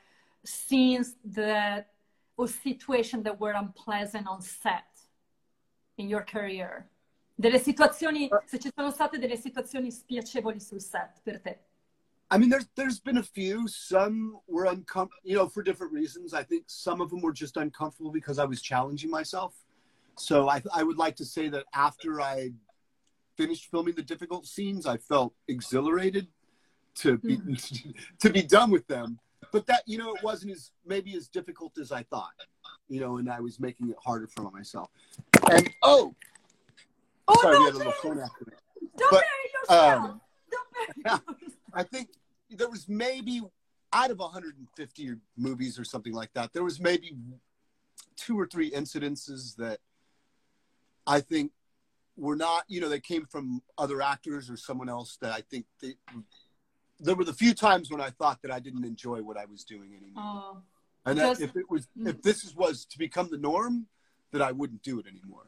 scenes 0.44 1.16
that, 1.24 1.88
or 2.36 2.48
situations 2.48 3.22
that 3.24 3.38
were 3.40 3.52
unpleasant 3.52 4.26
on 4.26 4.40
set? 4.40 4.84
in 5.98 6.08
your 6.08 6.22
career? 6.22 6.86
Delle 7.40 7.58
situazioni, 7.58 8.28
se 8.44 8.58
ci 8.58 8.70
sono 8.74 8.90
state 8.90 9.18
delle 9.18 9.36
situazioni 9.36 9.90
spiacevoli 9.90 10.60
sul 10.60 10.78
set 10.78 11.22
per 11.22 11.40
te. 11.40 11.58
I 12.30 12.36
mean, 12.36 12.50
there's 12.50 12.68
there's 12.74 13.00
been 13.00 13.16
a 13.16 13.22
few. 13.22 13.66
Some 13.66 14.38
were 14.46 14.66
uncomfortable, 14.66 15.22
you 15.24 15.36
know, 15.36 15.48
for 15.48 15.62
different 15.62 15.94
reasons. 15.94 16.34
I 16.34 16.44
think 16.44 16.64
some 16.66 17.00
of 17.00 17.08
them 17.08 17.22
were 17.22 17.32
just 17.32 17.56
uncomfortable 17.56 18.12
because 18.12 18.38
I 18.38 18.44
was 18.44 18.60
challenging 18.60 19.10
myself. 19.10 19.54
So 20.16 20.50
I 20.50 20.62
I 20.70 20.82
would 20.82 20.98
like 20.98 21.16
to 21.16 21.24
say 21.24 21.48
that 21.48 21.64
after 21.72 22.20
I 22.20 22.52
finished 23.38 23.70
filming 23.70 23.94
the 23.94 24.02
difficult 24.02 24.46
scenes, 24.46 24.84
I 24.84 24.98
felt 24.98 25.32
exhilarated 25.48 26.28
to 26.96 27.16
be 27.16 27.38
mm. 27.38 27.94
to 28.18 28.28
be 28.28 28.42
done 28.42 28.70
with 28.70 28.86
them. 28.86 29.18
But 29.50 29.66
that 29.68 29.82
you 29.86 29.96
know, 29.96 30.14
it 30.14 30.22
wasn't 30.22 30.52
as 30.52 30.72
maybe 30.84 31.16
as 31.16 31.26
difficult 31.26 31.78
as 31.78 31.90
I 31.90 32.02
thought. 32.02 32.36
You 32.90 33.00
know, 33.00 33.16
and 33.16 33.30
I 33.30 33.40
was 33.40 33.58
making 33.58 33.88
it 33.88 33.96
harder 34.04 34.26
for 34.26 34.50
myself. 34.50 34.90
And 35.50 35.70
oh, 35.82 36.14
oh 37.30 37.42
sorry, 37.42 37.54
no, 37.54 37.60
we 37.60 37.64
had 37.66 37.74
a 37.74 37.78
little 37.78 37.92
phone 37.92 38.20
accident. 38.20 38.56
Don't 38.96 39.10
but, 39.10 39.22
bury 39.22 39.52
yourself. 39.54 40.04
Um, 40.04 40.20
don't 40.50 40.72
bury 40.72 40.86
yourself. 41.04 41.22
I 41.72 41.82
think 41.82 42.08
there 42.50 42.68
was 42.68 42.88
maybe 42.88 43.42
out 43.92 44.10
of 44.10 44.18
150 44.18 45.14
movies 45.36 45.78
or 45.78 45.84
something 45.84 46.12
like 46.12 46.32
that, 46.34 46.52
there 46.52 46.64
was 46.64 46.80
maybe 46.80 47.14
two 48.16 48.38
or 48.38 48.46
three 48.46 48.70
incidences 48.70 49.56
that 49.56 49.80
I 51.06 51.20
think 51.20 51.52
were 52.16 52.36
not, 52.36 52.64
you 52.68 52.80
know, 52.80 52.88
they 52.88 53.00
came 53.00 53.26
from 53.26 53.62
other 53.78 54.02
actors 54.02 54.50
or 54.50 54.56
someone 54.56 54.88
else 54.88 55.16
that 55.20 55.32
I 55.32 55.40
think 55.50 55.66
they, 55.80 55.94
there 57.00 57.14
were 57.14 57.24
the 57.24 57.32
few 57.32 57.54
times 57.54 57.90
when 57.90 58.00
I 58.00 58.10
thought 58.10 58.42
that 58.42 58.52
I 58.52 58.60
didn't 58.60 58.84
enjoy 58.84 59.22
what 59.22 59.36
I 59.36 59.46
was 59.46 59.64
doing 59.64 59.94
anymore. 59.96 60.22
Oh, 60.24 60.58
and 61.06 61.18
that 61.18 61.40
if 61.40 61.56
it 61.56 61.68
was, 61.70 61.88
mm. 61.98 62.08
if 62.08 62.22
this 62.22 62.54
was 62.54 62.84
to 62.86 62.98
become 62.98 63.28
the 63.30 63.38
norm, 63.38 63.86
that 64.32 64.42
I 64.42 64.52
wouldn't 64.52 64.82
do 64.82 65.00
it 65.00 65.06
anymore. 65.06 65.46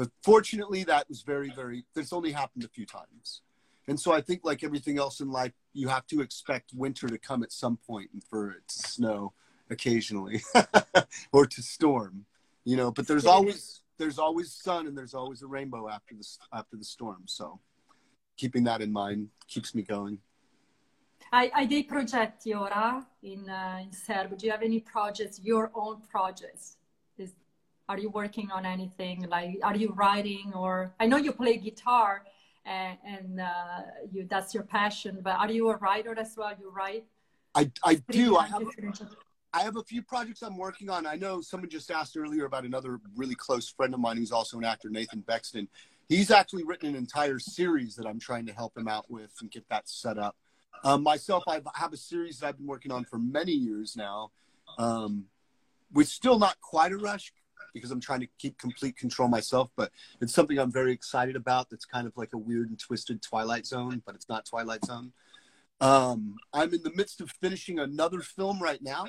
But 0.00 0.08
fortunately, 0.22 0.82
that 0.84 1.10
was 1.10 1.20
very, 1.20 1.50
very, 1.50 1.84
this 1.94 2.10
only 2.10 2.32
happened 2.32 2.64
a 2.64 2.68
few 2.68 2.86
times. 2.86 3.42
And 3.86 4.00
so 4.00 4.12
I 4.12 4.22
think, 4.22 4.40
like 4.44 4.64
everything 4.64 4.96
else 4.96 5.20
in 5.20 5.30
life, 5.30 5.52
you 5.74 5.88
have 5.88 6.06
to 6.06 6.22
expect 6.22 6.72
winter 6.74 7.06
to 7.06 7.18
come 7.18 7.42
at 7.42 7.52
some 7.52 7.76
point 7.86 8.08
and 8.14 8.24
for 8.24 8.52
it 8.52 8.66
to 8.66 8.78
snow 8.78 9.34
occasionally 9.68 10.40
or 11.32 11.44
to 11.44 11.60
storm, 11.60 12.24
you 12.64 12.78
know. 12.78 12.90
But 12.90 13.08
there's 13.08 13.26
always 13.26 13.82
there's 13.98 14.18
always 14.18 14.50
sun 14.50 14.86
and 14.86 14.96
there's 14.96 15.12
always 15.12 15.42
a 15.42 15.46
rainbow 15.46 15.90
after 15.90 16.14
the 16.14 16.26
after 16.50 16.78
the 16.78 16.84
storm. 16.84 17.24
So 17.26 17.60
keeping 18.38 18.64
that 18.64 18.80
in 18.80 18.90
mind 18.90 19.28
keeps 19.48 19.74
me 19.74 19.82
going. 19.82 20.16
Hai, 21.30 21.50
hai 21.52 21.66
dei 21.66 21.82
progetti 21.82 22.58
ora 22.58 23.06
in, 23.22 23.50
uh, 23.50 23.82
in 23.82 23.92
Serbo? 23.92 24.34
Do 24.34 24.46
you 24.46 24.52
have 24.52 24.62
any 24.62 24.80
projects, 24.80 25.38
your 25.42 25.70
own 25.74 26.00
projects? 26.10 26.78
Is, 27.18 27.34
are 27.90 27.98
you 27.98 28.10
working 28.10 28.52
on 28.52 28.64
anything? 28.64 29.26
Like, 29.28 29.58
are 29.64 29.76
you 29.76 29.92
writing 29.96 30.52
or 30.54 30.94
I 31.00 31.06
know 31.06 31.16
you 31.16 31.32
play 31.32 31.56
guitar 31.56 32.22
and, 32.64 32.96
and 33.04 33.40
uh, 33.40 33.80
you 34.12 34.26
that's 34.30 34.54
your 34.54 34.62
passion. 34.62 35.18
But 35.22 35.36
are 35.36 35.50
you 35.50 35.70
a 35.70 35.76
writer 35.76 36.16
as 36.16 36.34
well? 36.36 36.52
You 36.58 36.70
write? 36.70 37.04
I 37.54 37.70
I 37.82 37.94
do. 38.10 38.36
I 38.36 38.46
have. 38.46 38.62
I 39.52 39.62
have 39.62 39.76
a 39.76 39.82
few 39.82 40.02
projects 40.02 40.42
I'm 40.42 40.56
working 40.56 40.88
on. 40.88 41.04
I 41.04 41.16
know 41.16 41.40
someone 41.40 41.68
just 41.68 41.90
asked 41.90 42.16
earlier 42.16 42.44
about 42.44 42.64
another 42.64 43.00
really 43.16 43.34
close 43.34 43.68
friend 43.68 43.92
of 43.92 43.98
mine 43.98 44.16
who's 44.16 44.30
also 44.30 44.58
an 44.58 44.64
actor, 44.64 44.88
Nathan 44.88 45.22
Bexton. 45.22 45.66
He's 46.08 46.30
actually 46.30 46.62
written 46.62 46.90
an 46.90 46.94
entire 46.94 47.40
series 47.40 47.96
that 47.96 48.06
I'm 48.06 48.20
trying 48.20 48.46
to 48.46 48.52
help 48.52 48.78
him 48.78 48.86
out 48.86 49.10
with 49.10 49.32
and 49.40 49.50
get 49.50 49.68
that 49.68 49.88
set 49.88 50.18
up. 50.18 50.36
Um, 50.84 51.02
myself, 51.02 51.42
I 51.48 51.60
have 51.74 51.92
a 51.92 51.96
series 51.96 52.38
that 52.38 52.46
I've 52.46 52.58
been 52.58 52.68
working 52.68 52.92
on 52.92 53.04
for 53.04 53.18
many 53.18 53.52
years 53.52 53.96
now, 53.96 54.30
um, 54.78 55.24
which 55.90 56.06
still 56.08 56.38
not 56.38 56.60
quite 56.60 56.92
a 56.92 56.96
rush 56.96 57.32
because 57.72 57.90
I'm 57.90 58.00
trying 58.00 58.20
to 58.20 58.28
keep 58.38 58.58
complete 58.58 58.96
control 58.96 59.28
myself. 59.28 59.70
But 59.76 59.90
it's 60.20 60.34
something 60.34 60.58
I'm 60.58 60.72
very 60.72 60.92
excited 60.92 61.36
about. 61.36 61.70
That's 61.70 61.84
kind 61.84 62.06
of 62.06 62.16
like 62.16 62.32
a 62.32 62.38
weird 62.38 62.68
and 62.68 62.78
twisted 62.78 63.22
Twilight 63.22 63.66
Zone, 63.66 64.02
but 64.04 64.14
it's 64.14 64.28
not 64.28 64.46
Twilight 64.46 64.84
Zone. 64.84 65.12
Um, 65.80 66.36
I'm 66.52 66.74
in 66.74 66.82
the 66.82 66.92
midst 66.94 67.20
of 67.20 67.30
finishing 67.30 67.78
another 67.78 68.20
film 68.20 68.60
right 68.60 68.82
now. 68.82 69.06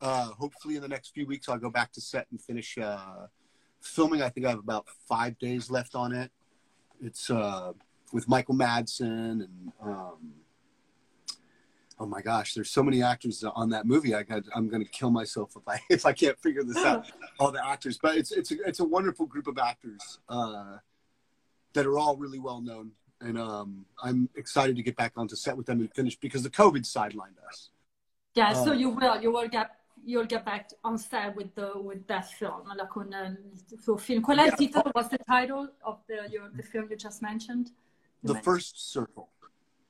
Uh, 0.00 0.30
hopefully, 0.30 0.74
in 0.74 0.82
the 0.82 0.88
next 0.88 1.14
few 1.14 1.26
weeks, 1.26 1.48
I'll 1.48 1.58
go 1.58 1.70
back 1.70 1.92
to 1.92 2.00
set 2.00 2.26
and 2.30 2.40
finish 2.40 2.76
uh, 2.76 3.26
filming. 3.80 4.20
I 4.20 4.28
think 4.28 4.46
I 4.46 4.50
have 4.50 4.58
about 4.58 4.88
five 5.08 5.38
days 5.38 5.70
left 5.70 5.94
on 5.94 6.12
it. 6.12 6.32
It's 7.00 7.30
uh, 7.30 7.72
with 8.12 8.28
Michael 8.28 8.56
Madsen 8.56 9.44
and 9.44 9.72
um, 9.80 10.32
oh 11.98 12.06
my 12.06 12.20
gosh, 12.20 12.54
there's 12.54 12.70
so 12.70 12.82
many 12.82 13.02
actors 13.02 13.44
on 13.44 13.70
that 13.70 13.86
movie. 13.86 14.14
I 14.14 14.22
got, 14.22 14.42
I'm 14.54 14.68
going 14.68 14.82
to 14.84 14.90
kill 14.90 15.10
myself 15.10 15.52
if 15.56 15.66
I 15.68 15.80
if 15.90 16.06
I 16.06 16.12
can't 16.12 16.38
figure 16.40 16.64
this 16.64 16.78
out. 16.78 17.10
all 17.38 17.52
the 17.52 17.64
actors, 17.66 17.98
but 18.00 18.16
it's 18.16 18.32
it's 18.32 18.50
a, 18.50 18.56
it's 18.66 18.80
a 18.80 18.84
wonderful 18.84 19.26
group 19.26 19.46
of 19.46 19.58
actors 19.58 20.18
uh, 20.28 20.78
that 21.72 21.86
are 21.86 21.98
all 21.98 22.16
really 22.16 22.38
well 22.38 22.60
known, 22.60 22.92
and 23.20 23.38
um, 23.38 23.86
I'm 24.02 24.28
excited 24.36 24.76
to 24.76 24.82
get 24.82 24.96
back 24.96 25.12
onto 25.16 25.36
set 25.36 25.56
with 25.56 25.66
them 25.66 25.80
and 25.80 25.92
finish 25.94 26.16
because 26.16 26.42
the 26.42 26.50
COVID 26.50 26.82
sidelined 26.82 27.38
us. 27.48 27.70
Yeah, 28.34 28.52
so 28.52 28.70
uh, 28.70 28.74
you 28.74 28.90
will 28.90 29.20
you 29.20 29.32
will 29.32 29.48
get 29.48 29.70
you'll 30.04 30.26
get 30.26 30.44
back 30.44 30.70
on 30.84 30.98
set 30.98 31.36
with 31.36 31.54
the 31.54 31.72
with 31.76 32.06
that 32.06 32.30
film, 32.30 32.62
like 32.76 32.88
con 32.90 33.36
suo 33.80 33.96
film. 33.96 34.22
Qual 34.22 34.38
è 34.38 34.46
il 34.46 34.54
titolo? 34.56 34.90
What's 34.92 35.08
the 35.08 35.18
title 35.18 35.68
of 35.82 35.98
the 36.06 36.28
your, 36.30 36.50
the 36.54 36.62
film 36.62 36.88
you 36.90 36.96
just 36.96 37.22
mentioned? 37.22 37.70
The 38.22 38.40
First 38.40 38.92
Circle. 38.92 39.28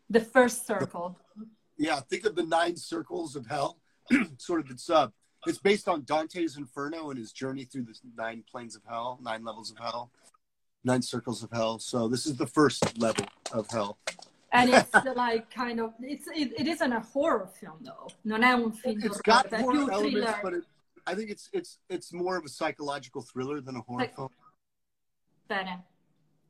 The 0.08 0.20
First 0.20 0.66
Circle. 0.66 1.18
The, 1.36 1.46
yeah, 1.76 2.00
think 2.00 2.24
of 2.24 2.34
the 2.34 2.44
nine 2.44 2.76
circles 2.76 3.36
of 3.36 3.46
hell. 3.46 3.78
sort 4.38 4.60
of 4.60 4.70
it's 4.70 4.90
uh 4.90 5.08
it's 5.46 5.58
based 5.58 5.88
on 5.88 6.04
Dante's 6.04 6.56
Inferno 6.56 7.10
and 7.10 7.18
his 7.18 7.32
journey 7.32 7.64
through 7.64 7.82
the 7.84 7.94
nine 8.16 8.44
planes 8.50 8.76
of 8.76 8.82
hell, 8.88 9.18
nine 9.22 9.44
levels 9.44 9.70
of 9.70 9.78
hell, 9.78 10.10
nine 10.84 11.02
circles 11.02 11.42
of 11.42 11.50
hell. 11.50 11.78
So 11.78 12.08
this 12.08 12.26
is 12.26 12.36
the 12.36 12.46
first 12.46 12.98
level 12.98 13.26
of 13.52 13.66
hell. 13.70 13.98
And 14.52 14.70
it's 14.74 14.94
like 15.16 15.50
kind 15.50 15.80
of 15.80 15.94
it's 16.00 16.26
it, 16.28 16.52
it 16.58 16.66
isn't 16.68 16.92
a 16.92 17.00
horror 17.00 17.48
film 17.60 17.78
though. 17.82 18.08
Non 18.24 18.42
è 18.42 18.52
un 18.52 18.72
film 18.72 19.00
It's 19.02 19.20
got 19.20 19.52
horror 19.52 19.90
elements, 19.90 20.32
but 20.42 20.54
it, 20.54 20.64
I 21.06 21.14
think 21.14 21.30
it's 21.30 21.48
it's 21.52 21.78
it's 21.88 22.12
more 22.12 22.36
of 22.36 22.44
a 22.44 22.48
psychological 22.48 23.22
thriller 23.22 23.60
than 23.60 23.76
a 23.76 23.80
horror 23.80 24.02
like, 24.02 24.14
film. 24.14 24.30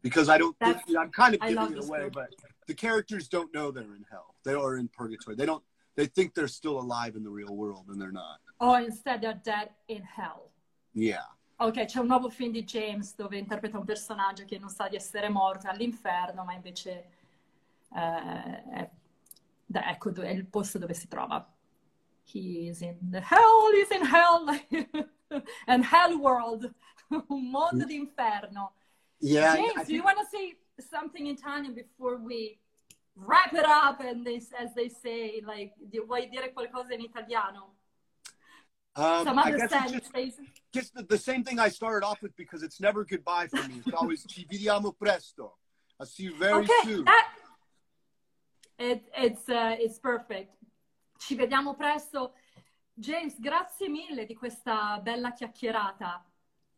Because 0.03 0.29
I 0.29 0.37
don't 0.37 0.57
think, 0.59 0.79
I'm 0.99 1.11
kind 1.11 1.35
of 1.35 1.41
giving 1.41 1.77
it 1.77 1.85
away, 1.85 2.11
but 2.13 2.31
the 2.67 2.75
characters 2.75 3.29
don't 3.29 3.53
know 3.55 3.71
they're 3.71 3.95
in 3.95 4.05
hell. 4.11 4.35
They 4.45 4.55
are 4.55 4.77
in 4.77 4.89
purgatory. 4.89 5.37
They 5.37 5.47
don't. 5.47 5.63
They 5.95 6.07
think 6.07 6.35
they're 6.35 6.49
still 6.49 6.81
alive 6.81 7.17
in 7.17 7.23
the 7.23 7.31
real 7.31 7.55
world, 7.55 7.87
and 7.89 8.01
they're 8.01 8.13
not. 8.13 8.41
Oh, 8.61 8.75
instead 8.75 9.21
they're 9.21 9.41
dead 9.45 9.71
in 9.89 10.03
hell. 10.03 10.51
Yeah. 10.95 11.27
Ok, 11.59 11.85
c'è 11.85 12.01
un 12.01 12.07
nuovo 12.07 12.29
film 12.29 12.51
di 12.51 12.65
James 12.65 13.15
dove 13.15 13.39
interpreta 13.39 13.79
un 13.79 13.85
personaggio 13.85 14.45
che 14.45 14.59
non 14.59 14.69
sa 14.69 14.89
di 14.89 14.97
essere 14.97 15.29
morto 15.29 15.69
all'inferno, 15.69 16.45
ma 16.45 16.55
invece 16.55 16.91
eh, 17.95 18.63
è, 18.65 18.91
ecco, 19.71 20.13
è 20.15 20.31
il 20.31 20.47
posto 20.47 20.79
dove 20.79 20.95
si 20.95 21.07
trova. 21.07 21.47
He 22.25 22.69
is 22.69 22.81
in 22.81 23.11
the 23.11 23.19
hell, 23.19 23.71
he's 23.75 23.91
in 23.91 24.05
hell, 24.05 24.49
and 25.67 25.85
hell 25.85 26.17
world, 26.19 26.73
un 27.29 27.51
mondo 27.51 27.85
d'inferno. 27.85 28.75
Yeah, 29.23 29.55
James, 29.55 29.87
do 29.87 29.95
you 29.95 30.03
want 30.03 30.19
to 30.19 30.27
say 30.37 30.55
something 30.91 31.29
in 31.29 31.37
Italian 31.37 31.75
before 31.75 32.17
we 32.17 32.59
wrap 33.15 33.55
it 33.55 33.65
up 33.65 34.01
and 34.01 34.27
they, 34.27 34.43
as 34.59 34.75
they 34.75 34.89
say, 34.89 35.41
like, 35.47 35.73
vuoi 35.95 36.29
dire 36.29 36.53
qualcosa 36.53 36.93
in 36.93 37.03
italiano? 37.03 37.71
Um, 38.97 39.25
Some 39.25 39.39
other 39.39 39.69
sense, 39.69 39.93
just, 39.93 40.41
just 40.75 40.95
the, 40.95 41.03
the, 41.05 41.17
same 41.17 41.45
thing 41.45 41.59
I 41.59 41.69
started 41.69 42.05
off 42.05 42.21
with 42.21 42.37
because 42.37 42.63
it's 42.63 42.79
never 42.79 43.05
goodbye 43.05 43.47
for 43.47 43.67
me. 43.69 43.81
It's 43.87 43.95
always 43.95 44.27
ci 44.27 44.45
vediamo 44.45 44.93
presto. 44.99 45.57
I'll 45.99 46.07
see 46.07 46.25
you 46.25 46.37
very 46.37 46.65
okay, 46.65 46.83
soon. 46.85 47.05
That, 47.05 47.29
it, 48.79 49.05
it's, 49.17 49.49
uh, 49.49 49.77
it's 49.79 49.99
perfect. 49.99 50.53
Ci 51.21 51.37
vediamo 51.37 51.75
presto. 51.75 52.33
James, 52.93 53.39
grazie 53.39 53.89
mille 53.89 54.27
di 54.27 54.35
questa 54.35 55.01
bella 55.01 55.33
chiacchierata. 55.33 56.23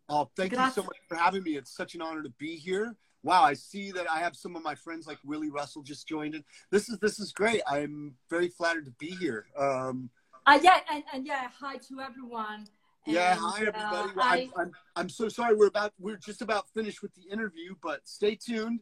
Oh, 0.09 0.29
thank 0.37 0.53
grazie. 0.53 0.81
you 0.81 0.83
so 0.83 0.87
much 0.87 0.99
for 1.09 1.17
having 1.17 1.43
me. 1.43 1.57
It's 1.57 1.75
such 1.75 1.95
an 1.95 2.03
honor 2.03 2.23
to 2.23 2.31
be 2.39 2.57
here 2.57 2.97
wow, 3.25 3.43
I 3.43 3.55
see 3.55 3.91
that 3.91 4.09
I 4.09 4.21
have 4.21 4.37
some 4.37 4.55
of 4.55 4.63
my 4.63 4.75
friends 4.75 5.07
like 5.07 5.19
Willie 5.25 5.51
Russell 5.51 5.83
just 5.83 6.07
joined 6.07 6.37
in. 6.37 6.45
This 6.71 6.89
is 6.89 6.99
this 6.99 7.19
is 7.19 7.33
great. 7.33 7.63
I'm 7.67 8.15
very 8.31 8.49
flattered 8.49 8.85
to 8.85 8.93
be 8.93 9.09
here. 9.09 9.47
Um, 9.59 10.11
uh, 10.47 10.61
yeah, 10.63 10.81
and, 10.93 11.03
and 11.13 11.27
yeah, 11.27 11.49
hi 11.59 11.79
to 11.89 12.01
everyone. 12.01 12.67
And, 13.07 13.15
yeah, 13.15 13.35
hi 13.35 13.61
everybody. 13.61 14.11
Uh, 14.17 14.23
I, 14.23 14.49
I'm, 14.57 14.73
I'm 14.95 15.09
so 15.09 15.29
sorry. 15.29 15.57
We're 15.57 15.67
about 15.67 15.93
we're 15.99 16.19
just 16.19 16.43
about 16.43 16.69
finished 16.69 17.03
with 17.03 17.15
the 17.15 17.23
interview, 17.33 17.75
but 17.83 18.07
stay 18.07 18.37
tuned 18.37 18.81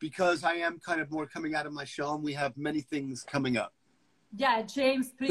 because 0.00 0.42
I 0.42 0.54
am 0.54 0.80
kind 0.80 1.00
of 1.00 1.10
more 1.10 1.26
coming 1.26 1.54
out 1.54 1.66
of 1.66 1.72
my 1.72 1.84
shell, 1.84 2.14
and 2.14 2.24
we 2.24 2.32
have 2.32 2.56
many 2.56 2.80
things 2.80 3.22
coming 3.22 3.56
up. 3.56 3.74
Yeah, 4.34 4.62
James, 4.62 5.10
please 5.18 5.30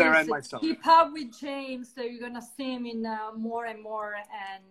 keep 0.60 0.86
up 0.86 1.12
with 1.12 1.36
James. 1.40 1.92
So 1.96 2.04
you're 2.04 2.22
gonna 2.22 2.46
see 2.56 2.76
him 2.76 2.86
in 2.86 3.04
uh, 3.04 3.32
more 3.36 3.66
and 3.66 3.82
more 3.82 4.14
and 4.14 4.64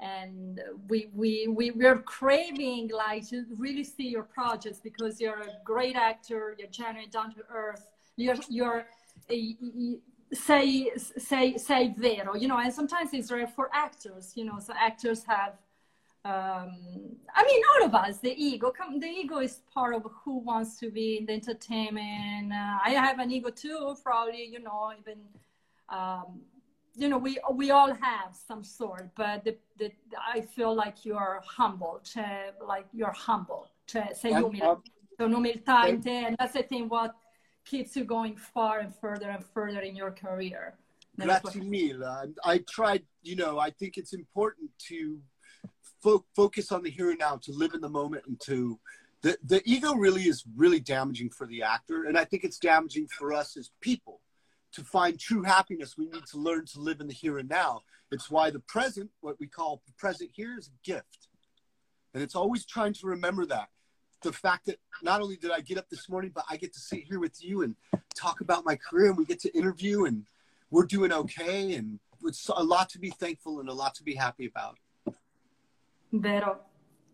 and 0.00 0.60
we 0.88 1.08
we 1.14 1.48
we 1.48 1.70
we're 1.72 1.98
craving 1.98 2.88
like 2.94 3.28
to 3.28 3.44
really 3.56 3.84
see 3.84 4.08
your 4.08 4.22
projects 4.22 4.80
because 4.80 5.20
you're 5.20 5.40
a 5.40 5.50
great 5.64 5.96
actor 5.96 6.54
you're 6.58 6.68
genuine 6.68 7.10
down 7.10 7.34
to 7.34 7.40
earth 7.52 7.86
you're 8.16 8.36
you're 8.48 8.86
a, 9.30 9.56
say 10.32 10.90
say 10.96 11.56
say 11.56 11.94
vero 11.98 12.34
you 12.34 12.46
know 12.46 12.58
and 12.58 12.72
sometimes 12.72 13.10
it's 13.12 13.32
rare 13.32 13.46
for 13.46 13.70
actors 13.72 14.32
you 14.36 14.44
know 14.44 14.58
so 14.60 14.72
actors 14.78 15.24
have 15.24 15.54
um, 16.24 16.76
I 17.34 17.44
mean, 17.44 17.62
all 17.72 17.86
of 17.86 17.94
us, 17.94 18.18
the 18.18 18.34
ego, 18.36 18.70
come, 18.70 18.98
the 18.98 19.06
ego 19.06 19.38
is 19.38 19.60
part 19.72 19.94
of 19.94 20.04
who 20.24 20.40
wants 20.40 20.78
to 20.80 20.90
be 20.90 21.18
in 21.18 21.26
the 21.26 21.32
entertainment. 21.32 22.52
Uh, 22.52 22.78
I 22.84 22.90
have 22.90 23.18
an 23.18 23.30
ego 23.30 23.50
too, 23.50 23.96
probably, 24.02 24.44
you 24.44 24.60
know, 24.60 24.92
even, 25.00 25.20
um, 25.88 26.40
you 26.98 27.08
know, 27.08 27.18
we, 27.18 27.38
we 27.54 27.70
all 27.70 27.94
have 27.94 28.34
some 28.34 28.64
sort, 28.64 29.08
but 29.14 29.44
the, 29.44 29.56
the, 29.78 29.92
I 30.34 30.40
feel 30.40 30.74
like 30.74 31.04
you're 31.04 31.40
humble, 31.46 32.00
cioè, 32.02 32.52
like 32.66 32.86
you're 32.92 33.14
humble, 33.14 33.70
cioè 33.86 34.14
sei 34.14 34.32
umile. 34.32 34.80
C'è 35.16 35.24
un'umiltà 35.24 35.88
in 35.88 36.00
te, 36.00 36.26
and 36.26 36.36
that's 36.36 36.52
the 36.52 36.62
thing 36.62 36.88
what 36.88 37.14
keeps 37.64 37.96
you 37.96 38.04
going 38.04 38.36
far 38.36 38.78
and 38.80 38.94
further 38.94 39.30
and 39.30 39.44
further 39.52 39.80
in 39.80 39.96
your 39.96 40.12
career. 40.12 40.76
Grazie 41.16 41.60
mille. 41.60 42.32
I 42.44 42.58
tried, 42.58 43.04
you 43.22 43.34
know, 43.34 43.58
I 43.58 43.70
think 43.70 43.96
it's 43.96 44.12
important 44.12 44.70
to 44.88 45.20
fo- 46.00 46.24
focus 46.36 46.70
on 46.70 46.82
the 46.82 46.90
here 46.90 47.10
and 47.10 47.18
now, 47.18 47.36
to 47.42 47.52
live 47.52 47.74
in 47.74 47.80
the 47.80 47.88
moment, 47.88 48.24
and 48.26 48.40
to 48.46 48.78
the 49.22 49.36
the 49.42 49.60
ego 49.64 49.94
really 49.94 50.28
is 50.28 50.44
really 50.56 50.78
damaging 50.80 51.30
for 51.30 51.46
the 51.48 51.62
actor, 51.62 52.04
and 52.04 52.16
I 52.16 52.24
think 52.24 52.44
it's 52.44 52.58
damaging 52.58 53.08
for 53.08 53.32
us 53.32 53.56
as 53.56 53.70
people. 53.80 54.20
To 54.72 54.84
find 54.84 55.18
true 55.18 55.42
happiness, 55.42 55.96
we 55.96 56.06
need 56.06 56.26
to 56.26 56.38
learn 56.38 56.66
to 56.66 56.80
live 56.80 57.00
in 57.00 57.06
the 57.08 57.14
here 57.14 57.38
and 57.38 57.48
now. 57.48 57.82
It's 58.10 58.30
why 58.30 58.50
the 58.50 58.60
present, 58.60 59.10
what 59.20 59.38
we 59.40 59.46
call 59.46 59.82
the 59.86 59.92
present 59.94 60.30
here, 60.34 60.56
is 60.58 60.68
a 60.68 60.86
gift, 60.86 61.28
and 62.14 62.22
it's 62.22 62.34
always 62.34 62.64
trying 62.66 62.92
to 62.94 63.06
remember 63.06 63.46
that. 63.46 63.68
The 64.22 64.32
fact 64.32 64.66
that 64.66 64.78
not 65.02 65.20
only 65.20 65.36
did 65.36 65.50
I 65.50 65.60
get 65.60 65.78
up 65.78 65.88
this 65.88 66.08
morning, 66.08 66.32
but 66.34 66.44
I 66.50 66.56
get 66.56 66.72
to 66.74 66.80
sit 66.80 67.04
here 67.04 67.18
with 67.20 67.42
you 67.42 67.62
and 67.62 67.76
talk 68.14 68.40
about 68.40 68.64
my 68.64 68.76
career, 68.76 69.08
and 69.08 69.16
we 69.16 69.24
get 69.24 69.40
to 69.40 69.56
interview, 69.56 70.04
and 70.04 70.24
we're 70.70 70.86
doing 70.86 71.12
okay, 71.12 71.74
and 71.74 71.98
it's 72.24 72.48
a 72.48 72.62
lot 72.62 72.88
to 72.90 72.98
be 72.98 73.10
thankful 73.10 73.60
and 73.60 73.68
a 73.68 73.72
lot 73.74 73.94
to 73.96 74.02
be 74.02 74.14
happy 74.14 74.46
about. 74.46 74.78
Vero. 76.12 76.60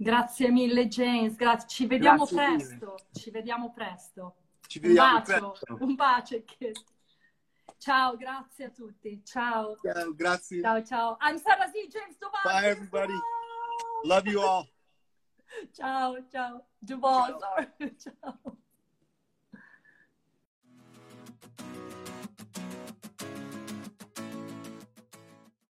Grazie 0.00 0.50
mille 0.50 0.88
James, 0.88 1.36
grazie. 1.36 1.68
Ci 1.68 1.86
vediamo 1.86 2.26
Grazie 2.26 2.36
presto, 2.36 2.86
mille. 2.86 3.04
ci 3.16 3.30
vediamo 3.30 3.72
presto. 3.72 4.34
Ci 4.66 4.80
Un 4.82 4.94
bacio, 4.94 5.24
presto. 5.24 5.76
un 5.84 5.94
bacio. 5.94 6.42
Ciao, 7.84 8.16
grazie 8.16 8.64
a 8.64 8.70
tutti. 8.70 9.22
Ciao. 9.22 9.76
Ciao, 9.76 10.14
grazie. 10.14 10.62
Ciao, 10.62 10.82
ciao. 10.82 11.18
I'm 11.20 11.38
Sara 11.38 11.70
Z, 11.70 11.86
James 11.90 12.16
Duval. 12.16 12.40
Bye, 12.42 12.66
everybody. 12.70 13.12
Ciao. 13.12 14.00
Love 14.04 14.30
you 14.30 14.40
all. 14.40 14.66
Ciao, 15.76 16.16
ciao. 16.32 16.64
Duval, 16.80 17.28
Ciao. 17.28 17.38
sorry. 17.40 17.96
Ciao. 17.98 18.56